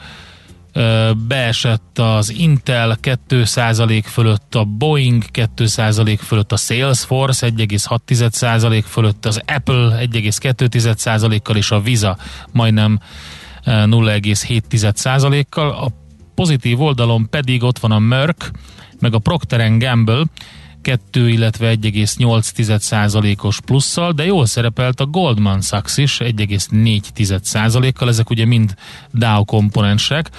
beesett 1.28 2.00
az 2.00 2.30
Intel 2.30 2.98
2% 3.02 4.04
fölött, 4.06 4.56
a 4.56 4.64
Boeing 4.64 5.24
2% 5.34 6.20
fölött, 6.22 6.52
a 6.52 6.58
Salesforce 6.58 7.50
1,6% 7.50 8.84
fölött, 8.88 9.26
az 9.26 9.42
Apple 9.46 10.08
1,2%-kal 10.12 11.56
és 11.56 11.72
a 11.72 11.80
Visa 11.80 12.18
majdnem 12.52 13.00
0,7%-kal. 13.66 15.70
A 15.70 15.88
pozitív 16.36 16.82
oldalon 16.82 17.30
pedig 17.30 17.64
ott 17.64 17.80
van 17.80 17.92
a 17.92 18.00
Merck, 18.00 18.52
meg 19.00 19.14
a 19.14 19.20
Procter 19.20 19.78
Gamble 19.78 20.24
2, 20.82 21.30
illetve 21.30 21.76
1,8%-os 21.82 23.62
plusszal, 23.62 24.12
de 24.12 24.26
jól 24.26 24.46
szerepelt 24.46 25.00
a 25.00 25.06
Goldman 25.06 25.62
Sachs 25.62 25.98
is 25.98 26.18
1,4%-kal, 26.20 28.08
ezek 28.08 28.30
ugye 28.30 28.46
mind 28.46 28.76
Dow 29.12 29.46
komponensek. 29.46 30.30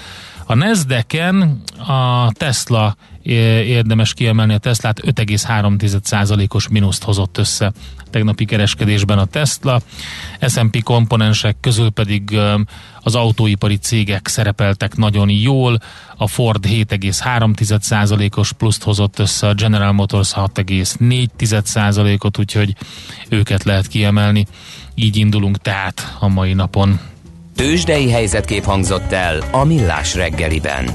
A 0.49 0.55
Nasdaq-en 0.55 1.61
a 1.87 2.31
Tesla 2.31 2.95
érdemes 3.23 4.13
kiemelni, 4.13 4.53
a 4.53 4.57
Teslát 4.57 4.99
5,3%-os 5.05 6.67
mínuszt 6.67 7.03
hozott 7.03 7.37
össze 7.37 7.71
tegnapi 8.09 8.45
kereskedésben 8.45 9.17
a 9.17 9.25
Tesla. 9.25 9.81
S&P 10.47 10.83
komponensek 10.83 11.57
közül 11.59 11.89
pedig 11.89 12.37
az 13.01 13.15
autóipari 13.15 13.77
cégek 13.77 14.27
szerepeltek 14.27 14.95
nagyon 14.95 15.29
jól, 15.29 15.79
a 16.17 16.27
Ford 16.27 16.65
7,3%-os 16.67 18.51
pluszt 18.51 18.83
hozott 18.83 19.19
össze, 19.19 19.47
a 19.47 19.53
General 19.53 19.91
Motors 19.91 20.31
6,4%-ot, 20.35 22.37
úgyhogy 22.37 22.75
őket 23.29 23.63
lehet 23.63 23.87
kiemelni. 23.87 24.45
Így 24.95 25.17
indulunk 25.17 25.57
tehát 25.57 26.15
a 26.19 26.27
mai 26.27 26.53
napon. 26.53 26.99
Tőzsdei 27.59 28.09
helyzetkép 28.09 28.63
hangzott 28.63 29.11
el 29.11 29.43
a 29.51 29.63
Millás 29.63 30.15
reggeliben. 30.15 30.89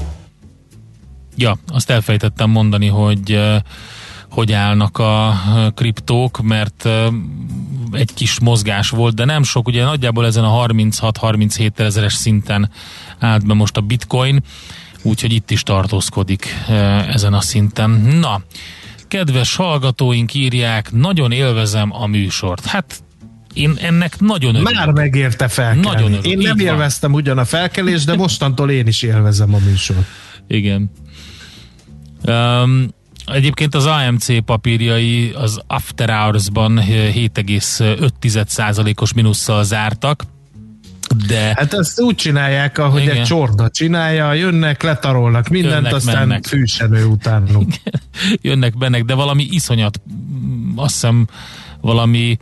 Ja, 1.35 1.57
azt 1.67 1.89
elfejtettem 1.89 2.49
mondani, 2.49 2.87
hogy 2.87 3.39
hogy 4.29 4.51
állnak 4.51 4.97
a 4.97 5.33
kriptók, 5.75 6.41
mert 6.41 6.89
egy 7.91 8.13
kis 8.13 8.39
mozgás 8.39 8.89
volt, 8.89 9.15
de 9.15 9.25
nem 9.25 9.43
sok, 9.43 9.67
ugye 9.67 9.83
nagyjából 9.83 10.25
ezen 10.25 10.43
a 10.43 10.65
36-37 10.65 11.79
ezeres 11.79 12.13
szinten 12.13 12.71
állt 13.19 13.45
be 13.47 13.53
most 13.53 13.77
a 13.77 13.81
bitcoin, 13.81 14.43
úgyhogy 15.01 15.33
itt 15.33 15.51
is 15.51 15.63
tartózkodik 15.63 16.55
ezen 17.07 17.33
a 17.33 17.41
szinten. 17.41 17.89
Na, 18.19 18.41
kedves 19.07 19.55
hallgatóink 19.55 20.33
írják, 20.33 20.91
nagyon 20.91 21.31
élvezem 21.31 21.93
a 21.93 22.05
műsort. 22.05 22.65
Hát 22.65 23.03
én 23.55 23.77
ennek 23.81 24.19
nagyon 24.19 24.55
örülök. 24.55 24.73
Már 24.73 24.91
megérte 24.91 25.47
felkelni. 25.47 25.81
Nagyon 25.81 26.13
örülök. 26.13 26.25
Én 26.25 26.37
nem 26.37 26.59
élveztem 26.59 27.13
ugyan 27.13 27.37
a 27.37 27.45
felkelés, 27.45 28.03
de 28.03 28.15
mostantól 28.15 28.71
én 28.71 28.87
is 28.87 29.01
élvezem 29.01 29.53
a 29.53 29.57
műsort. 29.65 30.05
Igen. 30.47 30.91
Um, 32.27 32.87
Egyébként 33.25 33.75
az 33.75 33.85
AMC 33.85 34.43
papírjai 34.45 35.31
az 35.35 35.61
After 35.67 36.09
Hours-ban 36.09 36.79
7,5%-os 36.85 39.13
minusszal 39.13 39.63
zártak, 39.63 40.23
de... 41.27 41.53
Hát 41.55 41.73
ezt 41.73 42.01
úgy 42.01 42.15
csinálják, 42.15 42.77
ahogy 42.77 43.01
Igen. 43.01 43.15
egy 43.15 43.23
csorda 43.23 43.69
csinálja, 43.69 44.33
jönnek, 44.33 44.83
letarolnak 44.83 45.47
mindent, 45.47 45.73
jönnek, 45.73 45.93
aztán 45.93 46.27
mennek. 46.27 46.45
fűsenő 46.45 47.05
utánuk. 47.05 47.69
jönnek, 48.41 48.77
bennek, 48.77 49.03
de 49.03 49.13
valami 49.13 49.47
iszonyat, 49.49 50.01
azt 50.75 50.93
hiszem 50.93 51.27
valami 51.81 52.37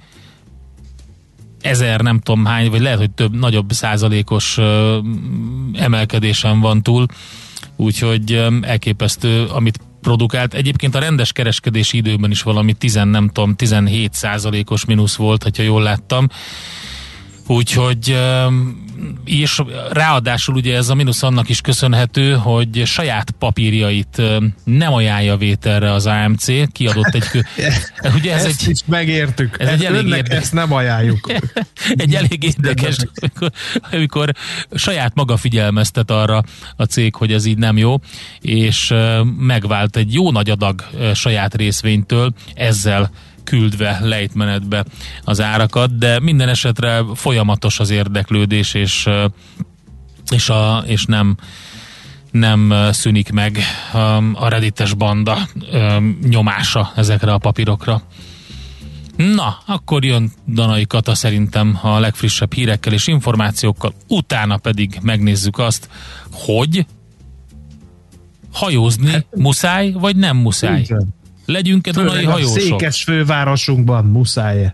ezer 1.63 2.01
nem 2.01 2.19
tudom 2.19 2.45
hány, 2.45 2.69
vagy 2.69 2.81
lehet, 2.81 2.97
hogy 2.99 3.11
több, 3.11 3.39
nagyobb 3.39 3.71
százalékos 3.71 4.57
emelkedésen 5.73 6.59
van 6.59 6.81
túl, 6.83 7.05
úgyhogy 7.75 8.45
elképesztő, 8.61 9.45
amit 9.45 9.79
produkált. 10.01 10.53
Egyébként 10.53 10.95
a 10.95 10.99
rendes 10.99 11.31
kereskedési 11.31 11.97
időben 11.97 12.31
is 12.31 12.41
valami 12.41 12.73
10, 12.73 12.93
nem 12.93 13.29
tudom, 13.33 13.55
17 13.55 14.13
százalékos 14.13 14.85
mínusz 14.85 15.15
volt, 15.15 15.43
hogyha 15.43 15.63
jól 15.63 15.81
láttam. 15.81 16.27
Úgyhogy 17.47 18.17
és 19.25 19.61
ráadásul 19.91 20.55
ugye 20.55 20.75
ez 20.75 20.89
a 20.89 20.95
mínusz 20.95 21.23
annak 21.23 21.49
is 21.49 21.61
köszönhető, 21.61 22.33
hogy 22.33 22.81
saját 22.85 23.31
papírjait 23.31 24.21
nem 24.63 24.93
ajánlja 24.93 25.37
vételre 25.37 25.91
az 25.91 26.05
AMC, 26.05 26.71
kiadott 26.71 27.13
egy... 27.13 27.23
ugye 28.17 28.33
ez 28.33 28.45
ezt 28.45 28.61
egy, 28.61 28.69
is 28.69 28.79
megértük. 28.85 29.55
Ez 29.59 29.67
egy 29.67 29.85
elég 29.85 30.05
érdekes, 30.05 30.37
ezt 30.37 30.53
nem 30.53 30.73
ajánljuk. 30.73 31.31
egy 31.95 32.15
elég 32.15 32.43
érdekes, 32.43 32.95
amikor, 33.21 33.51
amikor 33.91 34.31
saját 34.73 35.15
maga 35.15 35.37
figyelmeztet 35.37 36.11
arra 36.11 36.43
a 36.75 36.83
cég, 36.83 37.15
hogy 37.15 37.33
ez 37.33 37.45
így 37.45 37.57
nem 37.57 37.77
jó, 37.77 37.95
és 38.39 38.93
megvált 39.37 39.95
egy 39.95 40.13
jó 40.13 40.31
nagy 40.31 40.49
adag 40.49 40.83
saját 41.13 41.55
részvénytől, 41.55 42.33
ezzel 42.53 43.11
küldve 43.43 43.99
lejtmenetbe 44.01 44.85
az 45.23 45.41
árakat, 45.41 45.97
de 45.97 46.19
minden 46.19 46.49
esetre 46.49 47.01
folyamatos 47.13 47.79
az 47.79 47.89
érdeklődés, 47.89 48.73
és, 48.73 49.09
és, 50.31 50.49
a, 50.49 50.83
és 50.87 51.05
nem 51.05 51.37
nem 52.31 52.73
szűnik 52.91 53.31
meg 53.31 53.59
a 54.33 54.47
redites 54.47 54.93
banda 54.93 55.37
nyomása 56.21 56.91
ezekre 56.95 57.33
a 57.33 57.37
papírokra. 57.37 58.01
Na, 59.15 59.57
akkor 59.65 60.05
jön 60.05 60.31
Danai 60.47 60.85
Kata 60.85 61.15
szerintem 61.15 61.79
a 61.81 61.99
legfrissebb 61.99 62.53
hírekkel 62.53 62.93
és 62.93 63.07
információkkal, 63.07 63.93
utána 64.07 64.57
pedig 64.57 64.97
megnézzük 65.01 65.57
azt, 65.57 65.89
hogy 66.31 66.85
hajózni 68.51 69.11
hát, 69.11 69.25
muszáj, 69.35 69.91
vagy 69.91 70.15
nem 70.15 70.37
muszáj. 70.37 70.81
Igen. 70.81 71.13
Legyünk-e 71.45 71.91
Dunai 71.91 72.23
hajósok? 72.23 72.59
Székes 72.59 73.03
fővárosunkban 73.03 74.05
muszáj 74.05 74.73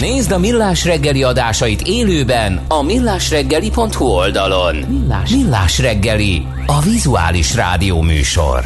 Nézd 0.00 0.30
a 0.30 0.38
Millás 0.38 0.84
reggeli 0.84 1.22
adásait 1.22 1.80
élőben 1.80 2.60
a 2.68 2.82
millásreggeli.hu 2.82 4.04
oldalon. 4.04 4.76
Millás, 4.76 5.30
Millás 5.30 5.78
reggeli, 5.78 6.46
a 6.66 6.80
vizuális 6.80 7.54
rádió 7.54 8.00
műsor. 8.00 8.60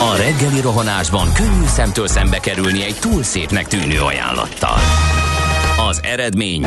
A 0.00 0.16
reggeli 0.16 0.60
rohanásban 0.60 1.32
könnyű 1.32 1.66
szemtől 1.66 2.08
szembe 2.08 2.38
kerülni 2.38 2.82
egy 2.82 2.96
túl 3.00 3.22
szépnek 3.22 3.66
tűnő 3.66 4.00
ajánlattal. 4.00 4.78
Az 5.88 6.00
eredmény 6.02 6.66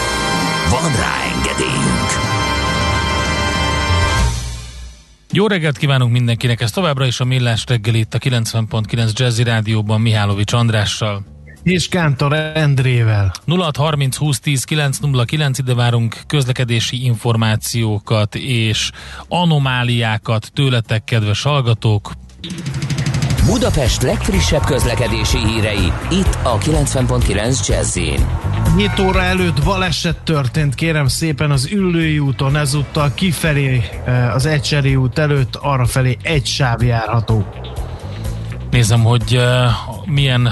Van 0.71 0.95
rá 0.95 1.23
engedélyünk! 1.35 2.09
Jó 5.31 5.47
reggelt 5.47 5.77
kívánunk 5.77 6.11
mindenkinek, 6.11 6.61
ez 6.61 6.71
továbbra 6.71 7.05
is 7.05 7.19
a 7.19 7.25
Millás 7.25 7.63
reggel 7.67 7.95
itt 7.95 8.13
a 8.13 8.17
90.9 8.17 9.13
Jazzy 9.13 9.43
Rádióban 9.43 10.01
Mihálovics 10.01 10.53
Andrással. 10.53 11.25
És 11.63 11.87
Kántor 11.87 12.33
Endrével. 12.33 13.31
0630 13.45 14.15
20 14.15 14.39
10 14.39 14.63
909 14.63 15.57
ide 15.57 15.73
várunk 15.73 16.17
közlekedési 16.27 17.03
információkat 17.03 18.35
és 18.35 18.91
anomáliákat 19.27 20.51
tőletek, 20.53 21.03
kedves 21.03 21.41
hallgatók. 21.41 22.11
Budapest 23.45 24.01
legfrissebb 24.01 24.65
közlekedési 24.65 25.37
hírei, 25.37 25.91
itt 26.11 26.37
a 26.43 26.57
90.9 26.57 27.67
jazz 27.67 27.97
7 28.77 28.99
óra 28.99 29.21
előtt 29.21 29.63
baleset 29.63 30.17
történt, 30.23 30.75
kérem 30.75 31.07
szépen 31.07 31.51
az 31.51 31.69
Üllői 31.71 32.19
úton, 32.19 32.55
ezúttal 32.55 33.11
kifelé 33.13 33.89
eh, 34.05 34.35
az 34.35 34.45
Ecseri 34.45 34.95
út 34.95 35.19
előtt, 35.19 35.55
arra 35.55 35.85
felé 35.85 36.17
egy 36.23 36.45
sáv 36.45 36.83
járható. 36.83 37.45
Nézem, 38.71 39.03
hogy 39.03 39.37
uh, 39.37 39.43
milyen 40.05 40.49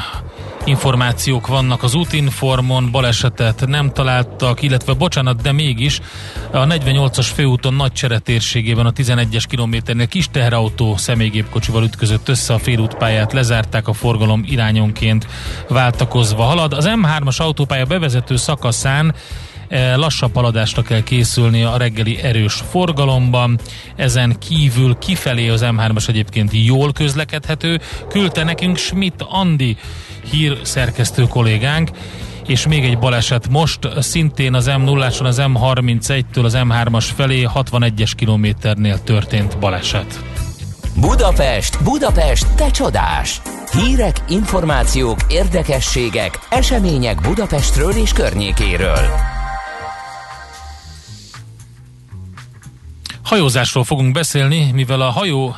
információk 0.69 1.47
vannak 1.47 1.83
az 1.83 1.95
útinformon, 1.95 2.91
balesetet 2.91 3.67
nem 3.67 3.91
találtak, 3.91 4.61
illetve 4.61 4.93
bocsánat, 4.93 5.41
de 5.41 5.51
mégis 5.51 5.99
a 6.51 6.65
48-as 6.65 7.27
főúton 7.33 7.73
nagy 7.73 7.91
csere 7.91 8.19
térségében 8.19 8.85
a 8.85 8.91
11-es 8.91 9.43
kilométernél 9.47 10.07
kis 10.07 10.27
teherautó 10.31 10.97
személygépkocsival 10.97 11.83
ütközött 11.83 12.29
össze 12.29 12.53
a 12.53 12.57
félútpályát, 12.59 13.33
lezárták 13.33 13.87
a 13.87 13.93
forgalom 13.93 14.43
irányonként 14.45 15.27
váltakozva 15.67 16.43
halad. 16.43 16.73
Az 16.73 16.89
M3-as 16.89 17.37
autópálya 17.37 17.85
bevezető 17.85 18.35
szakaszán 18.35 19.15
lassabb 19.95 20.35
haladásra 20.35 20.81
kell 20.81 21.03
készülni 21.03 21.63
a 21.63 21.77
reggeli 21.77 22.19
erős 22.21 22.63
forgalomban. 22.69 23.59
Ezen 23.95 24.35
kívül 24.39 24.97
kifelé 24.97 25.49
az 25.49 25.61
M3-as 25.65 26.09
egyébként 26.09 26.49
jól 26.53 26.91
közlekedhető. 26.91 27.79
Küldte 28.09 28.43
nekünk 28.43 28.77
Schmidt 28.77 29.21
Andi 29.29 29.77
hírszerkesztő 30.31 31.23
kollégánk, 31.23 31.89
és 32.47 32.67
még 32.67 32.83
egy 32.83 32.99
baleset 32.99 33.49
most, 33.49 33.79
szintén 33.99 34.53
az 34.53 34.69
M0-áson 34.69 35.25
az 35.25 35.41
M31-től 35.41 36.43
az 36.43 36.57
M3-as 36.57 37.05
felé 37.15 37.47
61-es 37.55 38.11
kilométernél 38.15 39.03
történt 39.03 39.59
baleset. 39.59 40.23
Budapest, 40.95 41.83
Budapest, 41.83 42.47
te 42.55 42.71
csodás! 42.71 43.41
Hírek, 43.71 44.23
információk, 44.27 45.19
érdekességek, 45.27 46.39
események 46.49 47.21
Budapestről 47.21 47.91
és 47.91 48.11
környékéről. 48.11 49.37
Hajózásról 53.29 53.83
fogunk 53.83 54.13
beszélni, 54.13 54.71
mivel 54.73 55.01
a 55.01 55.09
hajó, 55.09 55.55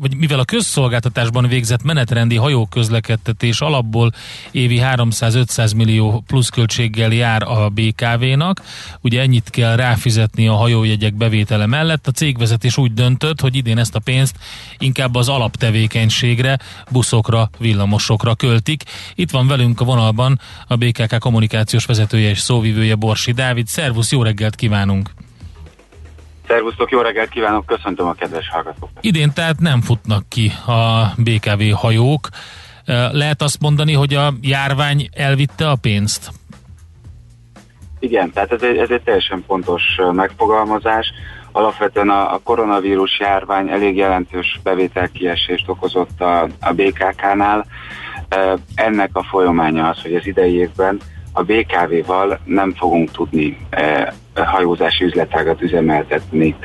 vagy 0.00 0.16
mivel 0.16 0.38
a 0.38 0.44
közszolgáltatásban 0.44 1.48
végzett 1.48 1.82
menetrendi 1.82 2.36
hajóközlekedtetés 2.36 3.60
alapból 3.60 4.12
évi 4.50 4.80
300-500 4.82 5.76
millió 5.76 6.22
pluszköltséggel 6.26 7.12
jár 7.12 7.42
a 7.42 7.68
BKV-nak, 7.68 8.62
ugye 9.00 9.20
ennyit 9.20 9.50
kell 9.50 9.76
ráfizetni 9.76 10.48
a 10.48 10.54
hajójegyek 10.54 11.14
bevétele 11.14 11.66
mellett. 11.66 12.06
A 12.06 12.10
cégvezetés 12.10 12.76
úgy 12.76 12.94
döntött, 12.94 13.40
hogy 13.40 13.56
idén 13.56 13.78
ezt 13.78 13.94
a 13.94 14.00
pénzt 14.00 14.36
inkább 14.78 15.14
az 15.14 15.28
alaptevékenységre, 15.28 16.58
buszokra, 16.90 17.50
villamosokra 17.58 18.34
költik. 18.34 18.82
Itt 19.14 19.30
van 19.30 19.46
velünk 19.46 19.80
a 19.80 19.84
vonalban 19.84 20.40
a 20.66 20.76
BKK 20.76 21.18
kommunikációs 21.18 21.84
vezetője 21.84 22.28
és 22.28 22.38
szóvivője 22.38 22.94
Borsi 22.94 23.32
Dávid. 23.32 23.66
Szervusz, 23.66 24.12
jó 24.12 24.22
reggelt 24.22 24.54
kívánunk! 24.54 25.10
Szervusztok, 26.50 26.90
jó 26.90 27.00
reggelt 27.00 27.28
kívánok, 27.28 27.66
köszöntöm 27.66 28.06
a 28.06 28.12
kedves 28.12 28.48
hallgatókat. 28.48 28.98
Idén 29.00 29.32
tehát 29.32 29.60
nem 29.60 29.80
futnak 29.80 30.28
ki 30.28 30.52
a 30.66 31.12
BKV 31.16 31.62
hajók. 31.74 32.28
Lehet 33.12 33.42
azt 33.42 33.60
mondani, 33.60 33.92
hogy 33.92 34.14
a 34.14 34.32
járvány 34.40 35.08
elvitte 35.12 35.68
a 35.70 35.76
pénzt? 35.80 36.30
Igen, 37.98 38.32
tehát 38.32 38.52
ez 38.52 38.62
egy, 38.62 38.76
ez 38.76 38.90
egy 38.90 39.02
teljesen 39.02 39.44
pontos 39.46 39.82
megfogalmazás. 40.12 41.12
Alapvetően 41.52 42.08
a, 42.08 42.34
a 42.34 42.40
koronavírus 42.42 43.18
járvány 43.18 43.68
elég 43.68 43.96
jelentős 43.96 44.60
bevételkiesést 44.62 45.68
okozott 45.68 46.20
a, 46.20 46.42
a 46.60 46.72
BKK-nál. 46.72 47.66
Ennek 48.74 49.10
a 49.12 49.22
folyamánya 49.22 49.88
az, 49.88 50.02
hogy 50.02 50.14
az 50.14 50.26
idei 50.26 50.54
évben 50.54 51.00
a 51.32 51.42
BKV-val 51.42 52.40
nem 52.44 52.74
fogunk 52.74 53.10
tudni 53.10 53.56
hajózási 54.34 55.04
üzletágat 55.04 55.62
üzemeltetni, 55.62 56.56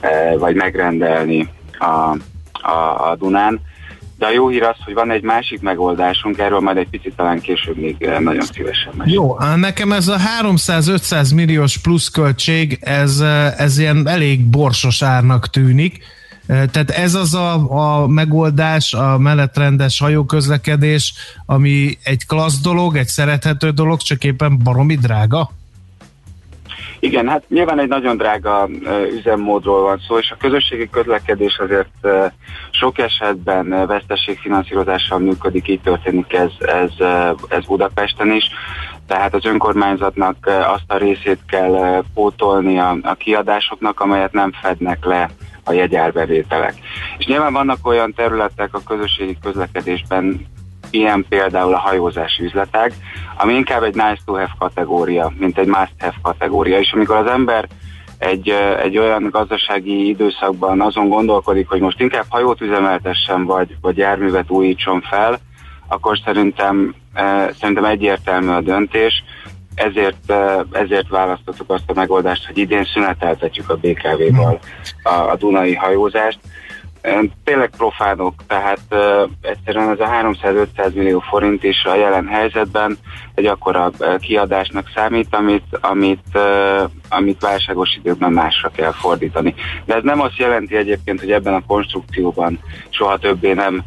e, 0.00 0.38
vagy 0.38 0.54
megrendelni 0.54 1.48
a, 1.78 2.16
a, 2.52 3.10
a 3.10 3.16
Dunán. 3.18 3.60
De 4.18 4.26
a 4.26 4.30
jó 4.30 4.48
hír 4.48 4.62
az, 4.62 4.76
hogy 4.84 4.94
van 4.94 5.10
egy 5.10 5.22
másik 5.22 5.60
megoldásunk, 5.60 6.38
erről 6.38 6.60
majd 6.60 6.76
egy 6.76 6.88
picit 6.88 7.14
talán 7.16 7.40
később 7.40 7.76
még 7.76 8.02
e, 8.02 8.18
nagyon 8.18 8.42
szívesen 8.42 8.92
mesél. 8.96 9.12
Jó, 9.12 9.36
nekem 9.56 9.92
ez 9.92 10.08
a 10.08 10.16
300-500 10.42 11.34
milliós 11.34 11.78
pluszköltség, 11.78 12.78
ez, 12.80 13.20
e, 13.20 13.54
ez 13.56 13.78
ilyen 13.78 14.08
elég 14.08 14.44
borsos 14.46 15.02
árnak 15.02 15.50
tűnik. 15.50 16.04
Tehát 16.46 16.90
ez 16.90 17.14
az 17.14 17.34
a, 17.34 17.52
a 17.70 18.06
megoldás, 18.06 18.92
a 18.92 19.18
menetrendes 19.18 19.98
hajóközlekedés, 19.98 21.14
ami 21.46 21.98
egy 22.04 22.26
klassz 22.26 22.60
dolog, 22.60 22.96
egy 22.96 23.06
szerethető 23.06 23.70
dolog, 23.70 24.00
csak 24.00 24.24
éppen 24.24 24.58
baromi 24.64 24.96
drága? 24.96 25.50
Igen, 27.04 27.28
hát 27.28 27.44
nyilván 27.48 27.78
egy 27.78 27.88
nagyon 27.88 28.16
drága 28.16 28.68
üzemmódról 29.18 29.82
van 29.82 30.00
szó, 30.08 30.18
és 30.18 30.30
a 30.30 30.36
közösségi 30.40 30.90
közlekedés 30.90 31.58
azért 31.58 32.08
sok 32.70 32.98
esetben 32.98 33.86
veszteségfinanszírozással 33.86 35.18
működik, 35.18 35.68
így 35.68 35.80
történik 35.80 36.32
ez, 36.32 36.50
ez, 36.58 36.90
ez 37.48 37.64
Budapesten 37.66 38.32
is. 38.32 38.44
Tehát 39.06 39.34
az 39.34 39.44
önkormányzatnak 39.44 40.36
azt 40.46 40.84
a 40.86 40.96
részét 40.96 41.38
kell 41.48 42.04
pótolni 42.14 42.78
a, 42.78 42.96
a 43.02 43.14
kiadásoknak, 43.14 44.00
amelyet 44.00 44.32
nem 44.32 44.52
fednek 44.62 45.04
le 45.04 45.30
a 45.64 45.72
jegyárbevételek. 45.72 46.74
És 47.18 47.26
nyilván 47.26 47.52
vannak 47.52 47.86
olyan 47.86 48.12
területek 48.12 48.74
a 48.74 48.82
közösségi 48.86 49.38
közlekedésben, 49.42 50.46
ilyen 50.90 51.26
például 51.28 51.74
a 51.74 51.78
hajózási 51.78 52.44
üzletág, 52.44 52.92
ami 53.36 53.54
inkább 53.54 53.82
egy 53.82 53.94
nice 53.94 54.20
to 54.24 54.32
have 54.32 54.54
kategória, 54.58 55.32
mint 55.38 55.58
egy 55.58 55.66
must 55.66 55.94
have 55.98 56.14
kategória. 56.22 56.78
És 56.78 56.92
amikor 56.92 57.16
az 57.16 57.26
ember 57.26 57.68
egy, 58.18 58.48
egy 58.82 58.98
olyan 58.98 59.28
gazdasági 59.30 60.08
időszakban 60.08 60.80
azon 60.80 61.08
gondolkodik, 61.08 61.68
hogy 61.68 61.80
most 61.80 62.00
inkább 62.00 62.24
hajót 62.28 62.60
üzemeltessen, 62.60 63.44
vagy, 63.44 63.76
vagy 63.80 63.96
járművet 63.96 64.50
újítson 64.50 65.00
fel, 65.00 65.38
akkor 65.88 66.18
szerintem, 66.24 66.94
szerintem 67.60 67.84
egyértelmű 67.84 68.48
a 68.48 68.60
döntés, 68.60 69.24
ezért, 69.74 70.32
ezért 70.72 71.08
választottuk 71.08 71.70
azt 71.70 71.90
a 71.90 71.94
megoldást, 71.94 72.46
hogy 72.46 72.58
idén 72.58 72.84
szüneteltetjük 72.84 73.70
a 73.70 73.76
BKV-val 73.76 74.60
a, 75.02 75.14
a 75.14 75.36
Dunai 75.36 75.74
hajózást, 75.74 76.38
tényleg 77.44 77.70
profánok, 77.76 78.34
tehát 78.46 78.80
egyszerűen 79.40 79.90
ez 79.90 80.00
a 80.00 80.08
300-500 80.08 80.92
millió 80.94 81.20
forint 81.20 81.64
is 81.64 81.84
a 81.84 81.94
jelen 81.94 82.26
helyzetben 82.26 82.98
egy 83.34 83.46
akkora 83.46 83.90
kiadásnak 84.18 84.90
számít, 84.94 85.34
amit, 85.34 85.78
amit, 85.80 86.38
amit 87.08 87.40
válságos 87.40 87.96
időkben 87.96 88.32
másra 88.32 88.68
kell 88.68 88.92
fordítani. 88.92 89.54
De 89.84 89.94
ez 89.94 90.02
nem 90.02 90.20
azt 90.20 90.36
jelenti 90.36 90.76
egyébként, 90.76 91.20
hogy 91.20 91.32
ebben 91.32 91.54
a 91.54 91.66
konstrukcióban 91.66 92.58
soha 92.88 93.18
többé 93.18 93.52
nem 93.52 93.84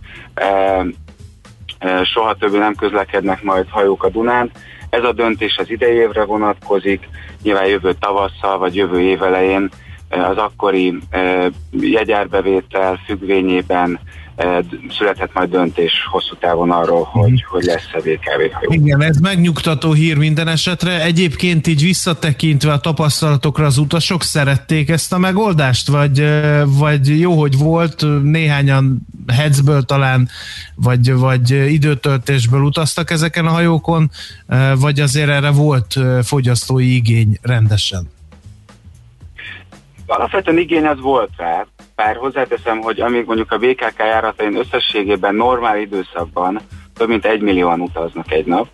soha 2.04 2.36
többé 2.36 2.58
nem 2.58 2.76
közlekednek 2.76 3.44
majd 3.44 3.70
hajók 3.70 4.04
a 4.04 4.10
Dunán. 4.10 4.52
Ez 4.96 5.04
a 5.04 5.12
döntés 5.12 5.58
az 5.58 5.70
idei 5.70 5.96
évre 5.96 6.26
vonatkozik, 6.26 7.10
nyilván 7.42 7.66
jövő 7.66 7.94
tavasszal 8.00 8.58
vagy 8.58 8.76
jövő 8.76 9.02
év 9.02 9.24
elején 9.24 9.70
az 10.10 10.38
akkori 10.38 10.98
jegyárbevétel 11.72 13.00
függvényében 13.06 14.00
születhet 14.98 15.34
majd 15.34 15.50
döntés 15.50 15.94
hosszú 16.12 16.36
távon 16.36 16.72
arról, 16.72 17.04
hogy, 17.04 17.32
mm. 17.32 17.36
hogy 17.50 17.64
lesz-e 17.64 18.00
VKV 18.00 18.54
hajó. 18.54 18.72
Igen, 18.72 19.02
ez 19.02 19.18
megnyugtató 19.18 19.92
hír 19.92 20.18
minden 20.18 20.48
esetre. 20.48 21.04
Egyébként 21.04 21.68
így 21.68 21.82
visszatekintve 21.82 22.72
a 22.72 22.80
tapasztalatokra 22.80 23.66
az 23.66 23.78
utasok 23.78 24.24
szerették 24.24 24.90
ezt 24.90 25.14
a 25.14 25.18
megoldást, 25.18 25.88
vagy, 25.88 26.24
vagy 26.66 27.20
jó, 27.20 27.40
hogy 27.40 27.58
volt, 27.58 28.06
néhányan 28.24 29.08
hetzből 29.28 29.84
talán, 29.84 30.28
vagy, 30.76 31.14
vagy 31.14 31.50
időtöltésből 31.52 32.62
utaztak 32.62 33.12
ezeken 33.12 33.46
a 33.46 33.52
hajókon, 33.52 34.10
vagy 34.80 35.00
azért 35.00 35.30
erre 35.30 35.52
volt 35.52 35.96
fogyasztói 36.24 36.96
igény 36.96 37.38
rendesen? 37.42 38.14
Alapvetően 40.08 40.58
igény 40.58 40.86
az 40.86 41.00
volt 41.00 41.30
rá, 41.38 41.66
bár 41.96 42.16
hozzáteszem, 42.16 42.82
hogy 42.82 43.00
amíg 43.00 43.26
mondjuk 43.26 43.52
a 43.52 43.58
BKK 43.58 43.98
járatain 43.98 44.58
összességében 44.58 45.36
normál 45.36 45.78
időszakban 45.78 46.60
több 46.94 47.08
mint 47.08 47.26
egy 47.26 47.42
millióan 47.42 47.82
utaznak 47.82 48.32
egy 48.32 48.46
nap, 48.46 48.68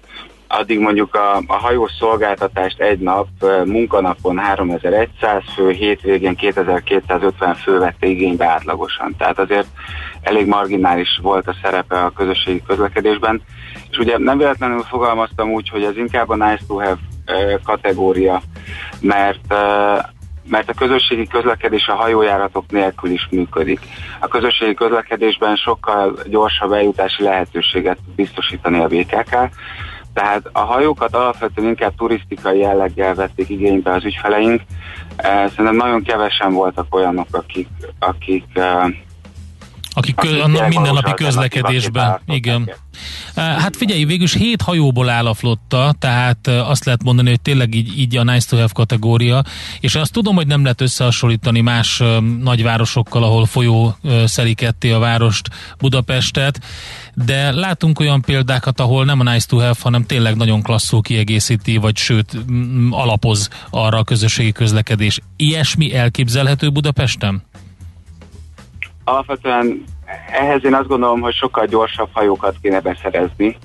addig 0.52 0.80
mondjuk 0.80 1.16
a, 1.16 1.38
a 1.48 1.56
hajós 1.56 1.91
szolgáltatást 2.00 2.80
egy 2.80 3.00
nap 3.00 3.28
munkanapon 3.66 4.38
3100 4.38 5.43
fő, 5.56 5.70
hétvégén 5.70 6.36
2250 6.36 7.56
fő 7.56 7.80
vette 7.80 8.08
igénybe 8.08 8.45
átlagosan. 8.45 9.16
Tehát 9.18 9.39
azért 9.39 9.68
elég 10.22 10.48
marginális 10.48 11.20
volt 11.22 11.48
a 11.48 11.56
szerepe 11.62 12.04
a 12.04 12.12
közösségi 12.16 12.62
közlekedésben. 12.68 13.41
És 13.91 13.98
ugye 13.98 14.18
nem 14.18 14.38
véletlenül 14.38 14.82
fogalmaztam 14.82 15.52
úgy, 15.52 15.70
hogy 15.70 15.84
ez 15.84 15.98
inkább 15.98 16.30
a 16.30 16.36
nice 16.36 16.64
to 16.68 16.74
have 16.74 17.00
kategória, 17.64 18.41
mert 19.02 19.54
mert 20.48 20.70
a 20.70 20.74
közösségi 20.74 21.28
közlekedés 21.28 21.88
a 21.88 21.96
hajójáratok 21.96 22.66
nélkül 22.70 23.10
is 23.12 23.28
működik. 23.32 23.80
A 24.20 24.28
közösségi 24.28 24.74
közlekedésben 24.74 25.56
sokkal 25.56 26.20
gyorsabb 26.26 26.72
eljutási 26.72 27.24
lehetőséget 27.24 27.98
biztosítani 28.16 28.80
a 28.80 28.88
BKK, 28.88 29.50
tehát 30.14 30.50
a 30.52 30.60
hajókat 30.60 31.16
alapvetően 31.16 31.68
inkább 31.68 31.96
turisztikai 31.96 32.60
jelleggel 32.60 33.16
vették 33.16 33.50
igénybe 33.50 33.94
az 33.94 34.06
ügyfeleink. 34.06 34.62
Szerintem 35.18 35.76
nagyon 35.76 36.04
kevesen 36.04 36.54
voltak 36.54 36.96
olyanok, 36.96 37.28
akik, 37.32 37.68
akik 38.00 38.60
akik 39.94 40.16
kö, 40.16 40.42
a 40.42 40.68
mindennapi 40.68 41.14
közlekedésben. 41.14 42.20
Igen. 42.26 42.70
Hát 43.36 43.76
figyelj, 43.76 44.04
végülis 44.04 44.34
hét 44.34 44.62
hajóból 44.62 45.10
áll 45.10 45.28
a 45.28 45.34
flotta, 45.34 45.94
tehát 46.00 46.48
azt 46.48 46.86
lehet 46.86 47.04
mondani, 47.04 47.30
hogy 47.30 47.42
tényleg 47.42 47.76
így, 47.76 48.00
így 48.00 48.18
a 48.18 48.24
nice 48.24 48.48
to 48.50 48.56
have 48.56 48.70
kategória, 48.74 49.44
és 49.80 49.96
azt 49.96 50.12
tudom, 50.12 50.36
hogy 50.36 50.48
nem 50.48 50.62
lehet 50.62 50.82
összehasonlítani 50.82 51.62
más 51.62 52.04
nagyvárosokkal, 52.42 53.24
ahol 53.24 53.46
folyó 53.46 53.96
szeri 54.26 54.54
ketté 54.54 54.92
a 54.92 55.00
várost, 55.00 55.50
Budapestet, 55.78 56.60
de 57.14 57.52
látunk 57.52 58.00
olyan 58.00 58.22
példákat, 58.22 58.80
ahol 58.80 59.06
nem 59.06 59.20
a 59.20 59.32
nice 59.32 59.46
to 59.48 59.58
have, 59.58 59.76
hanem 59.82 60.06
tényleg 60.06 60.36
nagyon 60.36 60.62
klasszul 60.62 61.02
kiegészíti, 61.02 61.78
vagy 61.78 61.98
sőt 61.98 62.38
alapoz 62.89 63.50
arra 63.70 63.98
a 63.98 64.04
közösségi 64.04 64.52
közlekedés. 64.52 65.20
Ilyesmi 65.36 65.96
elképzelhető 65.96 66.70
Budapesten? 66.70 67.44
Alapvetően 69.04 69.84
ehhez 70.32 70.66
én 70.66 70.74
azt 70.74 70.88
gondolom, 70.88 71.22
hogy 71.22 71.34
sokkal 71.34 71.66
gyorsabb 71.66 72.10
hajókat 72.12 72.56
kéne 72.62 72.80
beszerezni, 72.80 73.58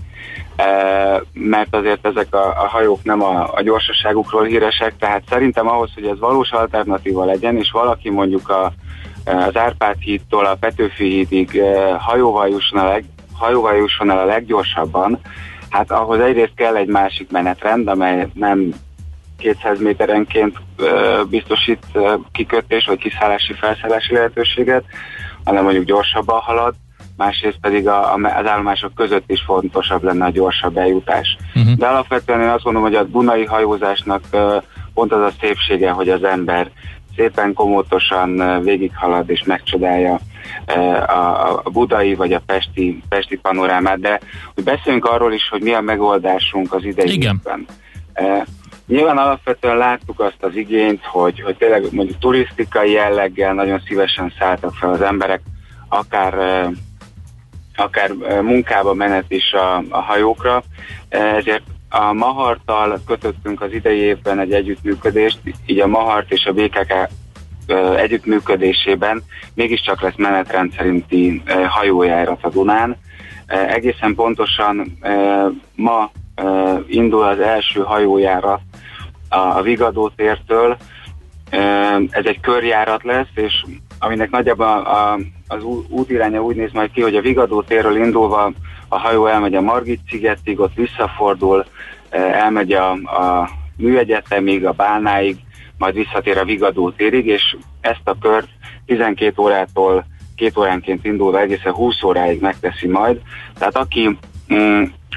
eh, 0.56 1.16
mert 1.32 1.76
azért 1.76 2.06
ezek 2.06 2.34
a, 2.34 2.46
a 2.46 2.68
hajók 2.68 3.02
nem 3.02 3.22
a, 3.22 3.54
a 3.54 3.62
gyorsaságukról 3.62 4.44
híresek, 4.44 4.96
tehát 4.98 5.22
szerintem 5.28 5.68
ahhoz, 5.68 5.90
hogy 5.94 6.06
ez 6.06 6.18
valós 6.18 6.50
alternatíva 6.50 7.24
legyen, 7.24 7.56
és 7.56 7.70
valaki 7.70 8.10
mondjuk 8.10 8.48
a, 8.48 8.72
az 9.24 9.56
Árpád 9.56 9.96
hídtól 9.98 10.44
a 10.44 10.54
Petőfi 10.54 11.08
hídig 11.08 11.56
eh, 11.56 11.96
hajóval 11.98 12.48
jusson, 12.48 12.78
a 12.78 12.88
leg, 12.88 13.04
hajóval 13.38 13.76
jusson 13.76 14.10
el 14.10 14.18
a 14.18 14.24
leggyorsabban, 14.24 15.20
hát 15.70 15.90
ahhoz 15.90 16.20
egyrészt 16.20 16.54
kell 16.56 16.76
egy 16.76 16.88
másik 16.88 17.30
menetrend, 17.30 17.88
amely 17.88 18.28
nem 18.34 18.74
200 19.38 19.80
méterenként 19.80 20.56
biztosít 21.28 21.86
kikötés 22.32 22.86
vagy 22.86 22.98
kiszállási 22.98 23.52
felszállási 23.52 24.12
lehetőséget, 24.14 24.84
hanem 25.46 25.62
mondjuk 25.62 25.84
gyorsabban 25.84 26.40
halad, 26.40 26.74
másrészt 27.16 27.58
pedig 27.60 27.88
a, 27.88 28.14
az 28.14 28.46
állomások 28.46 28.94
között 28.94 29.30
is 29.30 29.42
fontosabb 29.46 30.02
lenne 30.02 30.24
a 30.24 30.30
gyorsabb 30.30 30.76
eljutás. 30.76 31.36
Uh-huh. 31.54 31.74
De 31.74 31.86
alapvetően 31.86 32.40
én 32.40 32.48
azt 32.48 32.62
gondolom, 32.62 32.88
hogy 32.88 32.98
a 32.98 33.04
Dunai 33.04 33.44
hajózásnak 33.44 34.22
pont 34.94 35.12
az 35.12 35.20
a 35.20 35.32
szépsége, 35.40 35.90
hogy 35.90 36.08
az 36.08 36.24
ember 36.24 36.70
szépen 37.16 37.54
komótosan 37.54 38.60
végighalad 38.62 39.30
és 39.30 39.42
megcsodálja 39.44 40.18
a 41.62 41.70
budai 41.70 42.14
vagy 42.14 42.32
a 42.32 42.42
pesti, 42.46 43.02
pesti 43.08 43.36
panorámát, 43.36 44.00
de 44.00 44.20
hogy 44.54 44.64
beszéljünk 44.64 45.04
arról 45.04 45.32
is, 45.32 45.48
hogy 45.48 45.62
mi 45.62 45.72
a 45.72 45.80
megoldásunk 45.80 46.72
az 46.72 46.84
idei 46.84 47.12
Igen. 47.12 47.40
évben. 47.44 47.66
Nyilván 48.86 49.18
alapvetően 49.18 49.76
láttuk 49.76 50.20
azt 50.20 50.42
az 50.42 50.54
igényt, 50.54 51.04
hogy, 51.04 51.40
hogy 51.40 51.56
tényleg 51.56 51.92
mondjuk 51.92 52.18
turisztikai 52.18 52.90
jelleggel 52.90 53.54
nagyon 53.54 53.82
szívesen 53.86 54.32
szálltak 54.38 54.74
fel 54.74 54.90
az 54.90 55.00
emberek, 55.00 55.40
akár, 55.88 56.34
akár 57.76 58.12
munkába 58.42 58.94
menet 58.94 59.24
is 59.28 59.52
a, 59.52 59.76
a 59.88 60.00
hajókra, 60.00 60.62
ezért 61.08 61.62
a 61.88 62.12
Mahartal 62.12 63.00
kötöttünk 63.06 63.60
az 63.60 63.72
idei 63.72 63.98
évben 63.98 64.38
egy 64.38 64.52
együttműködést, 64.52 65.38
így 65.66 65.80
a 65.80 65.86
Mahart 65.86 66.32
és 66.32 66.44
a 66.44 66.52
BKK 66.52 66.92
együttműködésében 67.96 69.22
mégiscsak 69.54 70.00
lesz 70.00 70.16
menetrend 70.16 70.72
szerinti 70.76 71.42
hajójárat 71.68 72.44
a 72.44 72.48
Dunán. 72.48 72.96
Egészen 73.46 74.14
pontosan 74.14 74.98
ma 75.74 76.10
indul 76.86 77.22
az 77.22 77.40
első 77.40 77.80
hajójárat 77.80 78.60
a 79.28 79.62
Vigadó 79.62 80.08
tértől. 80.08 80.76
Ez 82.10 82.24
egy 82.24 82.40
körjárat 82.40 83.02
lesz, 83.02 83.30
és 83.34 83.64
aminek 83.98 84.30
nagyjából 84.30 84.86
az 85.48 85.62
útiránya 85.88 86.42
úgy 86.42 86.56
néz 86.56 86.72
majd 86.72 86.90
ki, 86.90 87.00
hogy 87.00 87.16
a 87.16 87.20
Vigadó 87.20 87.62
térről 87.62 87.96
indulva 87.96 88.52
a 88.88 88.98
hajó 88.98 89.26
elmegy 89.26 89.54
a 89.54 89.60
Margit 89.60 90.00
szigetig, 90.08 90.60
ott 90.60 90.74
visszafordul, 90.74 91.64
elmegy 92.10 92.72
a, 92.72 92.90
a 92.92 93.50
műegyetemig, 93.76 94.66
a 94.66 94.72
Bálnáig, 94.72 95.36
majd 95.78 95.94
visszatér 95.94 96.38
a 96.38 96.44
Vigadó 96.44 96.90
térig, 96.90 97.26
és 97.26 97.56
ezt 97.80 98.00
a 98.04 98.18
kört 98.20 98.48
12 98.86 99.42
órától 99.42 100.06
két 100.36 100.56
óránként 100.56 101.04
indulva 101.04 101.40
egészen 101.40 101.72
20 101.72 102.02
óráig 102.02 102.40
megteszi 102.40 102.86
majd. 102.86 103.20
Tehát 103.58 103.76
aki 103.76 104.18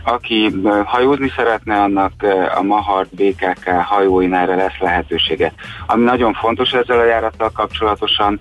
aki 0.04 0.52
hajózni 0.86 1.32
szeretne, 1.36 1.82
annak 1.82 2.12
a 2.56 2.62
Mahart 2.62 3.16
BKK 3.16 3.70
hajóinára 3.70 4.56
lesz 4.56 4.78
lehetősége. 4.80 5.54
Ami 5.86 6.04
nagyon 6.04 6.34
fontos 6.34 6.72
ezzel 6.72 7.00
a 7.00 7.06
járattal 7.06 7.50
kapcsolatosan, 7.50 8.40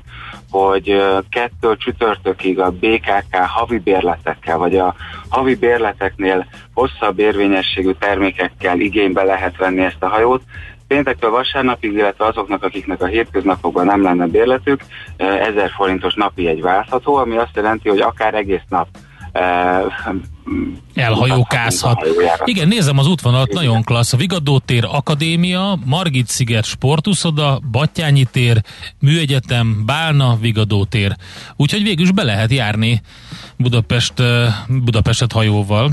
hogy 0.50 1.02
kettő 1.30 1.76
csütörtökig 1.76 2.60
a 2.60 2.70
BKK 2.70 3.36
havi 3.36 3.78
bérletekkel, 3.78 4.58
vagy 4.58 4.76
a 4.76 4.94
havi 5.28 5.54
bérleteknél 5.54 6.46
hosszabb 6.74 7.18
érvényességű 7.18 7.92
termékekkel 7.98 8.80
igénybe 8.80 9.22
lehet 9.22 9.56
venni 9.56 9.84
ezt 9.84 10.02
a 10.02 10.08
hajót, 10.08 10.42
péntektől 10.88 11.30
vasárnapig, 11.30 11.92
illetve 11.92 12.24
azoknak, 12.24 12.62
akiknek 12.62 13.02
a 13.02 13.06
hétköznapokban 13.06 13.86
nem 13.86 14.02
lenne 14.02 14.26
bérletük, 14.26 14.80
1000 15.16 15.70
forintos 15.70 16.14
napi 16.14 16.46
egy 16.46 16.60
váltható, 16.60 17.14
ami 17.14 17.36
azt 17.36 17.56
jelenti, 17.56 17.88
hogy 17.88 18.00
akár 18.00 18.34
egész 18.34 18.64
nap 18.68 18.88
elhajókázhat. 20.94 22.06
Igen, 22.44 22.68
nézem 22.68 22.98
az 22.98 23.06
útvonalat, 23.06 23.52
nagyon 23.52 23.82
klassz. 23.82 24.16
Vigadó 24.16 24.58
tér 24.58 24.84
Akadémia, 24.90 25.78
Margit 25.84 26.26
sziget 26.26 26.64
Sportuszoda, 26.64 27.58
Battyányi 27.70 28.24
tér, 28.24 28.62
Műegyetem, 29.00 29.82
Bálna, 29.86 30.36
Vigadó 30.40 30.84
tér. 30.84 31.16
Úgyhogy 31.56 31.82
végül 31.82 32.04
is 32.04 32.12
be 32.12 32.22
lehet 32.22 32.50
járni 32.50 33.00
Budapest, 33.56 34.14
Budapestet 34.68 35.32
hajóval. 35.32 35.90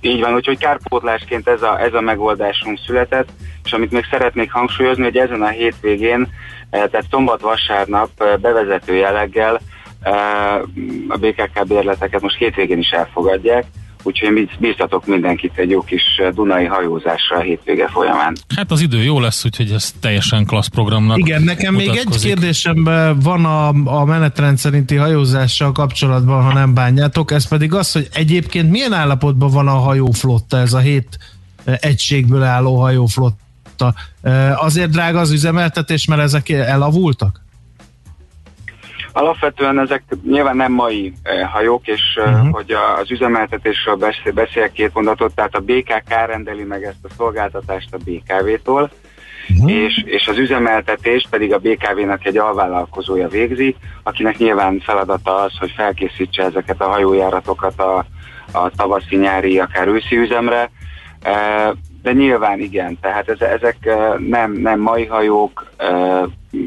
Így 0.00 0.20
van, 0.20 0.34
úgyhogy 0.34 0.58
kárpótlásként 0.58 1.48
ez 1.48 1.62
a, 1.62 1.80
ez 1.80 1.94
a 1.94 2.00
megoldásunk 2.00 2.78
született, 2.86 3.28
és 3.64 3.72
amit 3.72 3.90
még 3.90 4.06
szeretnék 4.10 4.52
hangsúlyozni, 4.52 5.02
hogy 5.02 5.16
ezen 5.16 5.42
a 5.42 5.48
hétvégén, 5.48 6.28
tehát 6.70 7.06
szombat-vasárnap 7.10 8.10
bevezető 8.40 8.94
jelleggel 8.94 9.60
a 11.08 11.16
BKK 11.16 11.66
bérleteket 11.66 12.20
most 12.20 12.36
hétvégén 12.36 12.78
is 12.78 12.90
elfogadják, 12.90 13.64
úgyhogy 14.02 14.36
én 14.36 14.50
bíztatok 14.58 15.06
mindenkit 15.06 15.58
egy 15.58 15.70
jó 15.70 15.82
kis 15.82 16.02
Dunai 16.34 16.64
hajózásra 16.64 17.36
a 17.36 17.40
hétvége 17.40 17.88
folyamán. 17.88 18.36
Hát 18.56 18.70
az 18.70 18.80
idő 18.80 19.02
jó 19.02 19.20
lesz, 19.20 19.44
úgyhogy 19.44 19.70
ez 19.70 19.92
teljesen 20.00 20.44
klassz 20.44 20.68
programnak 20.68 21.18
Igen, 21.18 21.42
nekem 21.42 21.74
mutatkozik. 21.74 22.04
még 22.04 22.14
egy 22.14 22.22
kérdésem 22.22 22.84
van 23.22 23.44
a, 23.44 23.68
a 23.84 24.04
menetrend 24.04 24.58
szerinti 24.58 24.96
hajózással 24.96 25.72
kapcsolatban, 25.72 26.42
ha 26.42 26.52
nem 26.52 26.74
bánjátok, 26.74 27.30
ez 27.30 27.48
pedig 27.48 27.74
az, 27.74 27.92
hogy 27.92 28.08
egyébként 28.12 28.70
milyen 28.70 28.92
állapotban 28.92 29.50
van 29.50 29.68
a 29.68 29.76
hajóflotta, 29.76 30.58
ez 30.58 30.72
a 30.72 30.78
hét 30.78 31.18
egységből 31.64 32.42
álló 32.42 32.80
hajóflotta. 32.80 33.94
Azért 34.54 34.90
drága 34.90 35.18
az 35.18 35.30
üzemeltetés, 35.30 36.06
mert 36.06 36.22
ezek 36.22 36.48
elavultak? 36.48 37.44
Alapvetően 39.16 39.78
ezek 39.78 40.02
nyilván 40.24 40.56
nem 40.56 40.72
mai 40.72 41.12
eh, 41.22 41.48
hajók, 41.50 41.86
és 41.86 42.00
uh-huh. 42.16 42.50
hogy 42.50 42.76
az 43.00 43.10
üzemeltetésről 43.10 43.94
beszél, 43.94 44.32
beszél 44.32 44.70
két 44.70 44.94
mondatot, 44.94 45.34
tehát 45.34 45.54
a 45.54 45.60
BKK 45.60 46.08
rendeli 46.26 46.62
meg 46.62 46.82
ezt 46.82 47.04
a 47.04 47.12
szolgáltatást 47.16 47.94
a 47.94 47.98
BKV-tól, 48.04 48.90
uh-huh. 49.48 49.70
és, 49.70 50.02
és 50.04 50.26
az 50.28 50.38
üzemeltetés 50.38 51.26
pedig 51.30 51.52
a 51.52 51.58
BKV-nak 51.58 52.24
egy 52.24 52.38
alvállalkozója 52.38 53.28
végzi, 53.28 53.76
akinek 54.02 54.38
nyilván 54.38 54.80
feladata 54.80 55.34
az, 55.34 55.52
hogy 55.58 55.70
felkészítse 55.76 56.42
ezeket 56.42 56.80
a 56.80 56.88
hajójáratokat 56.88 57.80
a, 57.80 58.06
a 58.52 58.70
tavaszi, 58.70 59.16
nyári, 59.16 59.58
akár 59.58 59.86
őszi 59.86 60.16
üzemre, 60.16 60.70
eh, 61.22 61.70
de 62.06 62.12
nyilván 62.12 62.60
igen, 62.60 62.98
tehát 63.00 63.28
ezek 63.28 63.76
nem, 64.28 64.52
nem 64.52 64.80
mai 64.80 65.06
hajók, 65.06 65.72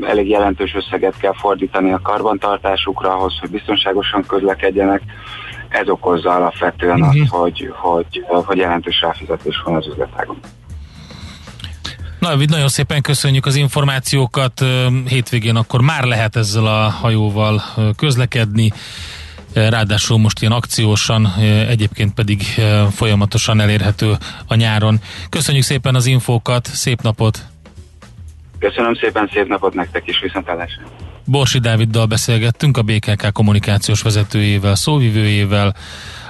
elég 0.02 0.30
jelentős 0.30 0.76
összeget 0.76 1.18
kell 1.18 1.34
fordítani 1.34 1.92
a 1.92 2.00
karbantartásukra 2.04 3.16
ahhoz, 3.16 3.38
hogy 3.40 3.50
biztonságosan 3.50 4.26
közlekedjenek. 4.28 5.02
Ez 5.70 5.90
okozza 5.90 6.36
alapvetően 6.36 7.02
azt, 7.02 7.18
mhm. 7.18 7.28
hogy, 7.28 7.74
hogy, 7.76 8.26
hogy 8.28 8.58
jelentős 8.58 9.02
ráfizetés 9.02 9.62
van 9.66 9.76
az 9.76 9.88
üzletágon. 9.88 10.40
Na, 12.20 12.36
nagyon 12.36 12.68
szépen 12.68 13.02
köszönjük 13.02 13.46
az 13.46 13.56
információkat. 13.56 14.66
Hétvégén 15.08 15.56
akkor 15.56 15.82
már 15.82 16.04
lehet 16.04 16.36
ezzel 16.36 16.66
a 16.66 16.90
hajóval 16.90 17.62
közlekedni. 17.98 18.72
Ráadásul 19.68 20.18
most 20.18 20.42
ilyen 20.42 20.54
akciósan, 20.54 21.34
egyébként 21.68 22.14
pedig 22.14 22.44
folyamatosan 22.92 23.60
elérhető 23.60 24.18
a 24.48 24.56
nyáron. 24.56 25.00
Köszönjük 25.30 25.64
szépen 25.64 25.96
az 25.96 26.06
infókat, 26.06 26.66
szép 26.66 27.02
napot! 27.02 27.46
Köszönöm 28.60 28.96
szépen, 28.96 29.30
szép 29.34 29.48
napot 29.48 29.74
nektek 29.74 30.08
is, 30.08 30.20
viszontlátásra. 30.20 30.82
Borsi 31.26 31.60
Dáviddal 31.60 32.06
beszélgettünk, 32.06 32.78
a 32.78 32.82
BKK 32.82 33.34
kommunikációs 33.34 34.02
vezetőjével, 34.02 34.76
szóvivőjével, 34.76 35.76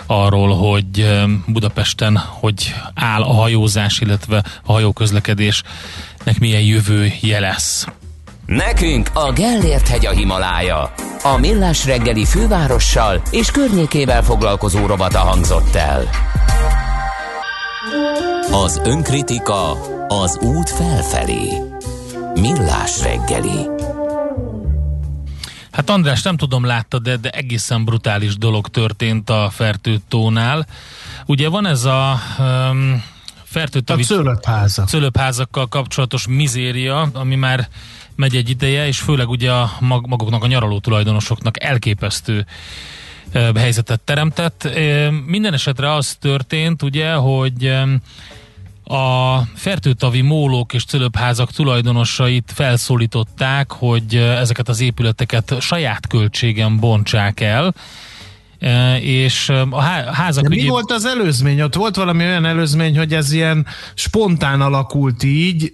arról, 0.05 0.55
hogy 0.55 1.07
Budapesten 1.47 2.17
hogy 2.17 2.73
áll 2.95 3.21
a 3.21 3.33
hajózás, 3.33 3.99
illetve 3.99 4.43
a 4.63 4.71
hajóközlekedésnek 4.71 6.39
milyen 6.39 6.61
jövője 6.61 7.39
lesz. 7.39 7.87
Nekünk 8.49 9.09
a 9.13 9.31
Gellért 9.31 9.87
hegy 9.87 10.05
a 10.05 10.11
Himalája. 10.11 10.93
A 11.23 11.37
Millás 11.37 11.85
reggeli 11.85 12.25
fővárossal 12.25 13.21
és 13.31 13.51
környékével 13.51 14.23
foglalkozó 14.23 14.85
robata 14.85 15.19
hangzott 15.19 15.75
el. 15.75 16.09
Az 18.51 18.81
önkritika 18.83 19.71
az 20.07 20.37
út 20.41 20.69
felfelé. 20.69 21.47
Millás 22.33 23.01
reggeli. 23.01 23.67
Hát 25.71 25.89
András, 25.89 26.21
nem 26.21 26.37
tudom, 26.37 26.65
láttad, 26.65 27.01
de, 27.01 27.17
de 27.17 27.29
egészen 27.29 27.85
brutális 27.85 28.37
dolog 28.37 28.67
történt 28.67 29.29
a 29.29 29.49
fertőtónál. 29.51 30.67
Ugye 31.25 31.49
van 31.49 31.65
ez 31.65 31.83
a 31.85 32.19
um, 32.39 33.03
fertőtavi... 33.43 34.01
A 34.01 34.05
cölöpházak. 34.05 34.87
Cölöpházakkal 34.87 35.67
kapcsolatos 35.67 36.27
mizéria, 36.27 37.09
ami 37.13 37.35
már 37.35 37.67
megy 38.19 38.35
egy 38.35 38.49
ideje, 38.49 38.87
és 38.87 38.99
főleg 38.99 39.29
ugye 39.29 39.51
a 39.51 39.71
mag, 39.79 40.07
maguknak 40.07 40.43
a 40.43 40.47
nyaraló 40.47 40.79
tulajdonosoknak 40.79 41.63
elképesztő 41.63 42.45
helyzetet 43.55 43.99
teremtett. 44.01 44.69
Minden 45.25 45.53
esetre 45.53 45.93
az 45.93 46.17
történt, 46.19 46.83
ugye, 46.83 47.13
hogy 47.13 47.73
a 48.83 49.39
fertőtavi 49.55 50.21
mólók 50.21 50.73
és 50.73 50.85
cölöpházak 50.85 51.51
tulajdonosait 51.51 52.51
felszólították, 52.55 53.71
hogy 53.71 54.15
ezeket 54.15 54.69
az 54.69 54.79
épületeket 54.79 55.55
saját 55.59 56.07
költségen 56.07 56.79
bontsák 56.79 57.39
el, 57.39 57.73
és 59.01 59.49
a 59.69 59.81
házak... 60.11 60.43
De 60.43 60.49
mi 60.49 60.57
ügyé... 60.57 60.67
volt 60.67 60.91
az 60.91 61.05
előzmény? 61.05 61.61
Ott 61.61 61.75
volt 61.75 61.95
valami 61.95 62.23
olyan 62.23 62.45
előzmény, 62.45 62.97
hogy 62.97 63.13
ez 63.13 63.31
ilyen 63.31 63.65
spontán 63.93 64.61
alakult 64.61 65.23
így, 65.23 65.71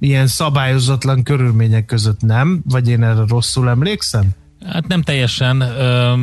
ilyen 0.00 0.26
szabályozatlan 0.26 1.22
körülmények 1.22 1.84
között 1.84 2.20
nem? 2.20 2.62
Vagy 2.64 2.88
én 2.88 3.02
erre 3.02 3.24
rosszul 3.28 3.68
emlékszem? 3.68 4.24
Hát 4.66 4.86
nem 4.86 5.02
teljesen 5.02 5.60
ö, 5.60 6.14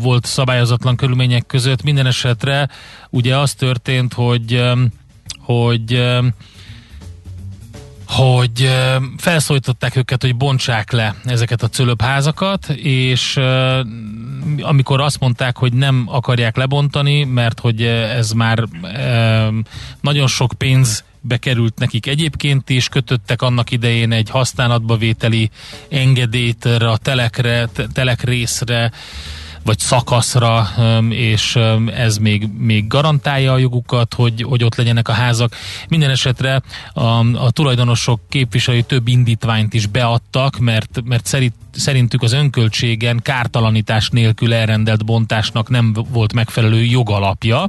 volt 0.00 0.24
szabályozatlan 0.26 0.96
körülmények 0.96 1.46
között. 1.46 1.82
Minden 1.82 2.06
esetre 2.06 2.68
ugye 3.10 3.36
az 3.36 3.54
történt, 3.54 4.12
hogy 4.12 4.52
ö, 4.52 4.72
hogy 5.40 6.02
hogy 8.18 8.70
felszólították 9.16 9.96
őket, 9.96 10.22
hogy 10.22 10.36
bontsák 10.36 10.92
le 10.92 11.14
ezeket 11.24 11.62
a 11.62 11.68
cölöpházakat, 11.68 12.68
és 12.82 13.38
amikor 14.60 15.00
azt 15.00 15.20
mondták, 15.20 15.56
hogy 15.56 15.72
nem 15.72 16.04
akarják 16.06 16.56
lebontani, 16.56 17.24
mert 17.24 17.60
hogy 17.60 17.82
ez 17.82 18.30
már 18.30 18.64
nagyon 20.00 20.26
sok 20.26 20.52
pénz 20.58 21.04
bekerült 21.20 21.78
nekik 21.78 22.06
egyébként 22.06 22.70
is, 22.70 22.88
kötöttek 22.88 23.42
annak 23.42 23.70
idején 23.70 24.12
egy 24.12 24.30
használatba 24.30 24.96
vételi 24.96 25.50
engedélyt 25.88 26.64
a 26.64 26.98
telekre, 27.02 27.68
telek 27.92 28.22
részre, 28.22 28.92
vagy 29.68 29.78
szakaszra, 29.78 30.68
és 31.10 31.58
ez 31.94 32.16
még, 32.16 32.48
még 32.58 32.86
garantálja 32.86 33.52
a 33.52 33.58
jogukat, 33.58 34.14
hogy, 34.14 34.42
hogy 34.42 34.64
ott 34.64 34.74
legyenek 34.74 35.08
a 35.08 35.12
házak. 35.12 35.56
Minden 35.88 36.10
esetre 36.10 36.62
a, 36.92 37.00
a 37.34 37.50
tulajdonosok 37.50 38.20
képviselői 38.28 38.82
több 38.82 39.08
indítványt 39.08 39.74
is 39.74 39.86
beadtak, 39.86 40.58
mert, 40.58 41.00
mert 41.04 41.26
szerint, 41.26 41.54
szerintük 41.70 42.22
az 42.22 42.32
önköltségen 42.32 43.20
kártalanítás 43.22 44.08
nélkül 44.08 44.54
elrendelt 44.54 45.04
bontásnak 45.04 45.68
nem 45.68 45.92
volt 46.10 46.32
megfelelő 46.32 46.84
jogalapja. 46.84 47.68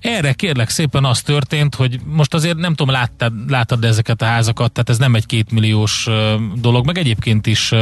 Erre 0.00 0.32
kérlek 0.32 0.68
szépen 0.68 1.04
az 1.04 1.20
történt, 1.20 1.74
hogy 1.74 2.00
most 2.04 2.34
azért 2.34 2.56
nem 2.56 2.74
tudom, 2.74 2.94
láttad, 2.94 3.32
láttad 3.48 3.84
ezeket 3.84 4.22
a 4.22 4.24
házakat, 4.24 4.72
tehát 4.72 4.88
ez 4.88 4.98
nem 4.98 5.14
egy 5.14 5.26
kétmilliós 5.26 6.08
dolog, 6.54 6.86
meg 6.86 6.98
egyébként 6.98 7.46
is 7.46 7.72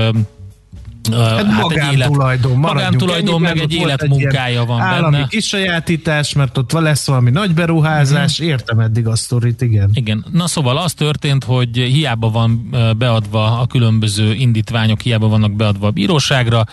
Hát, 1.12 1.46
hát 1.46 1.60
magántulajdon, 1.60 2.58
magántulajdon 2.58 3.40
meg 3.40 3.58
egy 3.58 3.72
életmunkája 3.72 4.64
van 4.64 4.80
állami 4.80 5.16
benne. 5.16 5.26
kisajátítás, 5.26 6.32
mert 6.32 6.58
ott 6.58 6.72
lesz 6.72 7.06
valami 7.06 7.30
nagy 7.30 7.54
beruházás, 7.54 8.40
mm-hmm. 8.40 8.50
értem 8.50 8.78
eddig 8.78 9.06
a 9.06 9.16
sztorit, 9.16 9.62
igen. 9.62 9.90
Igen, 9.92 10.24
na 10.32 10.46
szóval 10.46 10.76
az 10.76 10.94
történt, 10.94 11.44
hogy 11.44 11.76
hiába 11.76 12.30
van 12.30 12.76
beadva 12.98 13.60
a 13.60 13.66
különböző 13.66 14.34
indítványok, 14.34 15.00
hiába 15.00 15.28
vannak 15.28 15.52
beadva 15.52 15.86
a 15.86 15.90
bíróságra, 15.90 16.64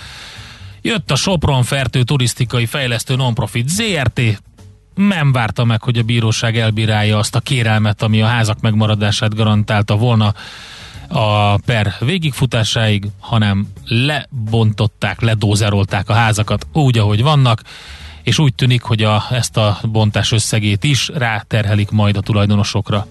jött 0.82 1.12
a 1.12 1.16
Sopron 1.16 1.64
Fertő 1.64 2.04
Turisztikai 2.04 2.66
Fejlesztő 2.66 3.16
Nonprofit 3.16 3.70
ZRT, 3.70 4.22
nem 4.96 5.32
várta 5.32 5.64
meg, 5.64 5.84
hogy 5.84 5.98
a 5.98 6.04
bíróság 6.04 6.58
elbírálja 6.58 7.18
azt 7.18 7.36
a 7.36 7.40
kérelmet, 7.40 8.02
ami 8.02 8.22
a 8.22 8.26
házak 8.26 8.62
megmaradását 8.62 9.36
garantálta 9.36 9.96
volna 9.96 10.34
a 11.08 11.58
per 11.58 11.94
végigfutásáig, 12.00 13.08
hanem 13.20 13.68
lebontották, 13.86 15.22
ledózerolták 15.22 16.10
a 16.10 16.14
házakat 16.14 16.68
úgy, 16.74 16.98
ahogy 16.98 17.22
vannak, 17.22 17.62
és 18.24 18.40
úgy 18.40 18.56
tűnik, 18.56 18.82
hogy 18.82 19.04
a, 19.04 19.24
ezt 19.32 19.58
a 19.58 19.80
bontás 19.84 20.32
összegét 20.32 20.84
is 20.84 21.10
ráterhelik 21.14 21.90
majd 21.90 22.18
a 22.18 22.22
tulajdonosokra. 22.22 23.08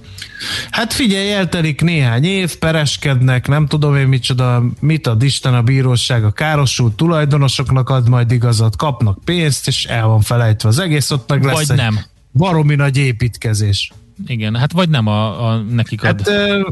Hát 0.71 0.93
figyelj, 0.93 1.33
eltelik 1.33 1.81
néhány 1.81 2.25
év, 2.25 2.57
pereskednek, 2.57 3.49
nem 3.49 3.67
tudom 3.67 3.97
én 3.97 4.07
micsoda, 4.07 4.63
mit 4.81 5.07
ad 5.07 5.23
Isten 5.23 5.55
a 5.55 5.63
bíróság 5.63 6.25
a 6.25 6.31
károsult 6.33 6.95
tulajdonosoknak, 6.95 7.89
ad 7.91 8.09
majd 8.09 8.31
igazat, 8.31 8.77
kapnak 8.77 9.19
pénzt, 9.25 9.69
és 9.69 9.85
el 9.85 10.07
van 10.07 10.21
felejtve 10.21 10.69
az 10.69 10.79
egész, 10.79 11.11
ott 11.11 11.29
meg 11.29 11.45
lesz 11.45 11.55
Vagy 11.55 11.71
egy 11.71 11.77
nem. 11.77 12.01
baromi 12.33 12.75
nagy 12.75 12.97
építkezés. 12.97 13.93
Igen, 14.27 14.57
hát 14.57 14.73
vagy 14.73 14.89
nem 14.89 15.07
a, 15.07 15.49
a 15.49 15.57
nekik 15.57 16.05
ad. 16.05 16.21
Hát, 16.21 16.29
ö- 16.29 16.67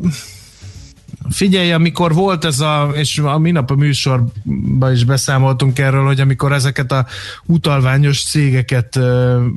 Figyelj, 1.30 1.72
amikor 1.72 2.14
volt 2.14 2.44
ez 2.44 2.60
a, 2.60 2.90
és 2.94 3.18
a 3.18 3.38
minap 3.38 3.70
a 3.70 3.74
műsorban 3.74 4.92
is 4.92 5.04
beszámoltunk 5.04 5.78
erről, 5.78 6.06
hogy 6.06 6.20
amikor 6.20 6.52
ezeket 6.52 6.92
a 6.92 7.06
utalványos 7.46 8.22
cégeket 8.22 8.98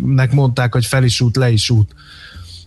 nek 0.06 0.32
mondták, 0.32 0.74
hogy 0.74 0.86
fel 0.86 1.04
is 1.04 1.22
út, 1.22 1.36
le 1.36 1.52
is 1.52 1.70
út 1.70 1.96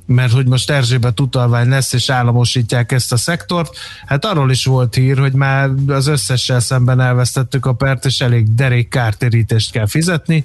mert 0.06 0.32
hogy 0.32 0.46
most 0.46 0.70
Erzsébet 0.70 1.20
utalvány 1.20 1.68
lesz, 1.68 1.92
és 1.92 2.10
államosítják 2.10 2.92
ezt 2.92 3.12
a 3.12 3.16
szektort. 3.16 3.76
Hát 4.06 4.24
arról 4.24 4.50
is 4.50 4.64
volt 4.64 4.94
hír, 4.94 5.18
hogy 5.18 5.32
már 5.32 5.70
az 5.86 6.06
összessel 6.06 6.60
szemben 6.60 7.00
elvesztettük 7.00 7.66
a 7.66 7.72
pert, 7.72 8.04
és 8.04 8.20
elég 8.20 8.54
derék 8.54 8.88
kártérítést 8.88 9.70
kell 9.70 9.86
fizetni, 9.86 10.44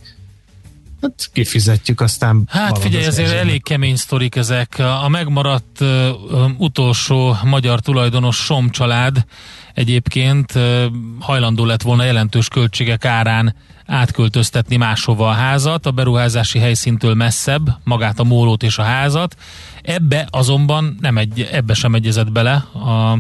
Hát 1.02 1.30
kifizetjük, 1.34 2.02
aztán... 2.02 2.44
Hát 2.50 2.78
figyelj, 2.78 3.06
ezért 3.06 3.32
elég 3.32 3.64
kemény 3.64 3.96
sztorik 3.96 4.36
ezek. 4.36 4.80
A 4.80 5.08
megmaradt 5.10 5.82
uh, 5.82 6.10
utolsó 6.58 7.36
magyar 7.44 7.80
tulajdonos 7.80 8.36
Som 8.36 8.70
család 8.70 9.26
egyébként 9.74 10.56
uh, 10.56 10.84
hajlandó 11.20 11.66
lett 11.66 11.82
volna 11.82 12.04
jelentős 12.04 12.48
költségek 12.48 13.06
árán 13.06 13.56
átköltöztetni 13.86 14.76
máshova 14.76 15.30
a 15.30 15.34
házat, 15.34 15.86
a 15.86 15.92
beruházási 15.92 16.60
helyszíntől 16.60 17.14
messzebb, 17.14 17.78
magát 17.84 18.20
a 18.20 18.24
mólót 18.24 18.64
és 18.64 18.78
a 18.78 18.84
házat. 18.84 19.36
Ebbe 19.82 20.28
azonban 20.30 20.98
nem 21.00 21.18
egy, 21.18 21.50
ebbe 21.52 21.74
sem 21.74 21.96
egyezett 21.96 22.32
bele 22.32 22.54
a 22.74 23.18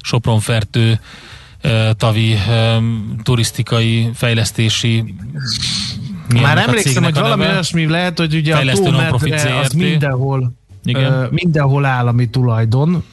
Sopronfertő 0.00 1.00
tavi 1.96 2.38
turisztikai 3.22 4.10
fejlesztési 4.14 5.14
már 6.28 6.58
emlékszem, 6.58 7.02
hogy 7.02 7.14
valami 7.14 7.42
olyasmi 7.42 7.86
lehet, 7.86 8.18
hogy 8.18 8.34
ugye 8.34 8.56
a 8.56 8.72
tómedre 8.72 9.58
az 9.58 9.72
mindenhol, 9.72 10.52
Igen. 10.84 11.12
Uh, 11.12 11.30
mindenhol 11.30 11.84
állami 11.84 12.28
tulajdon, 12.28 13.04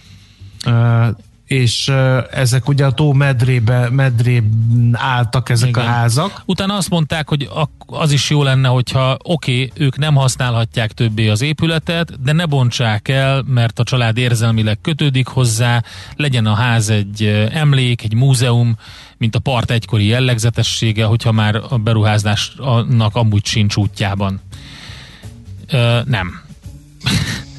uh, 0.66 1.07
és 1.52 1.91
ezek 2.32 2.68
ugye 2.68 2.86
a 2.86 2.91
tó 2.91 3.14
medrébe, 3.14 3.89
medrében 3.89 4.97
álltak 4.99 5.49
ezek 5.49 5.70
Igen. 5.70 5.86
a 5.86 5.88
házak. 5.88 6.41
Utána 6.45 6.76
azt 6.76 6.89
mondták, 6.89 7.30
hogy 7.30 7.49
az 7.86 8.12
is 8.12 8.30
jó 8.30 8.43
lenne, 8.43 8.68
hogyha 8.68 9.18
oké, 9.24 9.66
okay, 9.66 9.86
ők 9.86 9.97
nem 9.97 10.16
használhatják 10.16 10.91
többé 10.91 11.28
az 11.28 11.41
épületet, 11.41 12.22
de 12.22 12.32
ne 12.32 12.45
bontsák 12.45 13.08
el, 13.08 13.43
mert 13.47 13.80
a 13.80 13.84
család 13.84 14.18
érzelmileg 14.18 14.82
kötődik 14.82 15.28
hozzá, 15.28 15.84
legyen 16.16 16.45
a 16.45 16.54
ház 16.54 16.89
egy 16.89 17.24
emlék, 17.52 18.04
egy 18.04 18.14
múzeum, 18.14 18.78
mint 19.18 19.36
a 19.36 19.39
part 19.39 19.72
egykori 19.72 20.06
jellegzetessége, 20.06 21.06
hogyha 21.06 21.32
már 21.32 21.62
a 21.70 21.78
beruházásnak 21.78 23.16
amúgy 23.16 23.45
sincs 23.45 23.76
útjában. 23.76 24.41
Ö, 25.68 25.99
nem. 26.06 26.41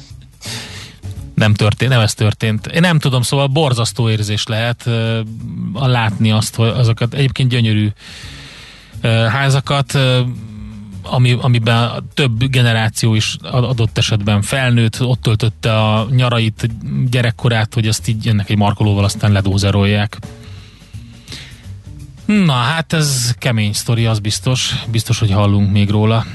nem 1.35 1.53
történt, 1.53 1.91
nem 1.91 2.01
ez 2.01 2.13
történt. 2.13 2.67
Én 2.67 2.81
nem 2.81 2.99
tudom, 2.99 3.21
szóval 3.21 3.47
borzasztó 3.47 4.09
érzés 4.09 4.45
lehet 4.45 4.83
uh, 4.85 5.19
látni 5.73 6.31
azt, 6.31 6.55
hogy 6.55 6.67
azokat 6.67 7.13
egyébként 7.13 7.49
gyönyörű 7.49 7.89
házakat 9.29 9.97
ami, 11.03 11.37
amiben 11.41 12.09
több 12.13 12.49
generáció 12.49 13.15
is 13.15 13.35
adott 13.41 13.97
esetben 13.97 14.41
felnőtt, 14.41 15.01
ott 15.01 15.21
töltötte 15.21 15.77
a 15.77 16.07
nyarait, 16.09 16.69
gyerekkorát, 17.09 17.73
hogy 17.73 17.87
azt 17.87 18.07
így 18.07 18.27
ennek 18.27 18.49
egy 18.49 18.57
markolóval 18.57 19.03
aztán 19.03 19.31
ledózerolják. 19.31 20.17
Na 22.25 22.53
hát 22.53 22.93
ez 22.93 23.33
kemény 23.37 23.73
sztori, 23.73 24.05
az 24.05 24.19
biztos. 24.19 24.75
Biztos, 24.91 25.19
hogy 25.19 25.31
hallunk 25.31 25.71
még 25.71 25.89
róla. 25.89 26.25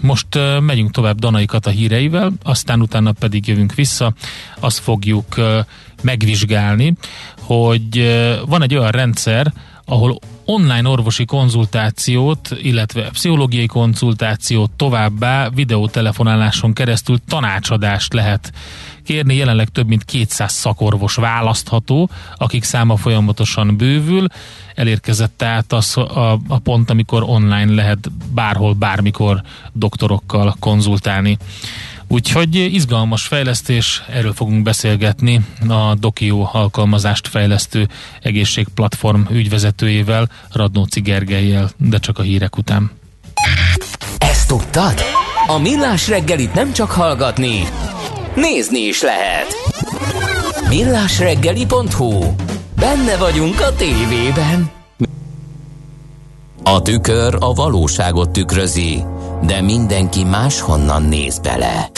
Most 0.00 0.34
uh, 0.34 0.60
megyünk 0.60 0.90
tovább 0.90 1.18
Danaikat 1.18 1.66
a 1.66 1.70
híreivel, 1.70 2.32
aztán 2.42 2.80
utána 2.80 3.12
pedig 3.12 3.46
jövünk 3.48 3.74
vissza. 3.74 4.12
Azt 4.60 4.78
fogjuk 4.78 5.34
uh, 5.36 5.58
megvizsgálni, 6.02 6.94
hogy 7.40 7.98
uh, 7.98 8.34
van 8.46 8.62
egy 8.62 8.74
olyan 8.74 8.90
rendszer, 8.90 9.52
ahol 9.84 10.18
online 10.44 10.88
orvosi 10.88 11.24
konzultációt, 11.24 12.56
illetve 12.62 13.08
pszichológiai 13.10 13.66
konzultációt 13.66 14.70
továbbá 14.70 15.48
videótelefonáláson 15.48 16.72
keresztül 16.72 17.18
tanácsadást 17.28 18.12
lehet 18.12 18.52
kérni. 19.10 19.34
Jelenleg 19.34 19.68
több 19.68 19.86
mint 19.86 20.04
200 20.04 20.52
szakorvos 20.52 21.14
választható, 21.14 22.10
akik 22.36 22.62
száma 22.62 22.96
folyamatosan 22.96 23.76
bővül. 23.76 24.26
Elérkezett 24.74 25.32
tehát 25.36 25.72
az 25.72 25.96
a, 25.96 26.32
a 26.48 26.58
pont, 26.58 26.90
amikor 26.90 27.22
online 27.22 27.74
lehet 27.74 28.10
bárhol, 28.34 28.74
bármikor 28.74 29.42
doktorokkal 29.72 30.56
konzultálni. 30.58 31.36
Úgyhogy 32.08 32.54
izgalmas 32.54 33.26
fejlesztés, 33.26 34.02
erről 34.08 34.32
fogunk 34.32 34.62
beszélgetni 34.62 35.40
a 35.68 35.94
Dokio 35.94 36.48
alkalmazást 36.52 37.28
fejlesztő 37.28 37.88
egészségplatform 38.22 39.20
ügyvezetőjével, 39.30 40.28
Radnóci 40.52 41.00
Gergelyel, 41.00 41.70
de 41.76 41.98
csak 41.98 42.18
a 42.18 42.22
hírek 42.22 42.56
után. 42.56 42.90
Ezt 44.18 44.48
tudtad? 44.48 44.94
A 45.46 45.58
Millás 45.58 46.08
reggelit 46.08 46.54
nem 46.54 46.72
csak 46.72 46.90
hallgatni, 46.90 47.62
nézni 48.40 48.78
is 48.78 49.02
lehet. 49.02 49.46
Millásreggeli.hu 50.68 52.34
Benne 52.76 53.16
vagyunk 53.16 53.60
a 53.60 53.74
tévében. 53.74 54.70
A 56.62 56.82
tükör 56.82 57.36
a 57.38 57.52
valóságot 57.52 58.30
tükrözi, 58.30 59.02
de 59.42 59.60
mindenki 59.60 60.24
máshonnan 60.24 61.02
néz 61.02 61.38
bele. 61.38 61.90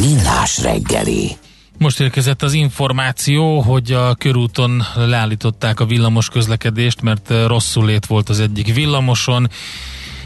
Millás 0.00 0.62
reggeli. 0.62 1.36
Most 1.78 2.00
érkezett 2.00 2.42
az 2.42 2.52
információ, 2.52 3.60
hogy 3.60 3.92
a 3.92 4.14
körúton 4.14 4.82
leállították 4.94 5.80
a 5.80 5.84
villamos 5.84 6.28
közlekedést, 6.28 7.02
mert 7.02 7.32
rosszul 7.46 7.86
lét 7.86 8.06
volt 8.06 8.28
az 8.28 8.40
egyik 8.40 8.74
villamoson, 8.74 9.50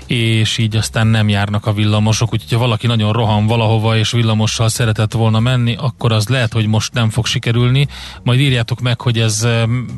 és 0.07 0.59
így 0.59 0.77
aztán 0.77 1.07
nem 1.07 1.29
járnak 1.29 1.67
a 1.67 1.73
villamosok, 1.73 2.33
úgyhogy 2.33 2.53
ha 2.53 2.59
valaki 2.59 2.87
nagyon 2.87 3.13
rohan 3.13 3.47
valahova 3.47 3.97
és 3.97 4.11
villamossal 4.11 4.69
szeretett 4.69 5.13
volna 5.13 5.41
menni, 5.41 5.77
akkor 5.79 6.13
az 6.13 6.29
lehet, 6.29 6.53
hogy 6.53 6.67
most 6.67 6.93
nem 6.93 7.11
fog 7.11 7.27
sikerülni. 7.27 7.89
Majd 8.23 8.41
írjátok 8.41 8.81
meg, 8.81 9.01
hogy 9.01 9.19
ez 9.19 9.47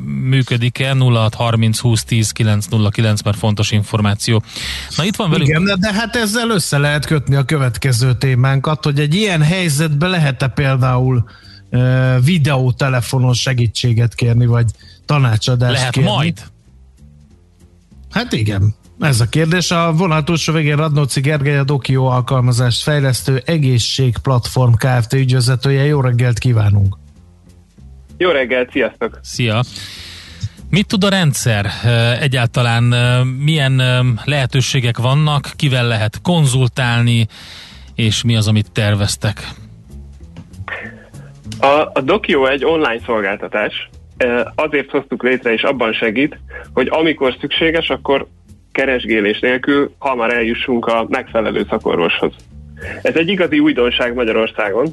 működik-e 0.05 0.93
0630 0.93 1.79
20 1.79 2.03
10 2.03 2.31
909, 2.31 3.21
mert 3.21 3.37
fontos 3.37 3.71
információ. 3.71 4.43
Na 4.97 5.03
itt 5.03 5.15
van 5.15 5.29
velünk. 5.29 5.47
Igen, 5.47 5.79
de 5.79 5.93
hát 5.93 6.15
ezzel 6.15 6.49
össze 6.49 6.77
lehet 6.77 7.05
kötni 7.05 7.35
a 7.35 7.43
következő 7.43 8.13
témánkat, 8.13 8.83
hogy 8.83 8.99
egy 8.99 9.15
ilyen 9.15 9.41
helyzetben 9.41 10.09
lehet-e 10.09 10.47
például 10.47 11.23
uh, 11.69 12.23
videótelefonon 12.23 13.33
segítséget 13.33 14.15
kérni, 14.15 14.45
vagy 14.45 14.65
tanácsadást 15.05 15.73
lehet 15.73 15.91
kérni? 15.91 16.09
majd? 16.09 16.43
Hát 18.09 18.33
igen. 18.33 18.75
Ez 18.99 19.19
a 19.19 19.29
kérdés. 19.29 19.71
A 19.71 19.93
vonal 19.93 20.23
túlsó 20.23 20.53
végén 20.53 20.75
Radnóci 20.75 21.21
Gergely, 21.21 21.57
a 21.57 21.63
Dokio 21.63 22.05
alkalmazást 22.05 22.83
fejlesztő 22.83 23.41
egészségplatform 23.45 24.71
Kft. 24.73 25.13
ügyvezetője. 25.13 25.83
Jó 25.85 26.01
reggelt 26.01 26.39
kívánunk! 26.39 26.95
Jó 28.17 28.29
reggelt, 28.29 28.71
sziasztok! 28.71 29.19
Szia! 29.21 29.61
Mit 30.69 30.87
tud 30.87 31.03
a 31.03 31.09
rendszer? 31.09 31.65
Egyáltalán 32.19 32.83
milyen 33.43 33.81
lehetőségek 34.25 34.97
vannak, 34.97 35.51
kivel 35.55 35.87
lehet 35.87 36.21
konzultálni, 36.21 37.27
és 37.95 38.23
mi 38.23 38.35
az, 38.35 38.47
amit 38.47 38.71
terveztek? 38.71 39.49
A, 41.59 41.89
a 41.93 42.01
Dokio 42.03 42.45
egy 42.45 42.65
online 42.65 43.01
szolgáltatás, 43.05 43.89
azért 44.55 44.89
hoztuk 44.89 45.23
létre, 45.23 45.53
és 45.53 45.61
abban 45.61 45.93
segít, 45.93 46.39
hogy 46.73 46.87
amikor 46.91 47.35
szükséges, 47.39 47.89
akkor 47.89 48.27
keresgélés 48.79 49.39
nélkül 49.39 49.91
hamar 49.97 50.33
eljussunk 50.33 50.85
a 50.85 51.05
megfelelő 51.09 51.65
szakorvoshoz. 51.69 52.33
Ez 53.01 53.15
egy 53.15 53.29
igazi 53.29 53.59
újdonság 53.59 54.13
Magyarországon. 54.13 54.87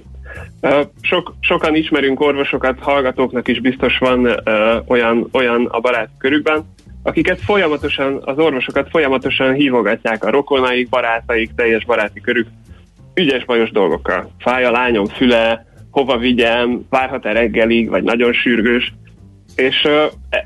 Sok, 1.01 1.35
sokan 1.41 1.75
ismerünk 1.75 2.21
orvosokat, 2.21 2.79
hallgatóknak 2.81 3.49
is 3.49 3.61
biztos 3.61 3.99
van 3.99 4.41
olyan, 4.87 5.29
olyan 5.33 5.67
a 5.71 5.81
barát 5.81 6.09
körükben, 6.19 6.65
akiket 7.03 7.41
folyamatosan, 7.41 8.21
az 8.25 8.39
orvosokat 8.39 8.89
folyamatosan 8.91 9.53
hívogatják 9.53 10.25
a 10.25 10.31
rokonaik, 10.31 10.89
barátaik, 10.89 11.51
teljes 11.57 11.85
baráti 11.85 12.21
körük 12.21 12.49
ügyes 13.15 13.45
bajos 13.45 13.71
dolgokkal. 13.71 14.31
Fáj 14.39 14.65
a 14.65 14.71
lányom 14.71 15.07
füle, 15.07 15.67
hova 15.91 16.19
vigyem, 16.19 16.87
várhat-e 16.91 17.33
reggelig, 17.33 17.89
vagy 17.89 18.03
nagyon 18.03 18.33
sürgős 18.33 18.95
és 19.57 19.89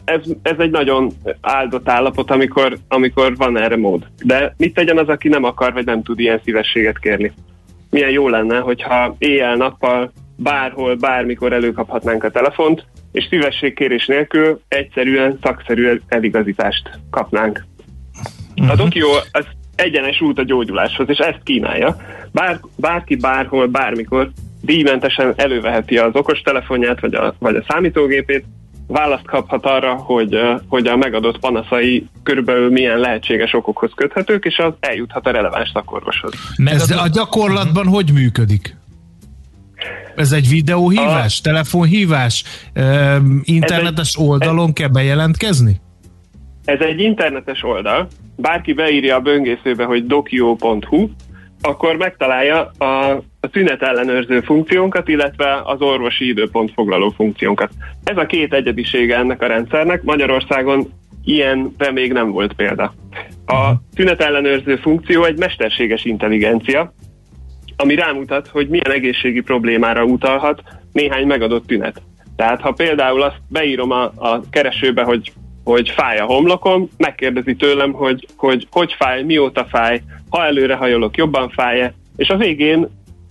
ez, 0.04 0.20
ez 0.42 0.58
egy 0.58 0.70
nagyon 0.70 1.12
áldott 1.40 1.88
állapot, 1.88 2.30
amikor, 2.30 2.78
amikor 2.88 3.36
van 3.36 3.58
erre 3.58 3.76
mód. 3.76 4.06
De 4.24 4.54
mit 4.56 4.74
tegyen 4.74 4.98
az, 4.98 5.08
aki 5.08 5.28
nem 5.28 5.44
akar, 5.44 5.72
vagy 5.72 5.84
nem 5.84 6.02
tud 6.02 6.20
ilyen 6.20 6.40
szívességet 6.44 6.98
kérni? 6.98 7.32
Milyen 7.90 8.11
jó 8.11 8.28
lenne, 8.28 8.58
hogyha 8.58 9.14
éjjel-nappal 9.18 10.12
bárhol, 10.36 10.94
bármikor 10.94 11.52
előkaphatnánk 11.52 12.24
a 12.24 12.30
telefont, 12.30 12.86
és 13.12 13.26
szívességkérés 13.30 14.06
nélkül 14.06 14.61
egyszerűen 14.68 15.38
szakszerű 15.42 16.00
eligazítást 16.08 16.90
kapnánk. 17.11 17.64
A 18.56 18.62
mhm. 18.62 18.76
Dokio 18.76 19.08
az 19.32 19.46
egyenes 19.76 20.20
út 20.20 20.38
a 20.38 20.44
gyógyuláshoz, 20.44 21.08
és 21.08 21.18
ezt 21.18 21.42
kínálja. 21.42 21.96
Bár, 22.32 22.61
bárki 22.76 23.16
bárhol, 23.16 23.66
bármikor 23.66 24.30
díjmentesen 24.62 25.32
előveheti 25.36 25.98
az 25.98 26.14
okostelefonját, 26.14 27.00
vagy 27.00 27.14
a, 27.14 27.34
vagy 27.38 27.56
a 27.56 27.64
számítógépét, 27.68 28.44
választ 28.91 29.26
kaphat 29.26 29.64
arra, 29.64 29.95
hogy, 29.95 30.38
hogy 30.68 30.86
a 30.86 30.97
megadott 30.97 31.38
panaszai 31.38 32.07
körülbelül 32.22 32.70
milyen 32.70 32.99
lehetséges 32.99 33.55
okokhoz 33.55 33.91
köthetők, 33.95 34.45
és 34.45 34.59
az 34.59 34.72
eljuthat 34.80 35.26
a 35.26 35.30
releváns 35.30 35.70
szakorvoshoz. 35.74 36.32
Ez 36.64 36.91
a 36.91 37.09
gyakorlatban 37.12 37.86
hogy 37.86 38.12
működik? 38.12 38.76
Ez 40.16 40.32
egy 40.32 40.49
videóhívás, 40.49 41.38
a... 41.38 41.43
telefonhívás, 41.43 42.45
internetes 43.43 44.14
egy, 44.16 44.26
oldalon 44.26 44.68
ez, 44.68 44.72
kell 44.74 44.88
bejelentkezni? 44.88 45.80
Ez 46.64 46.80
egy 46.80 47.01
internetes 47.01 47.62
oldal. 47.62 48.09
Bárki 48.36 48.72
beírja 48.72 49.16
a 49.16 49.20
böngészőbe, 49.20 49.84
hogy 49.84 50.07
dokio.hu, 50.07 51.09
akkor 51.61 51.96
megtalálja 51.96 52.70
a, 52.78 53.11
a 53.40 53.48
tünet 53.50 53.82
ellenőrző 53.82 54.40
funkciónkat, 54.40 55.08
illetve 55.08 55.61
az 55.64 55.80
orvosi 55.80 56.28
időpont 56.28 56.72
foglaló 56.72 57.11
funkciónkat. 57.11 57.70
Ez 58.04 58.16
a 58.16 58.26
két 58.26 58.54
egyedisége 58.54 59.16
ennek 59.16 59.42
a 59.42 59.46
rendszernek. 59.46 60.02
Magyarországon 60.02 60.92
ilyenre 61.24 61.90
még 61.92 62.12
nem 62.12 62.30
volt 62.30 62.52
példa. 62.52 62.94
A 63.46 63.72
tünet 63.94 64.22
ellenőrző 64.22 64.76
funkció 64.76 65.24
egy 65.24 65.38
mesterséges 65.38 66.04
intelligencia, 66.04 66.92
ami 67.76 67.94
rámutat, 67.94 68.48
hogy 68.48 68.68
milyen 68.68 68.92
egészségi 68.92 69.40
problémára 69.40 70.04
utalhat 70.04 70.62
néhány 70.92 71.26
megadott 71.26 71.66
tünet. 71.66 72.02
Tehát 72.36 72.61
ha 72.61 72.72
például 72.72 73.22
azt 73.22 73.40
beírom 73.48 73.90
a, 73.90 74.02
a 74.02 74.40
keresőbe, 74.50 75.02
hogy 75.02 75.32
hogy 75.71 75.91
fáj 75.91 76.18
a 76.18 76.25
homlokom, 76.25 76.89
megkérdezi 76.97 77.55
tőlem, 77.55 77.93
hogy 77.93 78.27
hogy, 78.37 78.66
hogy 78.71 78.95
fáj, 78.99 79.23
mióta 79.23 79.64
fáj, 79.64 80.03
ha 80.31 80.45
előre 80.45 80.75
hajolok, 80.75 81.16
jobban 81.16 81.49
fáj 81.49 81.93
és 82.16 82.29
a 82.29 82.37
végén 82.37 82.89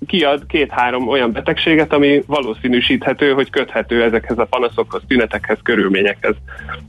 kiad 0.08 0.46
két-három 0.46 1.08
olyan 1.08 1.32
betegséget, 1.32 1.94
ami 1.94 2.24
valószínűsíthető, 2.28 3.32
hogy 3.32 3.50
köthető 3.50 4.04
ezekhez 4.04 4.38
a 4.38 4.46
panaszokhoz, 4.46 5.02
tünetekhez, 5.08 5.58
körülményekhez. 5.64 6.36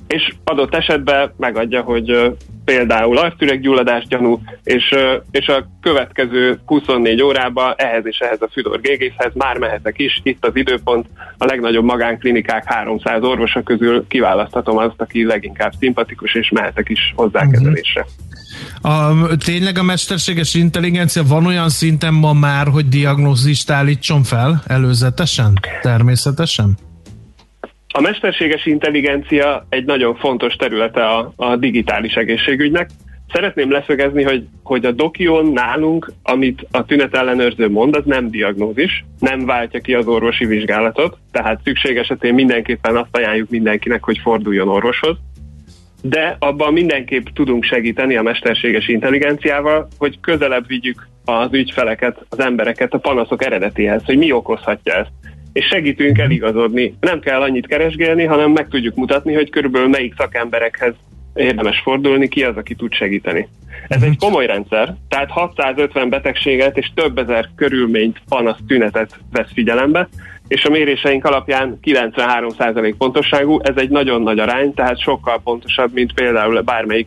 És 0.07 0.35
adott 0.45 0.75
esetben 0.75 1.33
megadja, 1.37 1.83
hogy 1.83 2.33
például 2.65 3.19
arcüreggyulladás 3.19 4.07
gyanú, 4.07 4.41
és, 4.65 4.95
és 5.31 5.47
a 5.47 5.67
következő 5.81 6.61
24 6.67 7.23
órában 7.23 7.75
ehhez 7.77 8.07
és 8.07 8.19
ehhez 8.19 8.43
a 8.43 8.49
Füdor 8.53 8.81
gégészhez 8.81 9.33
már 9.35 9.59
mehetek 9.59 9.99
is, 9.99 10.21
itt 10.23 10.47
az 10.47 10.57
időpont, 10.57 11.07
a 11.39 11.45
legnagyobb 11.45 11.85
magánklinikák 11.85 12.65
300 12.67 13.23
orvosa 13.23 13.63
közül 13.63 14.07
kiválaszthatom 14.09 14.77
azt, 14.77 15.01
aki 15.01 15.25
leginkább 15.25 15.73
szimpatikus, 15.79 16.35
és 16.35 16.51
mehetek 16.51 16.89
is 16.89 17.13
hozzá 17.17 17.39
uh-huh. 17.39 17.53
kezelésre. 17.53 18.07
A, 18.81 19.37
tényleg 19.37 19.79
a 19.79 19.83
mesterséges 19.83 20.55
intelligencia 20.55 21.23
van 21.23 21.47
olyan 21.47 21.69
szinten 21.69 22.15
ma 22.15 22.33
már, 22.33 22.67
hogy 22.67 22.89
diagnózist 22.89 23.71
állítson 23.71 24.23
fel 24.23 24.63
előzetesen, 24.67 25.53
természetesen? 25.83 26.77
A 27.93 28.01
mesterséges 28.01 28.67
intelligencia 28.67 29.67
egy 29.69 29.85
nagyon 29.85 30.17
fontos 30.17 30.55
területe 30.55 31.05
a, 31.05 31.33
a 31.37 31.57
digitális 31.57 32.15
egészségügynek. 32.15 32.91
Szeretném 33.33 33.71
leszögezni, 33.71 34.23
hogy, 34.23 34.47
hogy 34.63 34.85
a 34.85 34.93
dokion 34.93 35.53
nálunk, 35.53 36.13
amit 36.23 36.67
a 36.71 36.85
tünetellenőrző 36.85 37.69
mond, 37.69 37.97
az 37.97 38.05
nem 38.05 38.31
diagnózis, 38.31 39.05
nem 39.19 39.47
váltja 39.47 39.81
ki 39.81 39.95
az 39.95 40.07
orvosi 40.07 40.45
vizsgálatot, 40.45 41.19
tehát 41.33 41.61
szükség 41.65 41.97
esetén 41.97 42.35
mindenképpen 42.35 42.97
azt 42.97 43.17
ajánljuk 43.17 43.51
mindenkinek, 43.51 44.05
hogy 44.05 44.19
forduljon 44.19 44.69
orvoshoz, 44.69 45.17
de 46.03 46.37
abban 46.39 46.73
mindenképp 46.73 47.27
tudunk 47.35 47.65
segíteni 47.65 48.17
a 48.17 48.23
mesterséges 48.23 48.89
intelligenciával, 48.89 49.89
hogy 49.99 50.21
közelebb 50.21 50.67
vigyük 50.67 51.09
az 51.25 51.49
ügyfeleket, 51.53 52.19
az 52.29 52.41
embereket 52.41 52.93
a 52.93 52.99
panaszok 52.99 53.45
eredetéhez, 53.45 54.05
hogy 54.05 54.19
mi 54.19 54.33
okozhatja 54.33 54.95
ezt. 54.95 55.11
És 55.53 55.67
segítünk 55.67 56.19
eligazodni. 56.19 56.95
Nem 57.01 57.21
kell 57.21 57.41
annyit 57.41 57.67
keresgélni, 57.67 58.25
hanem 58.25 58.51
meg 58.51 58.69
tudjuk 58.69 58.95
mutatni, 58.95 59.35
hogy 59.35 59.51
körülbelül 59.51 59.89
melyik 59.89 60.15
szakemberekhez 60.17 60.95
érdemes 61.35 61.81
fordulni, 61.81 62.29
ki 62.29 62.45
az, 62.45 62.57
aki 62.57 62.75
tud 62.75 62.93
segíteni. 62.93 63.49
Ez 63.89 64.03
egy 64.03 64.17
komoly 64.19 64.47
rendszer, 64.47 64.95
tehát 65.09 65.31
650 65.31 66.09
betegséget 66.09 66.79
és 66.79 66.91
több 66.95 67.19
ezer 67.19 67.49
körülményt, 67.57 68.23
panasz, 68.29 68.59
tünetet 68.67 69.19
vesz 69.33 69.53
figyelembe, 69.53 70.09
és 70.49 70.65
a 70.65 70.71
méréseink 70.71 71.25
alapján 71.25 71.79
93% 71.83 72.95
pontosságú, 72.99 73.61
ez 73.63 73.77
egy 73.77 73.91
nagyon 73.91 74.23
nagy 74.23 74.39
arány, 74.39 74.75
tehát 74.75 75.01
sokkal 75.01 75.41
pontosabb, 75.45 75.93
mint 75.93 76.13
például 76.13 76.61
bármelyik 76.61 77.07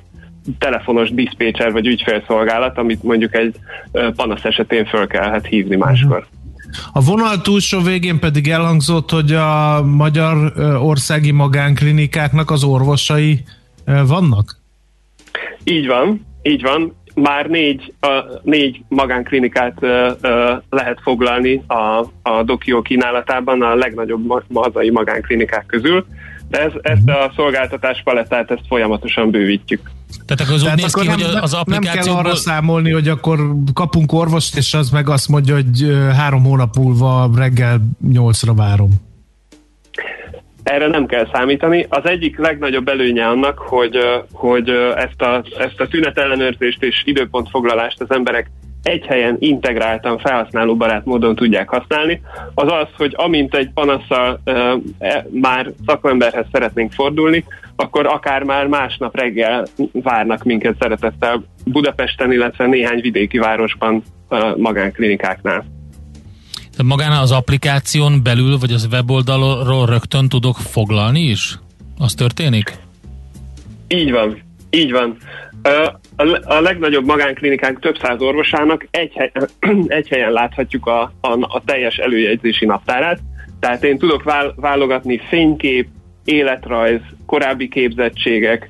telefonos 0.59 1.09
diszpécser 1.09 1.71
vagy 1.71 1.87
ügyfélszolgálat, 1.87 2.77
amit 2.77 3.03
mondjuk 3.03 3.35
egy 3.35 3.55
panasz 4.15 4.43
esetén 4.43 4.85
föl 4.85 5.07
kellhet 5.07 5.45
hívni 5.45 5.75
máskor. 5.75 6.25
A 6.93 7.01
vonal 7.01 7.41
túlsó 7.41 7.81
végén 7.81 8.19
pedig 8.19 8.47
elhangzott, 8.47 9.09
hogy 9.09 9.31
a 9.31 9.83
magyar 9.83 10.53
országi 10.81 11.31
magánklinikáknak 11.31 12.51
az 12.51 12.63
orvosai 12.63 13.43
vannak? 13.85 14.61
Így 15.63 15.87
van, 15.87 16.25
így 16.41 16.61
van. 16.61 16.95
Már 17.15 17.45
négy, 17.45 17.93
a, 17.99 18.09
négy 18.43 18.83
magánklinikát 18.87 19.77
ö, 19.79 20.11
ö, 20.21 20.53
lehet 20.69 20.99
foglalni 21.01 21.63
a, 21.67 22.05
a 22.21 22.43
Dokió 22.43 22.81
kínálatában 22.81 23.61
a 23.61 23.75
legnagyobb 23.75 24.25
ma, 24.25 24.61
hazai 24.61 24.89
magánklinikák 24.89 25.65
közül, 25.65 26.05
de 26.53 26.59
ez, 26.59 26.71
ezt 26.81 27.09
a 27.09 27.31
szolgáltatás 27.35 28.01
palettát 28.03 28.51
ezt 28.51 28.61
folyamatosan 28.67 29.31
bővítjük. 29.31 29.89
Tehát 30.25 30.41
akkor 30.41 30.53
az 30.53 30.61
Tehát 30.61 30.77
úgy 30.77 30.83
néz 30.83 30.93
ki, 30.93 31.07
hogy 31.07 31.35
az 31.41 31.53
applikációból... 31.53 32.03
Nem 32.03 32.03
kell 32.03 32.15
arra 32.15 32.35
számolni, 32.35 32.91
hogy 32.91 33.07
akkor 33.07 33.39
kapunk 33.73 34.11
orvost, 34.11 34.57
és 34.57 34.73
az 34.73 34.89
meg 34.89 35.09
azt 35.09 35.29
mondja, 35.29 35.53
hogy 35.53 35.97
három 36.15 36.43
hónap 36.43 36.75
múlva 36.75 37.29
reggel 37.35 37.77
nyolcra 38.11 38.53
várom. 38.53 38.89
Erre 40.63 40.87
nem 40.87 41.05
kell 41.05 41.27
számítani. 41.33 41.85
Az 41.89 42.05
egyik 42.05 42.37
legnagyobb 42.37 42.87
előnye 42.87 43.27
annak, 43.27 43.57
hogy, 43.57 43.97
hogy 44.31 44.69
ezt, 44.95 45.21
a, 45.21 45.43
ezt 45.57 45.79
a 45.79 45.87
tünetellenőrzést 45.87 46.83
és 46.83 47.01
időpontfoglalást 47.05 48.01
az 48.01 48.11
emberek 48.11 48.49
egy 48.83 49.05
helyen 49.05 49.35
integráltan 49.39 50.17
felhasználóbarát 50.17 51.05
módon 51.05 51.35
tudják 51.35 51.69
használni, 51.69 52.21
az 52.53 52.71
az, 52.71 52.87
hogy 52.97 53.13
amint 53.17 53.55
egy 53.55 53.69
panaszsal 53.73 54.41
e, 54.43 55.25
már 55.31 55.71
szakemberhez 55.85 56.45
szeretnénk 56.51 56.91
fordulni, 56.91 57.45
akkor 57.75 58.05
akár 58.05 58.43
már 58.43 58.67
másnap 58.67 59.15
reggel 59.15 59.67
várnak 59.91 60.43
minket 60.43 60.75
szeretettel 60.79 61.43
Budapesten, 61.65 62.31
illetve 62.31 62.65
néhány 62.65 63.01
vidéki 63.01 63.37
városban 63.37 64.03
magánklinikáknál. 64.57 65.65
Tehát 66.55 66.83
magán 66.83 67.11
az 67.11 67.31
applikáción 67.31 68.23
belül, 68.23 68.57
vagy 68.57 68.71
az 68.71 68.87
weboldalról 68.91 69.85
rögtön 69.85 70.29
tudok 70.29 70.57
foglalni 70.57 71.19
is? 71.19 71.59
Az 71.97 72.13
történik? 72.13 72.77
Így 73.87 74.11
van, 74.11 74.41
így 74.69 74.91
van. 74.91 75.17
A 76.45 76.59
legnagyobb 76.59 77.05
magánklinikánk 77.05 77.79
több 77.79 77.97
száz 77.97 78.21
orvosának 78.21 78.87
egy, 78.91 79.11
hely, 79.13 79.31
egy 79.87 80.07
helyen 80.07 80.31
láthatjuk 80.31 80.85
a, 80.85 81.01
a, 81.01 81.31
a 81.39 81.61
teljes 81.65 81.97
előjegyzési 81.97 82.65
naptárát, 82.65 83.19
tehát 83.59 83.83
én 83.83 83.97
tudok 83.97 84.23
válogatni 84.55 85.21
fénykép, 85.29 85.87
életrajz, 86.25 87.01
korábbi 87.25 87.67
képzettségek, 87.67 88.69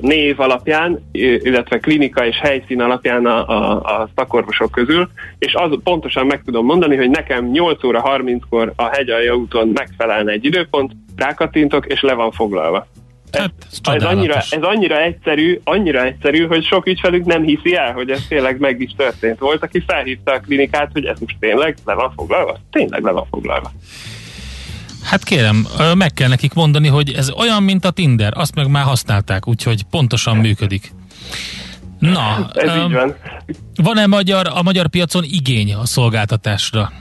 név 0.00 0.40
alapján, 0.40 1.08
illetve 1.12 1.78
klinika 1.78 2.26
és 2.26 2.38
helyszín 2.40 2.80
alapján 2.80 3.26
a, 3.26 3.48
a, 3.48 3.80
a 3.80 4.08
szakorvosok 4.16 4.70
közül, 4.70 5.08
és 5.38 5.54
az 5.54 5.70
pontosan 5.84 6.26
meg 6.26 6.42
tudom 6.44 6.64
mondani, 6.64 6.96
hogy 6.96 7.10
nekem 7.10 7.50
8 7.50 7.84
óra 7.84 8.02
30-kor 8.04 8.72
a 8.76 8.88
hegyalja 8.88 9.34
úton 9.34 9.68
megfelelne 9.68 10.32
egy 10.32 10.44
időpont, 10.44 10.92
rákattintok, 11.16 11.86
és 11.86 12.00
le 12.00 12.14
van 12.14 12.30
foglalva. 12.30 12.86
Hát, 13.38 13.52
ez, 13.70 13.78
ez, 13.94 14.02
annyira, 14.02 14.34
ez 14.34 14.62
annyira 14.62 15.02
egyszerű, 15.02 15.60
annyira 15.64 16.04
egyszerű, 16.04 16.46
hogy 16.46 16.64
sok 16.64 16.86
ügyfelük 16.86 17.24
nem 17.24 17.42
hiszi 17.42 17.74
el, 17.74 17.92
hogy 17.92 18.10
ez 18.10 18.26
tényleg 18.28 18.58
meg 18.58 18.80
is 18.80 18.94
történt. 18.96 19.38
Volt, 19.38 19.62
aki 19.62 19.82
felhívta 19.86 20.32
a 20.32 20.40
klinikát, 20.40 20.90
hogy 20.92 21.04
ez 21.04 21.18
most 21.18 21.36
tényleg 21.40 21.76
le 21.84 21.94
van 21.94 22.12
foglalva? 22.16 22.58
Tényleg 22.70 23.02
le 23.02 23.10
van 23.10 23.26
foglalva. 23.30 23.72
Hát 25.04 25.24
kérem, 25.24 25.66
meg 25.94 26.12
kell 26.12 26.28
nekik 26.28 26.52
mondani, 26.52 26.88
hogy 26.88 27.12
ez 27.12 27.30
olyan, 27.30 27.62
mint 27.62 27.84
a 27.84 27.90
Tinder, 27.90 28.32
azt 28.36 28.54
meg 28.54 28.70
már 28.70 28.84
használták, 28.84 29.48
úgyhogy 29.48 29.82
pontosan 29.90 30.36
működik. 30.36 30.92
Na, 31.98 32.50
ez 32.54 32.76
um, 32.76 32.82
így 32.82 32.92
van. 32.92 33.16
Van-e 33.74 34.06
magyar, 34.06 34.50
a 34.54 34.62
magyar 34.62 34.88
piacon 34.88 35.24
igény 35.26 35.74
a 35.74 35.86
szolgáltatásra? 35.86 36.92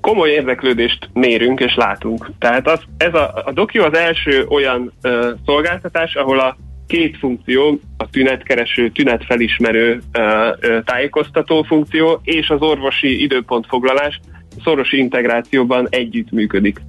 Komoly 0.00 0.30
érdeklődést 0.30 1.08
mérünk 1.12 1.60
és 1.60 1.74
látunk. 1.74 2.30
Tehát 2.38 2.68
az, 2.68 2.80
ez 2.96 3.14
a, 3.14 3.42
a 3.44 3.52
Dokio 3.52 3.84
az 3.84 3.94
első 3.96 4.46
olyan 4.48 4.92
uh, 5.02 5.26
szolgáltatás, 5.46 6.14
ahol 6.14 6.38
a 6.38 6.56
két 6.86 7.16
funkció, 7.18 7.80
a 7.96 8.10
tünetkereső, 8.10 8.90
tünetfelismerő 8.90 10.00
uh, 10.18 10.22
uh, 10.22 10.84
tájékoztató 10.84 11.62
funkció 11.62 12.20
és 12.24 12.48
az 12.48 12.60
orvosi 12.60 13.22
időpontfoglalás 13.22 14.20
szoros 14.64 14.92
integrációban 14.92 15.86
együtt 15.90 16.30
működik. 16.30 16.80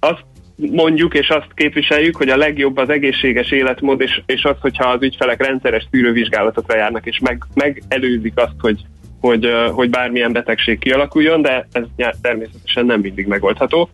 Azt 0.00 0.24
mondjuk 0.56 1.14
és 1.14 1.28
azt 1.28 1.54
képviseljük, 1.54 2.16
hogy 2.16 2.28
a 2.28 2.36
legjobb 2.36 2.76
az 2.76 2.88
egészséges 2.88 3.50
életmód, 3.50 4.00
és, 4.00 4.22
és 4.26 4.44
az, 4.44 4.56
hogyha 4.60 4.88
az 4.88 5.02
ügyfelek 5.02 5.46
rendszeres 5.46 5.88
tűrővizsgálatokra 5.90 6.76
járnak, 6.76 7.06
és 7.06 7.18
meg, 7.18 7.44
megelőzik 7.54 8.32
azt, 8.34 8.54
hogy, 8.58 8.80
hogy, 9.20 9.48
hogy 9.72 9.90
bármilyen 9.90 10.32
betegség 10.32 10.78
kialakuljon, 10.78 11.42
de 11.42 11.66
ez 11.72 11.84
természetesen 12.20 12.86
nem 12.86 13.00
mindig 13.00 13.26
megoldható. 13.26 13.88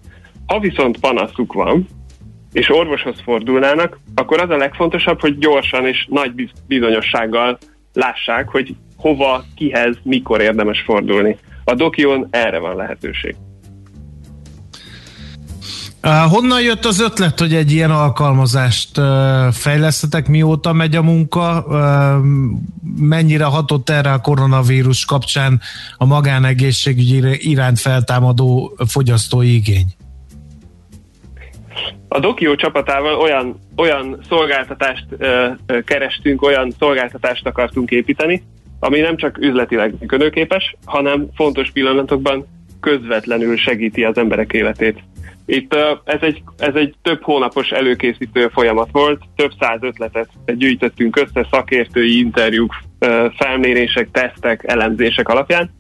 Ha 0.46 0.58
viszont 0.58 1.00
panaszuk 1.00 1.52
van, 1.52 1.86
és 2.52 2.70
orvoshoz 2.70 3.20
fordulnának, 3.24 3.98
akkor 4.14 4.40
az 4.40 4.50
a 4.50 4.56
legfontosabb, 4.56 5.20
hogy 5.20 5.38
gyorsan 5.38 5.86
és 5.86 6.06
nagy 6.10 6.50
bizonyossággal 6.66 7.58
lássák, 7.92 8.48
hogy 8.48 8.74
hova, 8.96 9.44
kihez, 9.56 9.96
mikor 10.02 10.40
érdemes 10.40 10.80
fordulni. 10.80 11.36
A 11.64 11.74
Dokion 11.74 12.26
erre 12.30 12.58
van 12.58 12.76
lehetőség. 12.76 13.36
Honnan 16.04 16.62
jött 16.62 16.84
az 16.84 17.00
ötlet, 17.00 17.38
hogy 17.38 17.54
egy 17.54 17.72
ilyen 17.72 17.90
alkalmazást 17.90 19.00
fejlesztetek, 19.52 20.28
mióta 20.28 20.72
megy 20.72 20.96
a 20.96 21.02
munka, 21.02 21.66
mennyire 22.96 23.44
hatott 23.44 23.90
erre 23.90 24.12
a 24.12 24.20
koronavírus 24.20 25.04
kapcsán 25.04 25.60
a 25.96 26.04
magánegészségügyi 26.04 27.50
iránt 27.50 27.78
feltámadó 27.78 28.76
fogyasztói 28.88 29.54
igény? 29.54 29.86
A 32.08 32.20
Dokió 32.20 32.54
csapatával 32.54 33.14
olyan, 33.14 33.58
olyan 33.76 34.24
szolgáltatást 34.28 35.06
kerestünk, 35.84 36.42
olyan 36.42 36.74
szolgáltatást 36.78 37.46
akartunk 37.46 37.90
építeni, 37.90 38.42
ami 38.78 38.98
nem 38.98 39.16
csak 39.16 39.38
üzletileg 39.38 39.94
működőképes, 40.00 40.76
hanem 40.84 41.28
fontos 41.34 41.70
pillanatokban 41.70 42.46
közvetlenül 42.84 43.56
segíti 43.56 44.04
az 44.04 44.18
emberek 44.18 44.52
életét. 44.52 44.98
Itt 45.46 45.74
ez 46.04 46.20
egy, 46.20 46.42
ez 46.58 46.74
egy 46.74 46.94
több 47.02 47.22
hónapos 47.22 47.70
előkészítő 47.70 48.48
folyamat 48.52 48.88
volt, 48.92 49.22
több 49.36 49.50
száz 49.60 49.78
ötletet 49.80 50.28
gyűjtöttünk 50.46 51.16
össze 51.16 51.46
szakértői 51.50 52.18
interjúk, 52.18 52.74
felmérések, 53.36 54.10
tesztek, 54.10 54.62
elemzések 54.66 55.28
alapján, 55.28 55.70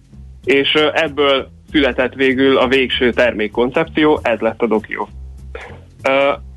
és 0.44 0.74
ebből 0.92 1.48
született 1.70 2.14
végül 2.14 2.56
a 2.56 2.68
végső 2.68 3.12
termékkoncepció, 3.12 4.20
ez 4.22 4.40
lett 4.40 4.62
a 4.62 4.66
Dokió. 4.66 5.08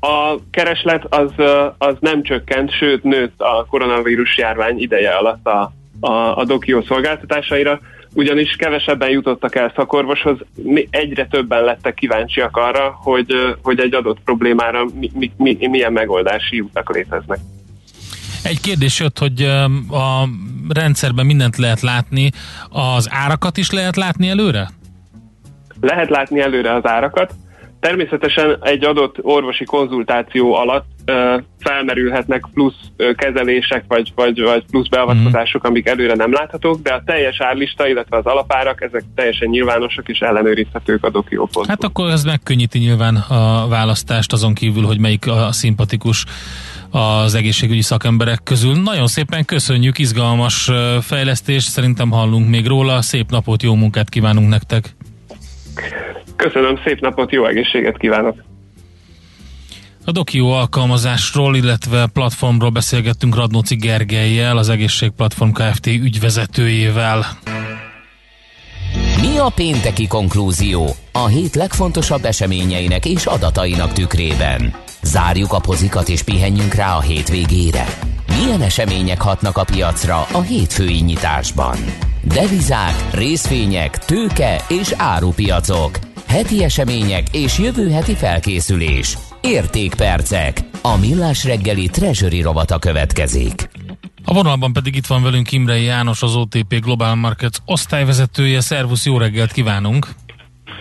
A 0.00 0.34
kereslet 0.50 1.04
az, 1.14 1.30
az 1.78 1.96
nem 2.00 2.22
csökkent, 2.22 2.72
sőt 2.72 3.02
nőtt 3.02 3.40
a 3.40 3.66
koronavírus 3.70 4.36
járvány 4.36 4.80
ideje 4.80 5.10
alatt 5.10 5.46
a, 5.46 5.72
a, 6.00 6.36
a 6.36 6.44
Dokió 6.44 6.82
szolgáltatásaira, 6.82 7.80
ugyanis 8.18 8.56
kevesebben 8.56 9.10
jutottak 9.10 9.54
el 9.54 9.72
szakorvoshoz, 9.76 10.38
egyre 10.90 11.26
többen 11.26 11.64
lettek 11.64 11.94
kíváncsiak 11.94 12.56
arra, 12.56 12.98
hogy, 13.02 13.56
hogy 13.62 13.80
egy 13.80 13.94
adott 13.94 14.18
problémára 14.24 14.84
mi, 15.00 15.10
mi, 15.14 15.32
mi, 15.36 15.66
milyen 15.68 15.92
megoldási 15.92 16.60
utak 16.60 16.94
léteznek. 16.94 17.38
Egy 18.42 18.60
kérdés 18.60 19.00
jött, 19.00 19.18
hogy 19.18 19.42
a 19.90 20.28
rendszerben 20.68 21.26
mindent 21.26 21.56
lehet 21.56 21.80
látni, 21.80 22.30
az 22.70 23.08
árakat 23.10 23.56
is 23.56 23.70
lehet 23.70 23.96
látni 23.96 24.28
előre? 24.28 24.70
Lehet 25.80 26.08
látni 26.08 26.40
előre 26.40 26.74
az 26.74 26.86
árakat. 26.86 27.34
Természetesen 27.80 28.58
egy 28.60 28.84
adott 28.84 29.16
orvosi 29.22 29.64
konzultáció 29.64 30.54
alatt 30.54 30.86
ö, 31.04 31.36
felmerülhetnek 31.58 32.44
plusz 32.54 32.80
ö, 32.96 33.12
kezelések, 33.14 33.84
vagy, 33.88 34.12
vagy, 34.14 34.40
vagy 34.40 34.64
plusz 34.70 34.88
beavatkozások, 34.88 35.64
amik 35.64 35.88
előre 35.88 36.14
nem 36.14 36.32
láthatók, 36.32 36.82
de 36.82 36.92
a 36.92 37.02
teljes 37.04 37.40
árlista, 37.40 37.88
illetve 37.88 38.16
az 38.16 38.24
alapárak, 38.24 38.82
ezek 38.82 39.02
teljesen 39.14 39.48
nyilvánosak 39.48 40.08
és 40.08 40.18
ellenőrizhetők 40.18 41.04
a 41.04 41.10
dokió.hu. 41.10 41.62
Hát 41.68 41.84
akkor 41.84 42.10
ez 42.10 42.24
megkönnyíti 42.24 42.78
nyilván 42.78 43.16
a 43.16 43.68
választást 43.68 44.32
azon 44.32 44.54
kívül, 44.54 44.84
hogy 44.84 44.98
melyik 44.98 45.26
a 45.26 45.52
szimpatikus 45.52 46.24
az 46.90 47.34
egészségügyi 47.34 47.82
szakemberek 47.82 48.42
közül. 48.44 48.74
Nagyon 48.74 49.06
szépen 49.06 49.44
köszönjük, 49.44 49.98
izgalmas 49.98 50.70
fejlesztés, 51.00 51.62
szerintem 51.62 52.10
hallunk 52.10 52.48
még 52.48 52.66
róla. 52.66 53.02
Szép 53.02 53.30
napot, 53.30 53.62
jó 53.62 53.74
munkát 53.74 54.08
kívánunk 54.08 54.48
nektek! 54.48 54.96
Köszönöm, 56.38 56.80
szép 56.84 57.00
napot, 57.00 57.32
jó 57.32 57.46
egészséget 57.46 57.96
kívánok! 57.96 58.44
A 60.04 60.12
Dokió 60.12 60.52
alkalmazásról, 60.52 61.56
illetve 61.56 62.06
platformról 62.12 62.70
beszélgettünk 62.70 63.34
Radnóci 63.34 63.76
Gergelyel, 63.76 64.56
az 64.56 64.68
Egészségplatform 64.68 65.50
Kft. 65.50 65.86
ügyvezetőjével. 65.86 67.24
Mi 69.20 69.38
a 69.38 69.52
pénteki 69.54 70.06
konklúzió? 70.06 70.88
A 71.12 71.26
hét 71.26 71.54
legfontosabb 71.54 72.24
eseményeinek 72.24 73.06
és 73.06 73.26
adatainak 73.26 73.92
tükrében. 73.92 74.74
Zárjuk 75.02 75.52
a 75.52 75.60
pozikat 75.60 76.08
és 76.08 76.22
pihenjünk 76.22 76.74
rá 76.74 76.96
a 76.96 77.00
hétvégére. 77.00 77.84
Milyen 78.40 78.62
események 78.62 79.20
hatnak 79.20 79.56
a 79.56 79.64
piacra 79.64 80.26
a 80.32 80.40
hétfői 80.40 81.00
nyitásban? 81.00 81.76
Devizák, 82.22 83.14
részvények, 83.14 83.98
tőke 83.98 84.64
és 84.68 84.92
árupiacok. 84.96 86.07
Heti 86.28 86.64
események 86.64 87.22
és 87.32 87.58
jövő 87.58 87.90
heti 87.90 88.14
felkészülés. 88.14 89.18
Értékpercek. 89.40 90.58
A 90.82 90.96
millás 90.96 91.44
reggeli 91.44 91.88
treasury 91.88 92.42
rovata 92.42 92.78
következik. 92.78 93.70
A 94.24 94.34
vonalban 94.34 94.72
pedig 94.72 94.94
itt 94.94 95.06
van 95.06 95.22
velünk 95.22 95.52
Imrei 95.52 95.84
János, 95.84 96.22
az 96.22 96.36
OTP 96.36 96.74
Global 96.80 97.14
Markets 97.14 97.58
osztályvezetője. 97.64 98.60
Szervusz, 98.60 99.06
jó 99.06 99.18
reggelt 99.18 99.52
kívánunk! 99.52 100.06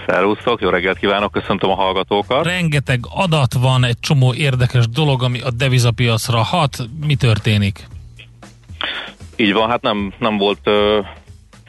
Szervusztok, 0.08 0.62
jó 0.62 0.70
reggelt 0.70 0.98
kívánok, 0.98 1.32
köszöntöm 1.32 1.70
a 1.70 1.76
hallgatókat. 1.76 2.46
Rengeteg 2.46 3.00
adat 3.10 3.54
van, 3.54 3.84
egy 3.84 4.00
csomó 4.00 4.34
érdekes 4.34 4.88
dolog, 4.88 5.24
ami 5.24 5.40
a 5.40 5.52
devizapiacra 5.52 6.38
hat. 6.38 6.78
Mi 7.06 7.16
történik? 7.16 7.88
Így 9.36 9.54
van, 9.54 9.70
hát 9.70 9.82
nem, 9.82 10.14
nem 10.20 10.38
volt 10.38 10.60
ö, 10.64 11.00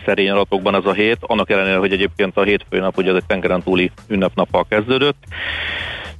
szerény 0.09 0.30
adatokban 0.30 0.74
ez 0.74 0.84
a 0.84 0.92
hét, 0.92 1.18
annak 1.20 1.50
ellenére, 1.50 1.76
hogy 1.76 1.92
egyébként 1.92 2.36
a 2.36 2.42
hétfői 2.42 2.80
nap 2.80 2.96
ugye 2.96 3.11
ez 3.11 3.16
egy 3.16 3.26
tengeren 3.26 3.62
túli 3.62 3.90
ünnepnappal 4.09 4.66
kezdődött. 4.68 5.16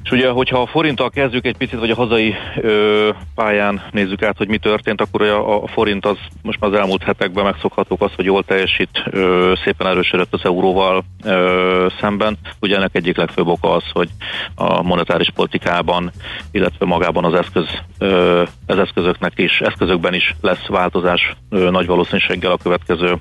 És 0.05 0.11
ugye, 0.11 0.28
hogyha 0.28 0.61
a 0.61 0.66
forinttal 0.66 1.11
kezdjük 1.11 1.47
egy 1.47 1.57
picit, 1.57 1.78
vagy 1.78 1.91
a 1.91 1.95
hazai 1.95 2.34
ö, 2.57 3.09
pályán 3.34 3.82
nézzük 3.91 4.22
át, 4.22 4.36
hogy 4.36 4.49
mi 4.49 4.59
történt, 4.59 5.01
akkor 5.01 5.22
a, 5.22 5.62
a 5.62 5.66
forint 5.66 6.07
az 6.07 6.16
most 6.43 6.61
már 6.61 6.72
az 6.72 6.78
elmúlt 6.78 7.03
hetekben 7.03 7.45
megszokhatók 7.45 8.03
az, 8.03 8.11
hogy 8.16 8.24
jól 8.24 8.45
teljesít, 8.45 9.03
ö, 9.11 9.53
szépen 9.64 9.86
erősödött 9.86 10.32
az 10.32 10.45
euróval 10.45 11.05
ö, 11.24 11.86
szemben. 12.01 12.39
Ugye 12.61 12.76
ennek 12.76 12.95
egyik 12.95 13.16
legfőbb 13.16 13.47
oka 13.47 13.74
az, 13.74 13.84
hogy 13.93 14.09
a 14.55 14.82
monetáris 14.82 15.30
politikában, 15.34 16.11
illetve 16.51 16.86
magában 16.86 17.24
az 17.24 17.34
eszköz, 17.34 17.66
ö, 17.99 18.43
az 18.66 18.78
eszközöknek 18.78 19.32
is, 19.36 19.61
eszközökben 19.61 20.14
is 20.14 20.34
lesz 20.41 20.66
változás 20.66 21.32
ö, 21.51 21.70
nagy 21.70 21.86
valószínűséggel 21.86 22.53
a 22.53 22.59
következő 22.62 23.18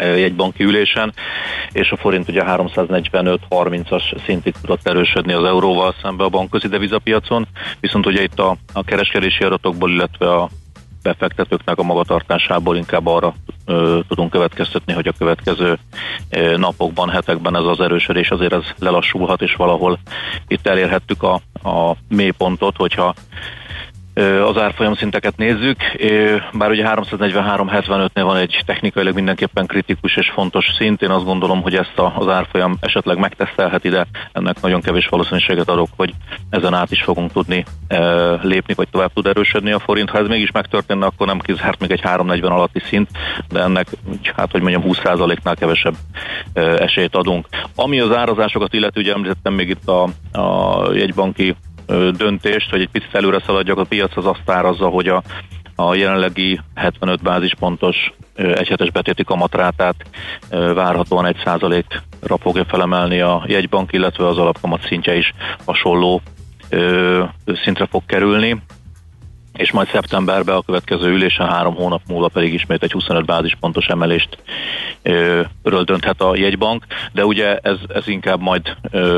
jegybanki 0.00 0.64
ülésen, 0.64 1.12
és 1.72 1.90
a 1.90 1.96
forint 1.96 2.28
ugye 2.28 2.42
345-30-as 2.46 4.24
szintig 4.24 4.54
tudott 4.60 4.88
erősödni 4.88 5.32
az 5.32 5.44
euróval 5.44 5.94
szembe 6.02 6.24
a 6.24 6.28
bankközi 6.28 6.68
devizapiacon, 6.68 7.46
viszont 7.80 8.06
ugye 8.06 8.22
itt 8.22 8.38
a, 8.38 8.56
a 8.72 8.84
kereskedési 8.84 9.44
adatokból, 9.44 9.90
illetve 9.90 10.34
a 10.34 10.48
befektetőknek 11.02 11.78
a 11.78 11.82
magatartásából 11.82 12.76
inkább 12.76 13.06
arra 13.06 13.34
ö, 13.66 14.00
tudunk 14.08 14.30
következtetni, 14.30 14.92
hogy 14.92 15.08
a 15.08 15.14
következő 15.18 15.78
ö, 16.30 16.56
napokban, 16.56 17.10
hetekben 17.10 17.56
ez 17.56 17.64
az 17.64 17.80
erősödés 17.80 18.30
azért 18.30 18.52
ez 18.52 18.64
lelassulhat, 18.78 19.42
és 19.42 19.54
valahol 19.54 19.98
itt 20.48 20.66
elérhettük 20.66 21.22
a, 21.22 21.34
a 21.68 21.96
mélypontot, 22.08 22.76
hogyha 22.76 23.14
az 24.44 24.56
árfolyam 24.56 24.94
szinteket 24.94 25.36
nézzük, 25.36 25.76
bár 26.52 26.70
ugye 26.70 26.84
343.75-nél 26.86 28.22
van 28.22 28.36
egy 28.36 28.62
technikailag 28.66 29.14
mindenképpen 29.14 29.66
kritikus 29.66 30.16
és 30.16 30.30
fontos 30.30 30.66
szint, 30.78 31.02
én 31.02 31.10
azt 31.10 31.24
gondolom, 31.24 31.62
hogy 31.62 31.74
ezt 31.74 31.92
az 32.16 32.28
árfolyam 32.28 32.76
esetleg 32.80 33.18
megtesztelheti, 33.18 33.88
de 33.88 34.06
ennek 34.32 34.60
nagyon 34.60 34.80
kevés 34.80 35.06
valószínűséget 35.06 35.68
adok, 35.68 35.88
hogy 35.96 36.12
ezen 36.50 36.74
át 36.74 36.90
is 36.90 37.02
fogunk 37.02 37.32
tudni 37.32 37.64
lépni, 38.42 38.74
vagy 38.74 38.88
tovább 38.90 39.12
tud 39.12 39.26
erősödni 39.26 39.72
a 39.72 39.78
forint. 39.78 40.10
Ha 40.10 40.18
ez 40.18 40.26
mégis 40.26 40.50
megtörténne, 40.50 41.06
akkor 41.06 41.26
nem 41.26 41.38
kizárt 41.38 41.80
még 41.80 41.90
egy 41.90 42.00
340 42.00 42.52
alatti 42.52 42.80
szint, 42.80 43.08
de 43.48 43.60
ennek, 43.60 43.86
hát 44.36 44.50
hogy 44.50 44.62
mondjam, 44.62 44.82
20%-nál 44.86 45.56
kevesebb 45.56 45.94
esélyt 46.78 47.16
adunk. 47.16 47.46
Ami 47.74 48.00
az 48.00 48.16
árazásokat 48.16 48.74
illeti, 48.74 49.00
ugye 49.00 49.12
említettem 49.12 49.54
még 49.54 49.68
itt 49.68 49.88
a, 49.88 50.02
a 50.38 50.92
jegybanki 50.92 51.54
döntést, 52.16 52.70
hogy 52.70 52.80
egy 52.80 52.88
picit 52.88 53.14
előre 53.14 53.40
szaladjak, 53.46 53.78
a 53.78 53.84
piac 53.84 54.16
az 54.16 54.26
azt 54.26 54.50
árazza, 54.50 54.88
hogy 54.88 55.08
a, 55.08 55.22
a 55.74 55.94
jelenlegi 55.94 56.60
75 56.74 57.22
bázispontos 57.22 58.12
egyhetes 58.34 58.90
betéti 58.90 59.24
kamatrátát 59.24 59.96
várhatóan 60.50 61.26
1 61.26 61.36
ra 62.20 62.36
fogja 62.36 62.64
felemelni 62.64 63.20
a 63.20 63.44
jegybank, 63.46 63.92
illetve 63.92 64.26
az 64.26 64.38
alapkamat 64.38 64.86
szintje 64.86 65.16
is 65.16 65.32
hasonló 65.64 66.20
szintre 67.46 67.86
fog 67.86 68.02
kerülni 68.06 68.62
és 69.52 69.70
majd 69.70 69.88
szeptemberben 69.88 70.54
a 70.54 70.62
következő 70.62 71.10
ülésen 71.10 71.48
három 71.48 71.74
hónap 71.74 72.00
múlva 72.08 72.28
pedig 72.28 72.52
ismét 72.52 72.82
egy 72.82 72.92
25 72.92 73.24
bázispontos 73.24 73.86
emelést 73.86 74.38
ről 75.62 75.84
dönthet 75.84 76.20
a 76.20 76.36
jegybank, 76.36 76.84
de 77.12 77.24
ugye 77.24 77.56
ez, 77.56 77.76
ez 77.88 78.08
inkább 78.08 78.40
majd 78.40 78.76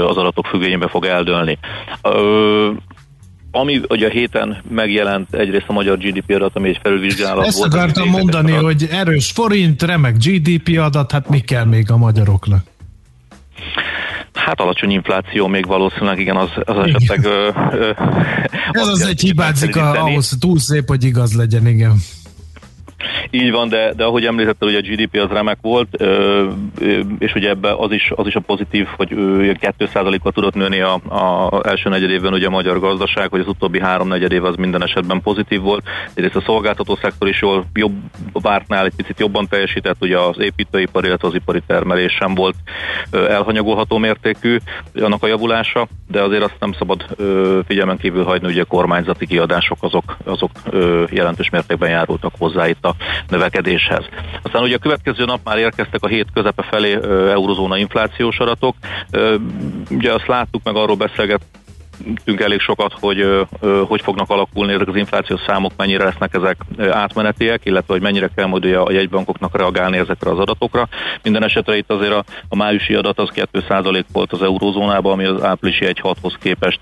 az 0.09 0.16
adatok 0.16 0.47
függvényében 0.47 0.89
fog 0.89 1.05
eldőlni. 1.05 1.59
Ami 3.51 3.80
ugye 3.89 4.07
a 4.07 4.11
héten 4.11 4.62
megjelent 4.70 5.35
egyrészt 5.35 5.68
a 5.68 5.72
magyar 5.72 5.99
GDP 5.99 6.30
adat, 6.30 6.57
ami 6.57 6.68
egy 6.68 6.78
felülvizsgálat 6.82 7.47
Ezt 7.47 7.59
volt. 7.59 7.74
Ezt 7.74 7.82
akartam 7.82 8.09
mondani, 8.09 8.53
adat. 8.53 8.64
hogy 8.64 8.89
erős 8.91 9.30
forint, 9.30 9.82
remek 9.82 10.16
GDP 10.16 10.78
adat, 10.78 11.12
hát 11.12 11.28
mi 11.28 11.41
kell 11.41 11.64
még 11.64 11.91
a 11.91 11.97
magyaroknak? 11.97 12.64
Hát 14.35 14.61
alacsony 14.61 14.91
infláció 14.91 15.47
még 15.47 15.66
valószínűleg, 15.66 16.18
igen, 16.18 16.37
az, 16.37 16.51
az 16.64 16.76
esetleg... 16.85 17.24
Ö, 17.24 17.51
ö, 17.72 17.91
Ez 18.70 18.89
az 18.89 19.03
egy 19.07 19.20
hibázik 19.20 19.76
ahhoz, 19.76 20.37
túl 20.41 20.59
szép, 20.59 20.89
hogy 20.89 21.05
igaz 21.05 21.32
legyen, 21.32 21.66
igen. 21.66 21.97
Így 23.31 23.51
van, 23.51 23.69
de, 23.69 23.93
de 23.97 24.05
ahogy 24.05 24.25
említetted, 24.25 24.69
hogy 24.69 24.75
a 24.75 24.81
GDP 24.81 25.17
az 25.17 25.31
remek 25.31 25.59
volt, 25.63 26.03
és 27.19 27.35
ugye 27.35 27.49
ebbe 27.49 27.75
az 27.79 27.93
is, 27.93 28.13
az 28.15 28.27
is 28.27 28.35
a 28.35 28.41
pozitív, 28.41 28.87
hogy 28.97 29.09
2%-kal 29.11 30.33
tudott 30.33 30.55
nőni 30.55 30.81
a, 30.81 30.95
a 30.95 31.61
első 31.69 31.89
negyedévben 31.89 32.33
ugye 32.33 32.47
a 32.47 32.51
magyar 32.51 32.81
gazdaság, 32.81 33.31
hogy 33.31 33.41
az 33.41 33.49
utóbbi 33.49 33.81
három 33.81 34.09
negyedév 34.09 34.45
az 34.45 34.57
minden 34.57 34.83
esetben 34.83 35.21
pozitív 35.23 35.61
volt. 35.61 35.85
Egyrészt 36.15 36.37
a 36.37 36.43
szolgáltató 36.47 36.97
szektor 36.97 37.29
is 37.29 37.41
jól, 37.41 37.65
jobb 37.75 37.95
vártnál 38.33 38.85
egy 38.85 38.95
picit 38.97 39.21
jobban 39.21 39.49
teljesített, 39.49 39.97
ugye 40.01 40.19
az 40.19 40.39
építőipar, 40.39 41.05
illetve 41.05 41.29
az 41.29 41.35
ipari 41.35 41.61
termelés 41.67 42.13
sem 42.13 42.35
volt 42.35 42.55
elhanyagolható 43.11 43.99
mértékű 43.99 44.57
annak 44.95 45.23
a 45.23 45.27
javulása, 45.27 45.89
de 46.09 46.23
azért 46.23 46.43
azt 46.43 46.57
nem 46.59 46.73
szabad 46.73 47.05
figyelmen 47.67 47.97
kívül 47.97 48.25
hagyni, 48.25 48.47
hogy 48.47 48.59
a 48.59 48.65
kormányzati 48.65 49.27
kiadások 49.27 49.79
azok, 49.81 50.17
azok 50.25 50.51
jelentős 51.11 51.51
mértékben 51.51 51.91
járultak 51.91 52.33
hozzá 52.39 52.69
itt 52.69 52.85
a 52.85 52.93
növekedéshez. 53.28 54.05
Aztán 54.42 54.62
ugye 54.62 54.74
a 54.74 54.78
következő 54.78 55.24
nap 55.24 55.40
már 55.45 55.59
érkeztek 55.59 56.03
a 56.03 56.09
hét 56.09 56.28
közepe 56.34 56.62
felé 56.62 56.92
eurozóna 57.30 57.76
inflációs 57.76 58.38
adatok. 58.38 58.76
Ugye 59.90 60.12
azt 60.12 60.26
láttuk, 60.26 60.62
meg 60.64 60.76
arról 60.76 60.97
beszélget 60.97 61.40
tünk 62.24 62.40
elég 62.40 62.61
sokat, 62.61 62.92
hogy 63.01 63.47
hogy 63.86 64.03
fognak 64.03 64.30
alakulni 64.30 64.72
ezek 64.72 64.88
az 64.88 64.97
inflációs 64.97 65.40
számok, 65.47 65.72
mennyire 65.76 66.05
lesznek 66.05 66.34
ezek 66.34 66.57
átmenetiek, 66.90 67.64
illetve 67.64 67.92
hogy 67.92 68.03
mennyire 68.03 68.30
kell 68.34 68.47
majd 68.47 68.64
a 68.64 68.92
jegybankoknak 68.92 69.57
reagálni 69.57 69.99
ezekre 69.99 70.30
az 70.30 70.38
adatokra. 70.38 70.88
Minden 71.22 71.45
esetre 71.45 71.76
itt 71.76 71.90
azért 71.90 72.12
a, 72.12 72.24
a 72.49 72.57
májusi 72.57 72.95
adat 72.95 73.18
az 73.18 73.30
2% 73.53 74.05
volt 74.12 74.32
az 74.32 74.42
eurózónában, 74.42 75.12
ami 75.12 75.24
az 75.24 75.42
áprilisi 75.42 75.84
1,6-hoz 75.84 76.36
képest 76.40 76.80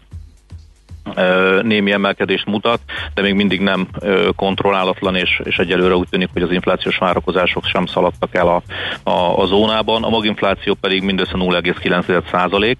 némi 1.62 1.92
emelkedést 1.92 2.46
mutat, 2.46 2.80
de 3.14 3.22
még 3.22 3.34
mindig 3.34 3.60
nem 3.60 3.88
kontrollálatlan, 4.36 5.16
és, 5.16 5.40
és 5.44 5.56
egyelőre 5.56 5.94
úgy 5.94 6.08
tűnik, 6.08 6.28
hogy 6.32 6.42
az 6.42 6.50
inflációs 6.50 6.98
várakozások 6.98 7.64
sem 7.64 7.86
szaladtak 7.86 8.34
el 8.34 8.48
a, 8.48 8.62
a, 9.10 9.42
a 9.42 9.46
zónában, 9.46 10.02
a 10.02 10.08
maginfláció 10.08 10.74
pedig 10.80 11.02
mindössze 11.02 11.34
0,9 11.34 12.30
százalék, 12.30 12.78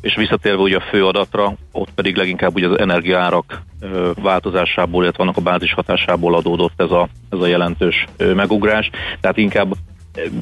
és 0.00 0.14
visszatérve 0.16 0.62
ugye 0.62 0.76
a 0.76 0.84
fő 0.90 1.06
adatra, 1.06 1.54
ott 1.72 1.90
pedig 1.94 2.16
leginkább 2.16 2.54
ugye 2.54 2.68
az 2.68 2.78
energiaárak 2.78 3.62
változásából, 4.22 5.02
illetve 5.02 5.22
annak 5.22 5.36
a 5.36 5.40
bázis 5.40 5.72
hatásából 5.72 6.34
adódott 6.34 6.80
ez 6.80 6.90
a, 6.90 7.08
ez 7.30 7.38
a 7.38 7.46
jelentős 7.46 8.04
megugrás, 8.34 8.90
tehát 9.20 9.36
inkább 9.36 9.72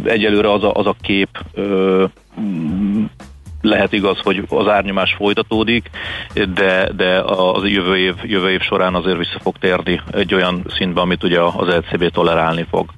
egyelőre 0.05 0.53
az 0.53 0.65
a, 0.65 0.73
az 0.75 0.87
a 0.87 0.97
kép 1.01 1.29
lehet 3.61 3.93
igaz, 3.93 4.19
hogy 4.19 4.45
az 4.49 4.69
árnyomás 4.69 5.15
folytatódik, 5.15 5.91
de, 6.55 6.93
de 6.97 7.21
az 7.21 7.65
jövő 7.65 7.97
év, 7.97 8.15
jövő 8.23 8.51
év 8.51 8.61
során 8.61 8.95
azért 8.95 9.19
vissza 9.19 9.39
fog 9.41 9.57
térni 9.59 10.01
egy 10.13 10.35
olyan 10.35 10.65
szintbe, 10.77 11.01
amit 11.01 11.25
ugye 11.25 11.41
az 11.41 11.67
LCB 11.67 12.11
tolerálni 12.11 12.67
fog. 12.71 12.91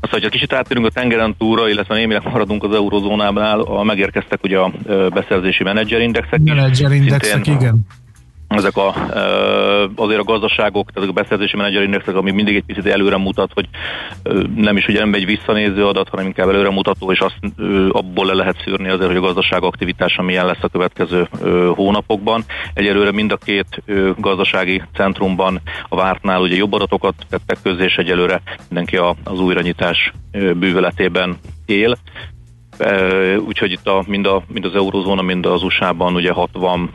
Azt, 0.00 0.12
hogyha 0.12 0.28
kicsit 0.28 0.52
átérünk 0.52 0.86
a 0.86 0.90
tengeren 0.90 1.36
túra, 1.38 1.68
illetve 1.68 1.94
némileg 1.94 2.22
maradunk 2.24 2.64
az 2.64 2.74
eurozónánál, 2.74 3.82
megérkeztek 3.82 4.42
ugye 4.42 4.58
a 4.58 4.72
beszerzési 5.10 5.62
menedzserindexek. 5.62 6.40
Menedzserindexek, 6.40 7.46
igen 7.46 7.86
ezek 8.48 8.76
a, 8.76 8.94
azért 9.96 10.20
a 10.20 10.24
gazdaságok, 10.24 10.90
tehát 10.92 11.08
a 11.08 11.12
beszerzési 11.12 11.56
menedzserindexek, 11.56 12.14
ami 12.14 12.30
mindig 12.30 12.56
egy 12.56 12.64
picit 12.64 12.86
előre 12.86 13.16
mutat, 13.16 13.50
hogy 13.54 13.68
nem 14.54 14.76
is 14.76 14.88
ugye 14.88 14.98
nem 14.98 15.14
egy 15.14 15.26
visszanéző 15.26 15.86
adat, 15.86 16.08
hanem 16.08 16.26
inkább 16.26 16.48
előre 16.48 16.70
mutató, 16.70 17.12
és 17.12 17.20
azt 17.20 17.38
abból 17.88 18.26
le 18.26 18.32
lehet 18.32 18.62
szűrni 18.64 18.88
azért, 18.88 19.08
hogy 19.08 19.16
a 19.16 19.26
gazdaság 19.26 19.62
aktivitása 19.62 20.22
milyen 20.22 20.46
lesz 20.46 20.62
a 20.62 20.68
következő 20.68 21.28
hónapokban. 21.74 22.44
Egyelőre 22.74 23.12
mind 23.12 23.32
a 23.32 23.36
két 23.36 23.82
gazdasági 24.18 24.82
centrumban 24.94 25.60
a 25.88 25.96
vártnál 25.96 26.40
ugye 26.40 26.56
jobb 26.56 26.72
adatokat 26.72 27.14
tettek 27.30 27.58
közé, 27.62 27.84
és 27.84 27.96
egyelőre 27.96 28.42
mindenki 28.68 28.96
az 29.24 29.40
újranyitás 29.40 30.12
bűvöletében 30.32 31.38
él. 31.66 31.96
Úgyhogy 33.46 33.70
itt 33.70 33.86
a, 33.86 34.04
mind, 34.06 34.26
a, 34.26 34.42
mind 34.48 34.64
az 34.64 34.74
eurozóna, 34.74 35.22
mind 35.22 35.46
az 35.46 35.62
USA-ban 35.62 36.14
ugye 36.14 36.32
60 36.32 36.90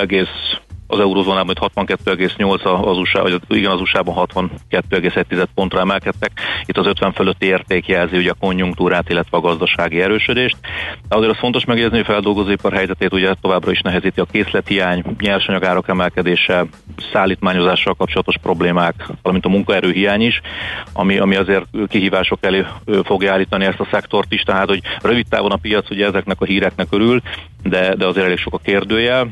egész 0.00 0.58
az 0.86 1.00
eurozónában 1.00 1.54
62,8 1.60 2.84
az 2.84 2.98
USA, 2.98 3.22
vagy 3.22 3.40
igen, 3.48 3.70
az 3.70 3.80
USA-ban 3.80 4.26
62,1 4.30 5.46
pontra 5.54 5.80
emelkedtek. 5.80 6.30
Itt 6.66 6.76
az 6.76 6.86
50 6.86 7.12
fölötti 7.12 7.46
érték 7.46 7.86
jelzi 7.86 8.16
ugye 8.16 8.30
a 8.30 8.36
konjunktúrát, 8.40 9.10
illetve 9.10 9.36
a 9.36 9.40
gazdasági 9.40 10.00
erősödést. 10.00 10.56
De 11.08 11.16
azért 11.16 11.32
az 11.32 11.38
fontos 11.38 11.64
megjegyezni, 11.64 11.96
hogy 11.96 12.06
a 12.08 12.12
feldolgozóipar 12.12 12.72
helyzetét 12.72 13.12
ugye 13.12 13.34
továbbra 13.40 13.70
is 13.70 13.80
nehezíti 13.80 14.20
a 14.20 14.24
készlethiány, 14.24 15.04
nyersanyagárak 15.20 15.88
emelkedése, 15.88 16.66
szállítmányozással 17.12 17.94
kapcsolatos 17.94 18.36
problémák, 18.42 19.08
valamint 19.22 19.46
a 19.46 19.48
munkaerőhiány 19.48 20.22
is, 20.22 20.40
ami, 20.92 21.18
ami 21.18 21.36
azért 21.36 21.64
kihívások 21.88 22.38
elé 22.40 22.64
fogja 23.04 23.32
állítani 23.32 23.64
ezt 23.64 23.80
a 23.80 23.88
szektort 23.90 24.32
is, 24.32 24.42
tehát 24.42 24.68
hogy 24.68 24.80
rövid 25.02 25.26
távon 25.28 25.50
a 25.50 25.56
piac 25.56 25.90
ugye 25.90 26.06
ezeknek 26.06 26.40
a 26.40 26.44
híreknek 26.44 26.86
örül, 26.90 27.20
de, 27.62 27.94
de 27.94 28.06
azért 28.06 28.26
elég 28.26 28.38
sok 28.38 28.54
a 28.54 28.58
kérdőjel. 28.58 29.28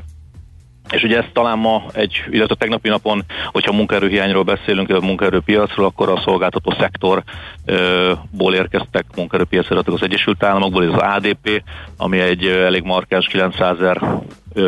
És 0.90 1.02
ugye 1.02 1.18
ez 1.18 1.24
talán 1.32 1.58
ma 1.58 1.84
egy, 1.92 2.22
illetve 2.30 2.54
tegnapi 2.54 2.88
napon, 2.88 3.24
hogyha 3.46 3.72
munkaerőhiányról 3.72 4.42
beszélünk, 4.42 4.90
a 4.90 5.00
munkaerőpiacról, 5.00 5.86
akkor 5.86 6.08
a 6.08 6.20
szolgáltató 6.24 6.74
szektorból 6.78 8.54
érkeztek 8.54 9.04
munkaerőpiacra 9.16 9.82
az 9.84 10.02
Egyesült 10.02 10.42
Államokból, 10.42 10.84
ez 10.84 10.92
az 10.92 11.16
ADP, 11.16 11.62
ami 11.96 12.20
egy 12.20 12.46
elég 12.46 12.82
markáns 12.82 13.26
900 13.26 13.76
ezer 13.80 14.02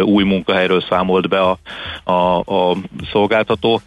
új 0.03 0.25
munkahelyről 0.25 0.85
számolt 0.89 1.29
be 1.29 1.41
a, 1.41 1.59
a, 2.13 2.39
a 2.39 2.77
szolgáltató. 3.13 3.81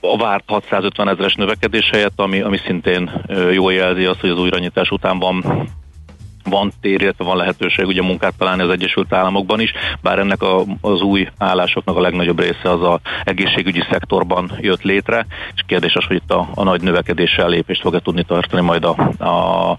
A 0.00 0.16
várt 0.16 0.44
650 0.46 1.08
ezeres 1.08 1.34
növekedés 1.34 1.90
helyett, 1.90 2.20
ami, 2.20 2.40
ami 2.40 2.56
szintén 2.56 3.24
jól 3.52 3.72
jelzi 3.72 4.04
azt, 4.04 4.20
hogy 4.20 4.30
az 4.30 4.38
újranyitás 4.38 4.90
után 4.90 5.18
van 5.18 5.44
van 6.48 6.72
tér, 6.80 7.00
illetve 7.02 7.24
van 7.24 7.36
lehetőség 7.36 7.86
ugye 7.86 8.02
munkát 8.02 8.34
találni 8.38 8.62
az 8.62 8.70
Egyesült 8.70 9.12
Államokban 9.12 9.60
is, 9.60 9.72
bár 10.02 10.18
ennek 10.18 10.42
a, 10.42 10.64
az 10.80 11.00
új 11.00 11.28
állásoknak 11.38 11.96
a 11.96 12.00
legnagyobb 12.00 12.40
része 12.40 12.70
az 12.70 12.82
a 12.82 13.00
egészségügyi 13.24 13.82
szektorban 13.90 14.50
jött 14.60 14.82
létre, 14.82 15.26
és 15.54 15.62
kérdés 15.66 15.94
az, 15.94 16.04
hogy 16.04 16.16
itt 16.16 16.30
a, 16.30 16.48
a 16.54 16.62
nagy 16.62 16.82
növekedéssel 16.82 17.48
lépést 17.48 17.80
fog-e 17.80 17.98
tudni 17.98 18.22
tartani 18.22 18.62
majd 18.62 18.84
a, 18.84 18.90
a 19.24 19.78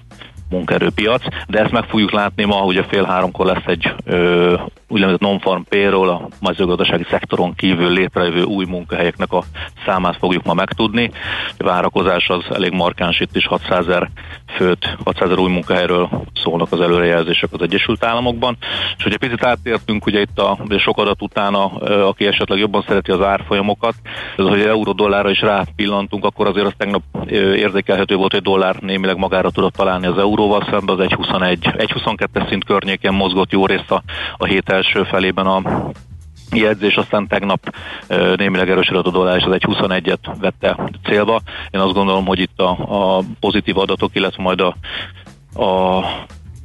munkaerőpiac, 0.50 1.24
de 1.48 1.60
ezt 1.60 1.72
meg 1.72 1.84
fogjuk 1.84 2.12
látni 2.12 2.44
ma, 2.44 2.64
ugye 2.64 2.84
fél 2.84 3.04
háromkor 3.04 3.46
lesz 3.46 3.66
egy 3.66 3.94
ö, 4.06 4.54
úgynevezett 4.88 5.20
non-farm 5.20 5.62
payroll, 5.70 6.10
a 6.10 6.28
mezőgazdasági 6.42 7.06
szektoron 7.10 7.54
kívül 7.54 7.90
létrejövő 7.90 8.44
új 8.44 8.66
munkahelyeknek 8.66 9.32
a 9.32 9.44
számát 9.86 10.18
fogjuk 10.18 10.44
ma 10.44 10.54
megtudni. 10.54 11.12
A 11.58 11.64
várakozás 11.64 12.30
az 12.30 12.44
elég 12.50 12.72
markáns, 12.72 13.20
itt 13.20 13.36
is 13.36 13.48
600 13.48 13.88
ezer 13.88 14.10
főt, 14.56 14.96
600 15.04 15.30
ezer 15.30 15.40
új 15.40 15.52
munkahelyről 15.52 16.10
szólnak 16.34 16.72
az 16.72 16.82
előrejelzések 16.82 17.50
az 17.54 17.62
Egyesült 17.62 18.04
Államokban. 18.04 18.58
És 18.98 19.04
hogyha 19.04 19.18
picit 19.18 19.44
átértünk 19.44 20.06
ugye 20.06 20.22
itt 20.22 20.40
a 20.40 20.58
sok 20.78 20.98
adat 20.98 21.22
utána, 21.22 21.66
aki 22.08 22.26
esetleg 22.26 22.60
jobban 22.60 22.84
szereti 22.88 23.12
az 23.12 23.22
árfolyamokat, 23.22 23.94
ez 24.38 24.46
hogy 24.46 24.62
euró-dollárra 24.62 25.30
is 25.30 25.42
rápillantunk, 25.42 26.26
akkor 26.26 26.48
azért 26.48 26.66
az 26.66 26.74
tegnap 26.78 27.02
érzékelhető 27.32 28.16
volt, 28.16 28.32
hogy 28.32 28.42
dollár 28.42 28.76
némileg 28.76 29.18
magára 29.18 29.50
tudott 29.50 29.74
találni 29.74 30.06
az 30.06 30.18
euróval 30.18 30.68
szemben, 30.70 31.00
az 31.00 31.06
1.21, 31.08 31.58
1.22 31.62 32.50
szint 32.50 32.66
környéken 32.66 33.14
mozgott 33.14 33.52
jó 33.52 33.66
részt 33.66 33.92
a, 33.92 34.04
a 34.38 34.46
hét 34.46 34.70
első 34.76 35.04
felében 35.04 35.46
a 35.46 35.62
jegyzés, 36.52 36.96
aztán 36.96 37.28
tegnap 37.28 37.76
némileg 38.36 38.70
erősödött 38.70 39.06
a 39.06 39.12
dollár, 39.12 39.38
és 39.38 39.44
az 39.44 39.54
egy 39.54 39.66
21-et 39.68 40.36
vette 40.40 40.78
célba. 41.04 41.42
Én 41.72 41.82
azt 41.82 41.94
gondolom, 41.94 42.26
hogy 42.26 42.40
itt 42.40 42.60
a, 42.60 42.70
a 43.18 43.24
pozitív 43.40 43.78
adatok, 43.78 44.16
illetve 44.16 44.44
majd 44.44 44.62
a, 44.62 44.76
a 45.64 46.04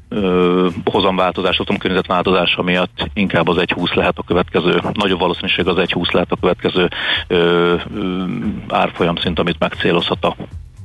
ö, 0.08 0.68
hozamváltozás, 0.84 1.60
környezetváltozása 1.78 2.62
miatt 2.62 3.10
inkább 3.14 3.48
az 3.48 3.56
1.20 3.56 3.94
lehet 3.94 4.18
a 4.18 4.22
következő, 4.26 4.82
nagyobb 4.92 5.20
valószínűség 5.20 5.66
az 5.66 5.76
1.20 5.76 6.12
lehet 6.12 6.32
a 6.32 6.36
következő 6.40 6.88
ö, 7.26 7.74
ö, 7.94 8.24
árfolyam 8.68 9.16
szint, 9.16 9.38
amit 9.38 9.58
megcélozhat 9.58 10.24
a 10.24 10.36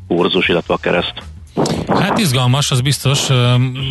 kurzus, 0.07 0.47
illetve 0.47 0.73
a 0.73 0.77
kereszt. 0.77 1.34
Hát 1.87 2.17
izgalmas, 2.17 2.71
az 2.71 2.81
biztos. 2.81 3.29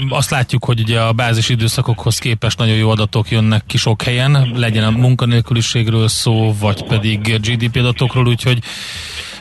Azt 0.09 0.31
látjuk, 0.31 0.65
hogy 0.65 0.81
ugye 0.81 1.01
a 1.01 1.13
bázis 1.13 1.49
időszakokhoz 1.49 2.19
képest 2.19 2.59
nagyon 2.59 2.77
jó 2.77 2.91
adatok 2.91 3.31
jönnek 3.31 3.63
ki 3.67 3.77
sok 3.77 4.03
helyen, 4.03 4.53
legyen 4.55 4.85
a 4.85 4.91
munkanélküliségről 4.91 6.09
szó, 6.09 6.55
vagy 6.61 6.85
pedig 6.85 7.21
GDP 7.21 7.77
adatokról, 7.77 8.27
úgyhogy 8.27 8.59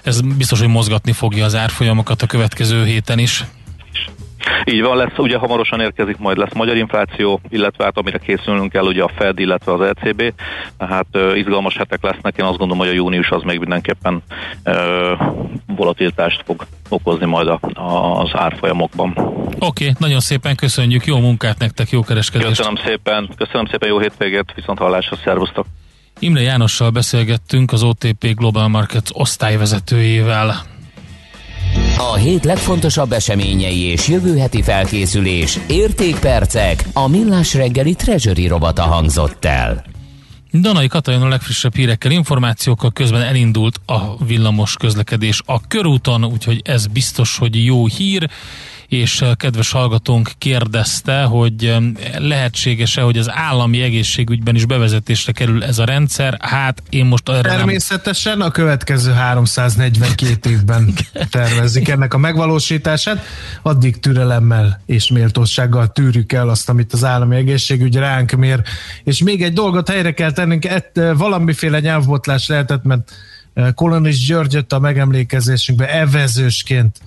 ez 0.03 0.21
biztos, 0.21 0.59
hogy 0.59 0.67
mozgatni 0.67 1.11
fogja 1.11 1.45
az 1.45 1.55
árfolyamokat 1.55 2.21
a 2.21 2.27
következő 2.27 2.85
héten 2.85 3.19
is. 3.19 3.43
Így 4.65 4.81
van, 4.81 4.97
lesz, 4.97 5.17
ugye 5.17 5.37
hamarosan 5.37 5.79
érkezik, 5.79 6.17
majd 6.17 6.37
lesz 6.37 6.53
magyar 6.53 6.75
infláció, 6.75 7.39
illetve 7.49 7.83
hát 7.83 7.97
amire 7.97 8.17
készülnünk 8.17 8.71
kell, 8.71 8.83
ugye 8.83 9.03
a 9.03 9.11
Fed, 9.15 9.39
illetve 9.39 9.73
az 9.73 9.81
ECB, 9.81 10.33
tehát 10.77 11.07
uh, 11.13 11.37
izgalmas 11.37 11.77
hetek 11.77 12.03
lesznek, 12.03 12.37
én 12.37 12.45
azt 12.45 12.57
gondolom, 12.57 12.77
hogy 12.77 12.93
a 12.93 12.97
június 12.97 13.29
az 13.29 13.41
még 13.41 13.59
mindenképpen 13.59 14.23
uh, 14.65 14.75
volatilitást 15.75 16.43
fog 16.45 16.65
okozni 16.93 17.25
majd 17.25 17.47
a, 17.47 17.59
a, 17.73 18.19
az 18.21 18.29
árfolyamokban. 18.33 19.13
Oké, 19.59 19.59
okay, 19.59 19.91
nagyon 19.97 20.19
szépen 20.19 20.55
köszönjük, 20.55 21.05
jó 21.05 21.19
munkát 21.19 21.59
nektek, 21.59 21.89
jó 21.89 22.01
kereskedést! 22.01 22.57
Köszönöm 22.57 22.75
szépen, 22.85 23.29
köszönöm 23.37 23.65
szépen, 23.65 23.89
jó 23.89 23.99
hétvégét, 23.99 24.53
viszont 24.55 24.79
hallásra, 24.79 25.17
szervusztok! 25.23 25.65
Imre 26.19 26.41
Jánossal 26.41 26.89
beszélgettünk 26.89 27.71
az 27.71 27.83
OTP 27.83 28.35
Global 28.35 28.67
Markets 28.67 29.09
osztályvezetőjével. 29.13 30.71
A 31.97 32.15
hét 32.15 32.43
legfontosabb 32.43 33.11
eseményei 33.11 33.81
és 33.81 34.07
jövő 34.07 34.37
heti 34.37 34.61
felkészülés, 34.61 35.59
értékpercek, 35.67 36.83
a 36.93 37.07
millás 37.07 37.53
reggeli 37.53 37.93
treasury 37.93 38.47
robata 38.47 38.81
hangzott 38.81 39.45
el. 39.45 39.92
Danai 40.61 40.87
Katalin 40.87 41.21
a 41.21 41.27
legfrissebb 41.27 41.75
hírekkel, 41.75 42.11
információkkal 42.11 42.91
közben 42.91 43.21
elindult 43.21 43.79
a 43.85 44.25
villamos 44.25 44.75
közlekedés 44.75 45.41
a 45.45 45.67
körúton, 45.67 46.25
úgyhogy 46.25 46.61
ez 46.63 46.87
biztos, 46.87 47.37
hogy 47.37 47.65
jó 47.65 47.87
hír 47.87 48.29
és 48.93 49.23
kedves 49.35 49.71
hallgatónk 49.71 50.31
kérdezte, 50.37 51.23
hogy 51.23 51.75
lehetséges-e, 52.17 53.01
hogy 53.01 53.17
az 53.17 53.31
állami 53.31 53.81
egészségügyben 53.81 54.55
is 54.55 54.65
bevezetésre 54.65 55.31
kerül 55.31 55.63
ez 55.63 55.79
a 55.79 55.83
rendszer. 55.83 56.37
Hát 56.41 56.83
én 56.89 57.05
most 57.05 57.29
erre 57.29 57.41
Természetesen 57.41 58.37
nem... 58.37 58.47
a 58.47 58.51
következő 58.51 59.11
342 59.11 60.49
évben 60.49 60.93
tervezik 61.31 61.87
ennek 61.87 62.13
a 62.13 62.17
megvalósítását. 62.17 63.25
Addig 63.61 63.99
türelemmel 63.99 64.81
és 64.85 65.09
méltósággal 65.09 65.91
tűrjük 65.91 66.33
el 66.33 66.49
azt, 66.49 66.69
amit 66.69 66.93
az 66.93 67.03
állami 67.03 67.35
egészségügy 67.35 67.95
ránk 67.95 68.31
mér. 68.31 68.61
És 69.03 69.23
még 69.23 69.43
egy 69.43 69.53
dolgot 69.53 69.89
helyre 69.89 70.13
kell 70.13 70.31
tennünk, 70.31 70.65
ett, 70.65 70.99
valamiféle 71.15 71.79
nyelvbotlás 71.79 72.47
lehetett, 72.47 72.83
mert 72.83 73.11
Kolonis 73.75 74.25
György 74.25 74.53
jött 74.53 74.73
a 74.73 74.79
megemlékezésünkbe 74.79 75.93
evezősként 75.93 76.97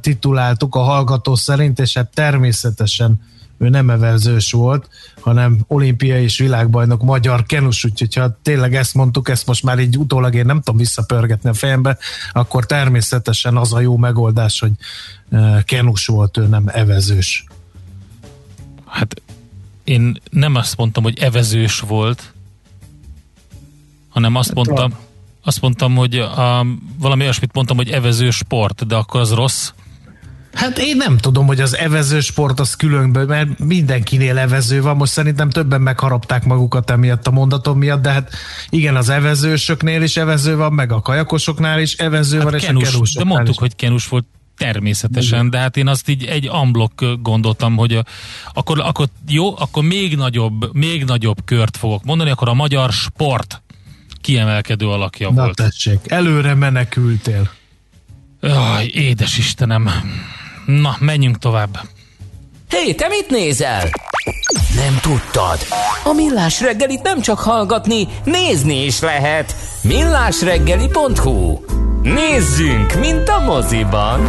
tituláltuk 0.00 0.74
a 0.74 0.80
hallgató 0.80 1.34
szerint, 1.34 1.78
és 1.78 1.94
hát 1.94 2.10
természetesen 2.14 3.20
ő 3.58 3.68
nem 3.68 3.90
evezős 3.90 4.52
volt, 4.52 4.88
hanem 5.20 5.64
olimpiai 5.66 6.22
és 6.22 6.38
világbajnok 6.38 7.02
magyar 7.02 7.46
kenus, 7.46 7.84
úgyhogy 7.84 8.14
ha 8.14 8.38
tényleg 8.42 8.74
ezt 8.74 8.94
mondtuk, 8.94 9.28
ezt 9.28 9.46
most 9.46 9.62
már 9.62 9.78
így 9.78 9.98
utólag 9.98 10.34
én 10.34 10.46
nem 10.46 10.56
tudom 10.56 10.76
visszapörgetni 10.76 11.48
a 11.48 11.54
fejembe, 11.54 11.98
akkor 12.32 12.66
természetesen 12.66 13.56
az 13.56 13.72
a 13.72 13.80
jó 13.80 13.96
megoldás, 13.96 14.60
hogy 14.60 14.72
kenus 15.64 16.06
volt, 16.06 16.36
ő 16.36 16.46
nem 16.46 16.64
evezős. 16.66 17.44
Hát 18.86 19.22
én 19.84 20.20
nem 20.30 20.54
azt 20.54 20.76
mondtam, 20.76 21.02
hogy 21.02 21.18
evezős 21.18 21.80
volt, 21.80 22.32
hanem 24.08 24.34
azt 24.34 24.48
hát 24.48 24.56
mondtam, 24.56 24.94
azt 25.42 25.60
mondtam, 25.60 25.94
hogy 25.94 26.14
a, 26.18 26.66
valami 26.98 27.22
olyasmit 27.22 27.54
mondtam, 27.54 27.76
hogy 27.76 27.90
evező 27.90 28.30
sport, 28.30 28.86
de 28.86 28.94
akkor 28.94 29.20
az 29.20 29.32
rossz. 29.32 29.72
Hát 30.52 30.78
én 30.78 30.96
nem 30.96 31.18
tudom, 31.18 31.46
hogy 31.46 31.60
az 31.60 31.76
evező 31.76 32.20
sport 32.20 32.60
az 32.60 32.74
különböző, 32.74 33.26
mert 33.26 33.58
mindenkinél 33.58 34.38
evező 34.38 34.82
van. 34.82 34.96
Most 34.96 35.12
szerintem 35.12 35.50
többen 35.50 35.80
megharapták 35.80 36.44
magukat 36.44 36.90
emiatt 36.90 37.26
a 37.26 37.30
mondatom 37.30 37.78
miatt, 37.78 38.02
de 38.02 38.10
hát 38.10 38.32
igen, 38.70 38.96
az 38.96 39.08
evezősöknél 39.08 40.02
is 40.02 40.16
evező 40.16 40.56
van, 40.56 40.72
meg 40.72 40.92
a 40.92 41.00
kajakosoknál 41.00 41.80
is 41.80 41.94
evező 41.94 42.36
Hát 42.36 42.44
van, 42.44 42.54
és 42.54 42.64
kenus, 42.64 42.88
a 42.88 42.90
kenusoknál 42.90 43.24
de 43.24 43.34
mondtuk, 43.34 43.54
is. 43.54 43.60
hogy 43.60 43.76
kenus 43.76 44.08
volt 44.08 44.24
természetesen, 44.56 45.50
de 45.50 45.58
hát 45.58 45.76
én 45.76 45.88
azt 45.88 46.08
így 46.08 46.24
egy 46.24 46.48
amblok 46.48 46.92
gondoltam, 47.22 47.76
hogy 47.76 47.94
a, 47.94 48.04
akkor, 48.52 48.80
akkor 48.80 49.08
jó, 49.28 49.58
akkor 49.58 49.82
még 49.84 50.16
nagyobb, 50.16 50.74
még 50.74 51.04
nagyobb 51.04 51.44
kört 51.44 51.76
fogok 51.76 52.04
mondani, 52.04 52.30
akkor 52.30 52.48
a 52.48 52.54
magyar 52.54 52.92
sport 52.92 53.62
kiemelkedő 54.20 54.88
alakja 54.88 55.30
Na 55.30 55.42
volt. 55.42 55.56
tessék, 55.56 55.98
előre 56.06 56.54
menekültél. 56.54 57.50
Aj, 58.40 58.86
édes 58.94 59.38
Istenem. 59.38 59.90
Na, 60.66 60.96
menjünk 61.00 61.38
tovább. 61.38 61.80
Hé, 62.70 62.92
te 62.92 63.08
mit 63.08 63.30
nézel? 63.30 63.88
Nem 64.74 64.98
tudtad? 65.02 65.58
A 66.04 66.12
Millás 66.12 66.60
reggelit 66.60 67.02
nem 67.02 67.20
csak 67.20 67.38
hallgatni, 67.38 68.08
nézni 68.24 68.84
is 68.84 69.00
lehet. 69.00 69.54
Millásreggeli.hu 69.82 71.58
Nézzünk, 72.02 72.94
mint 72.94 73.28
a 73.28 73.38
moziban! 73.40 74.20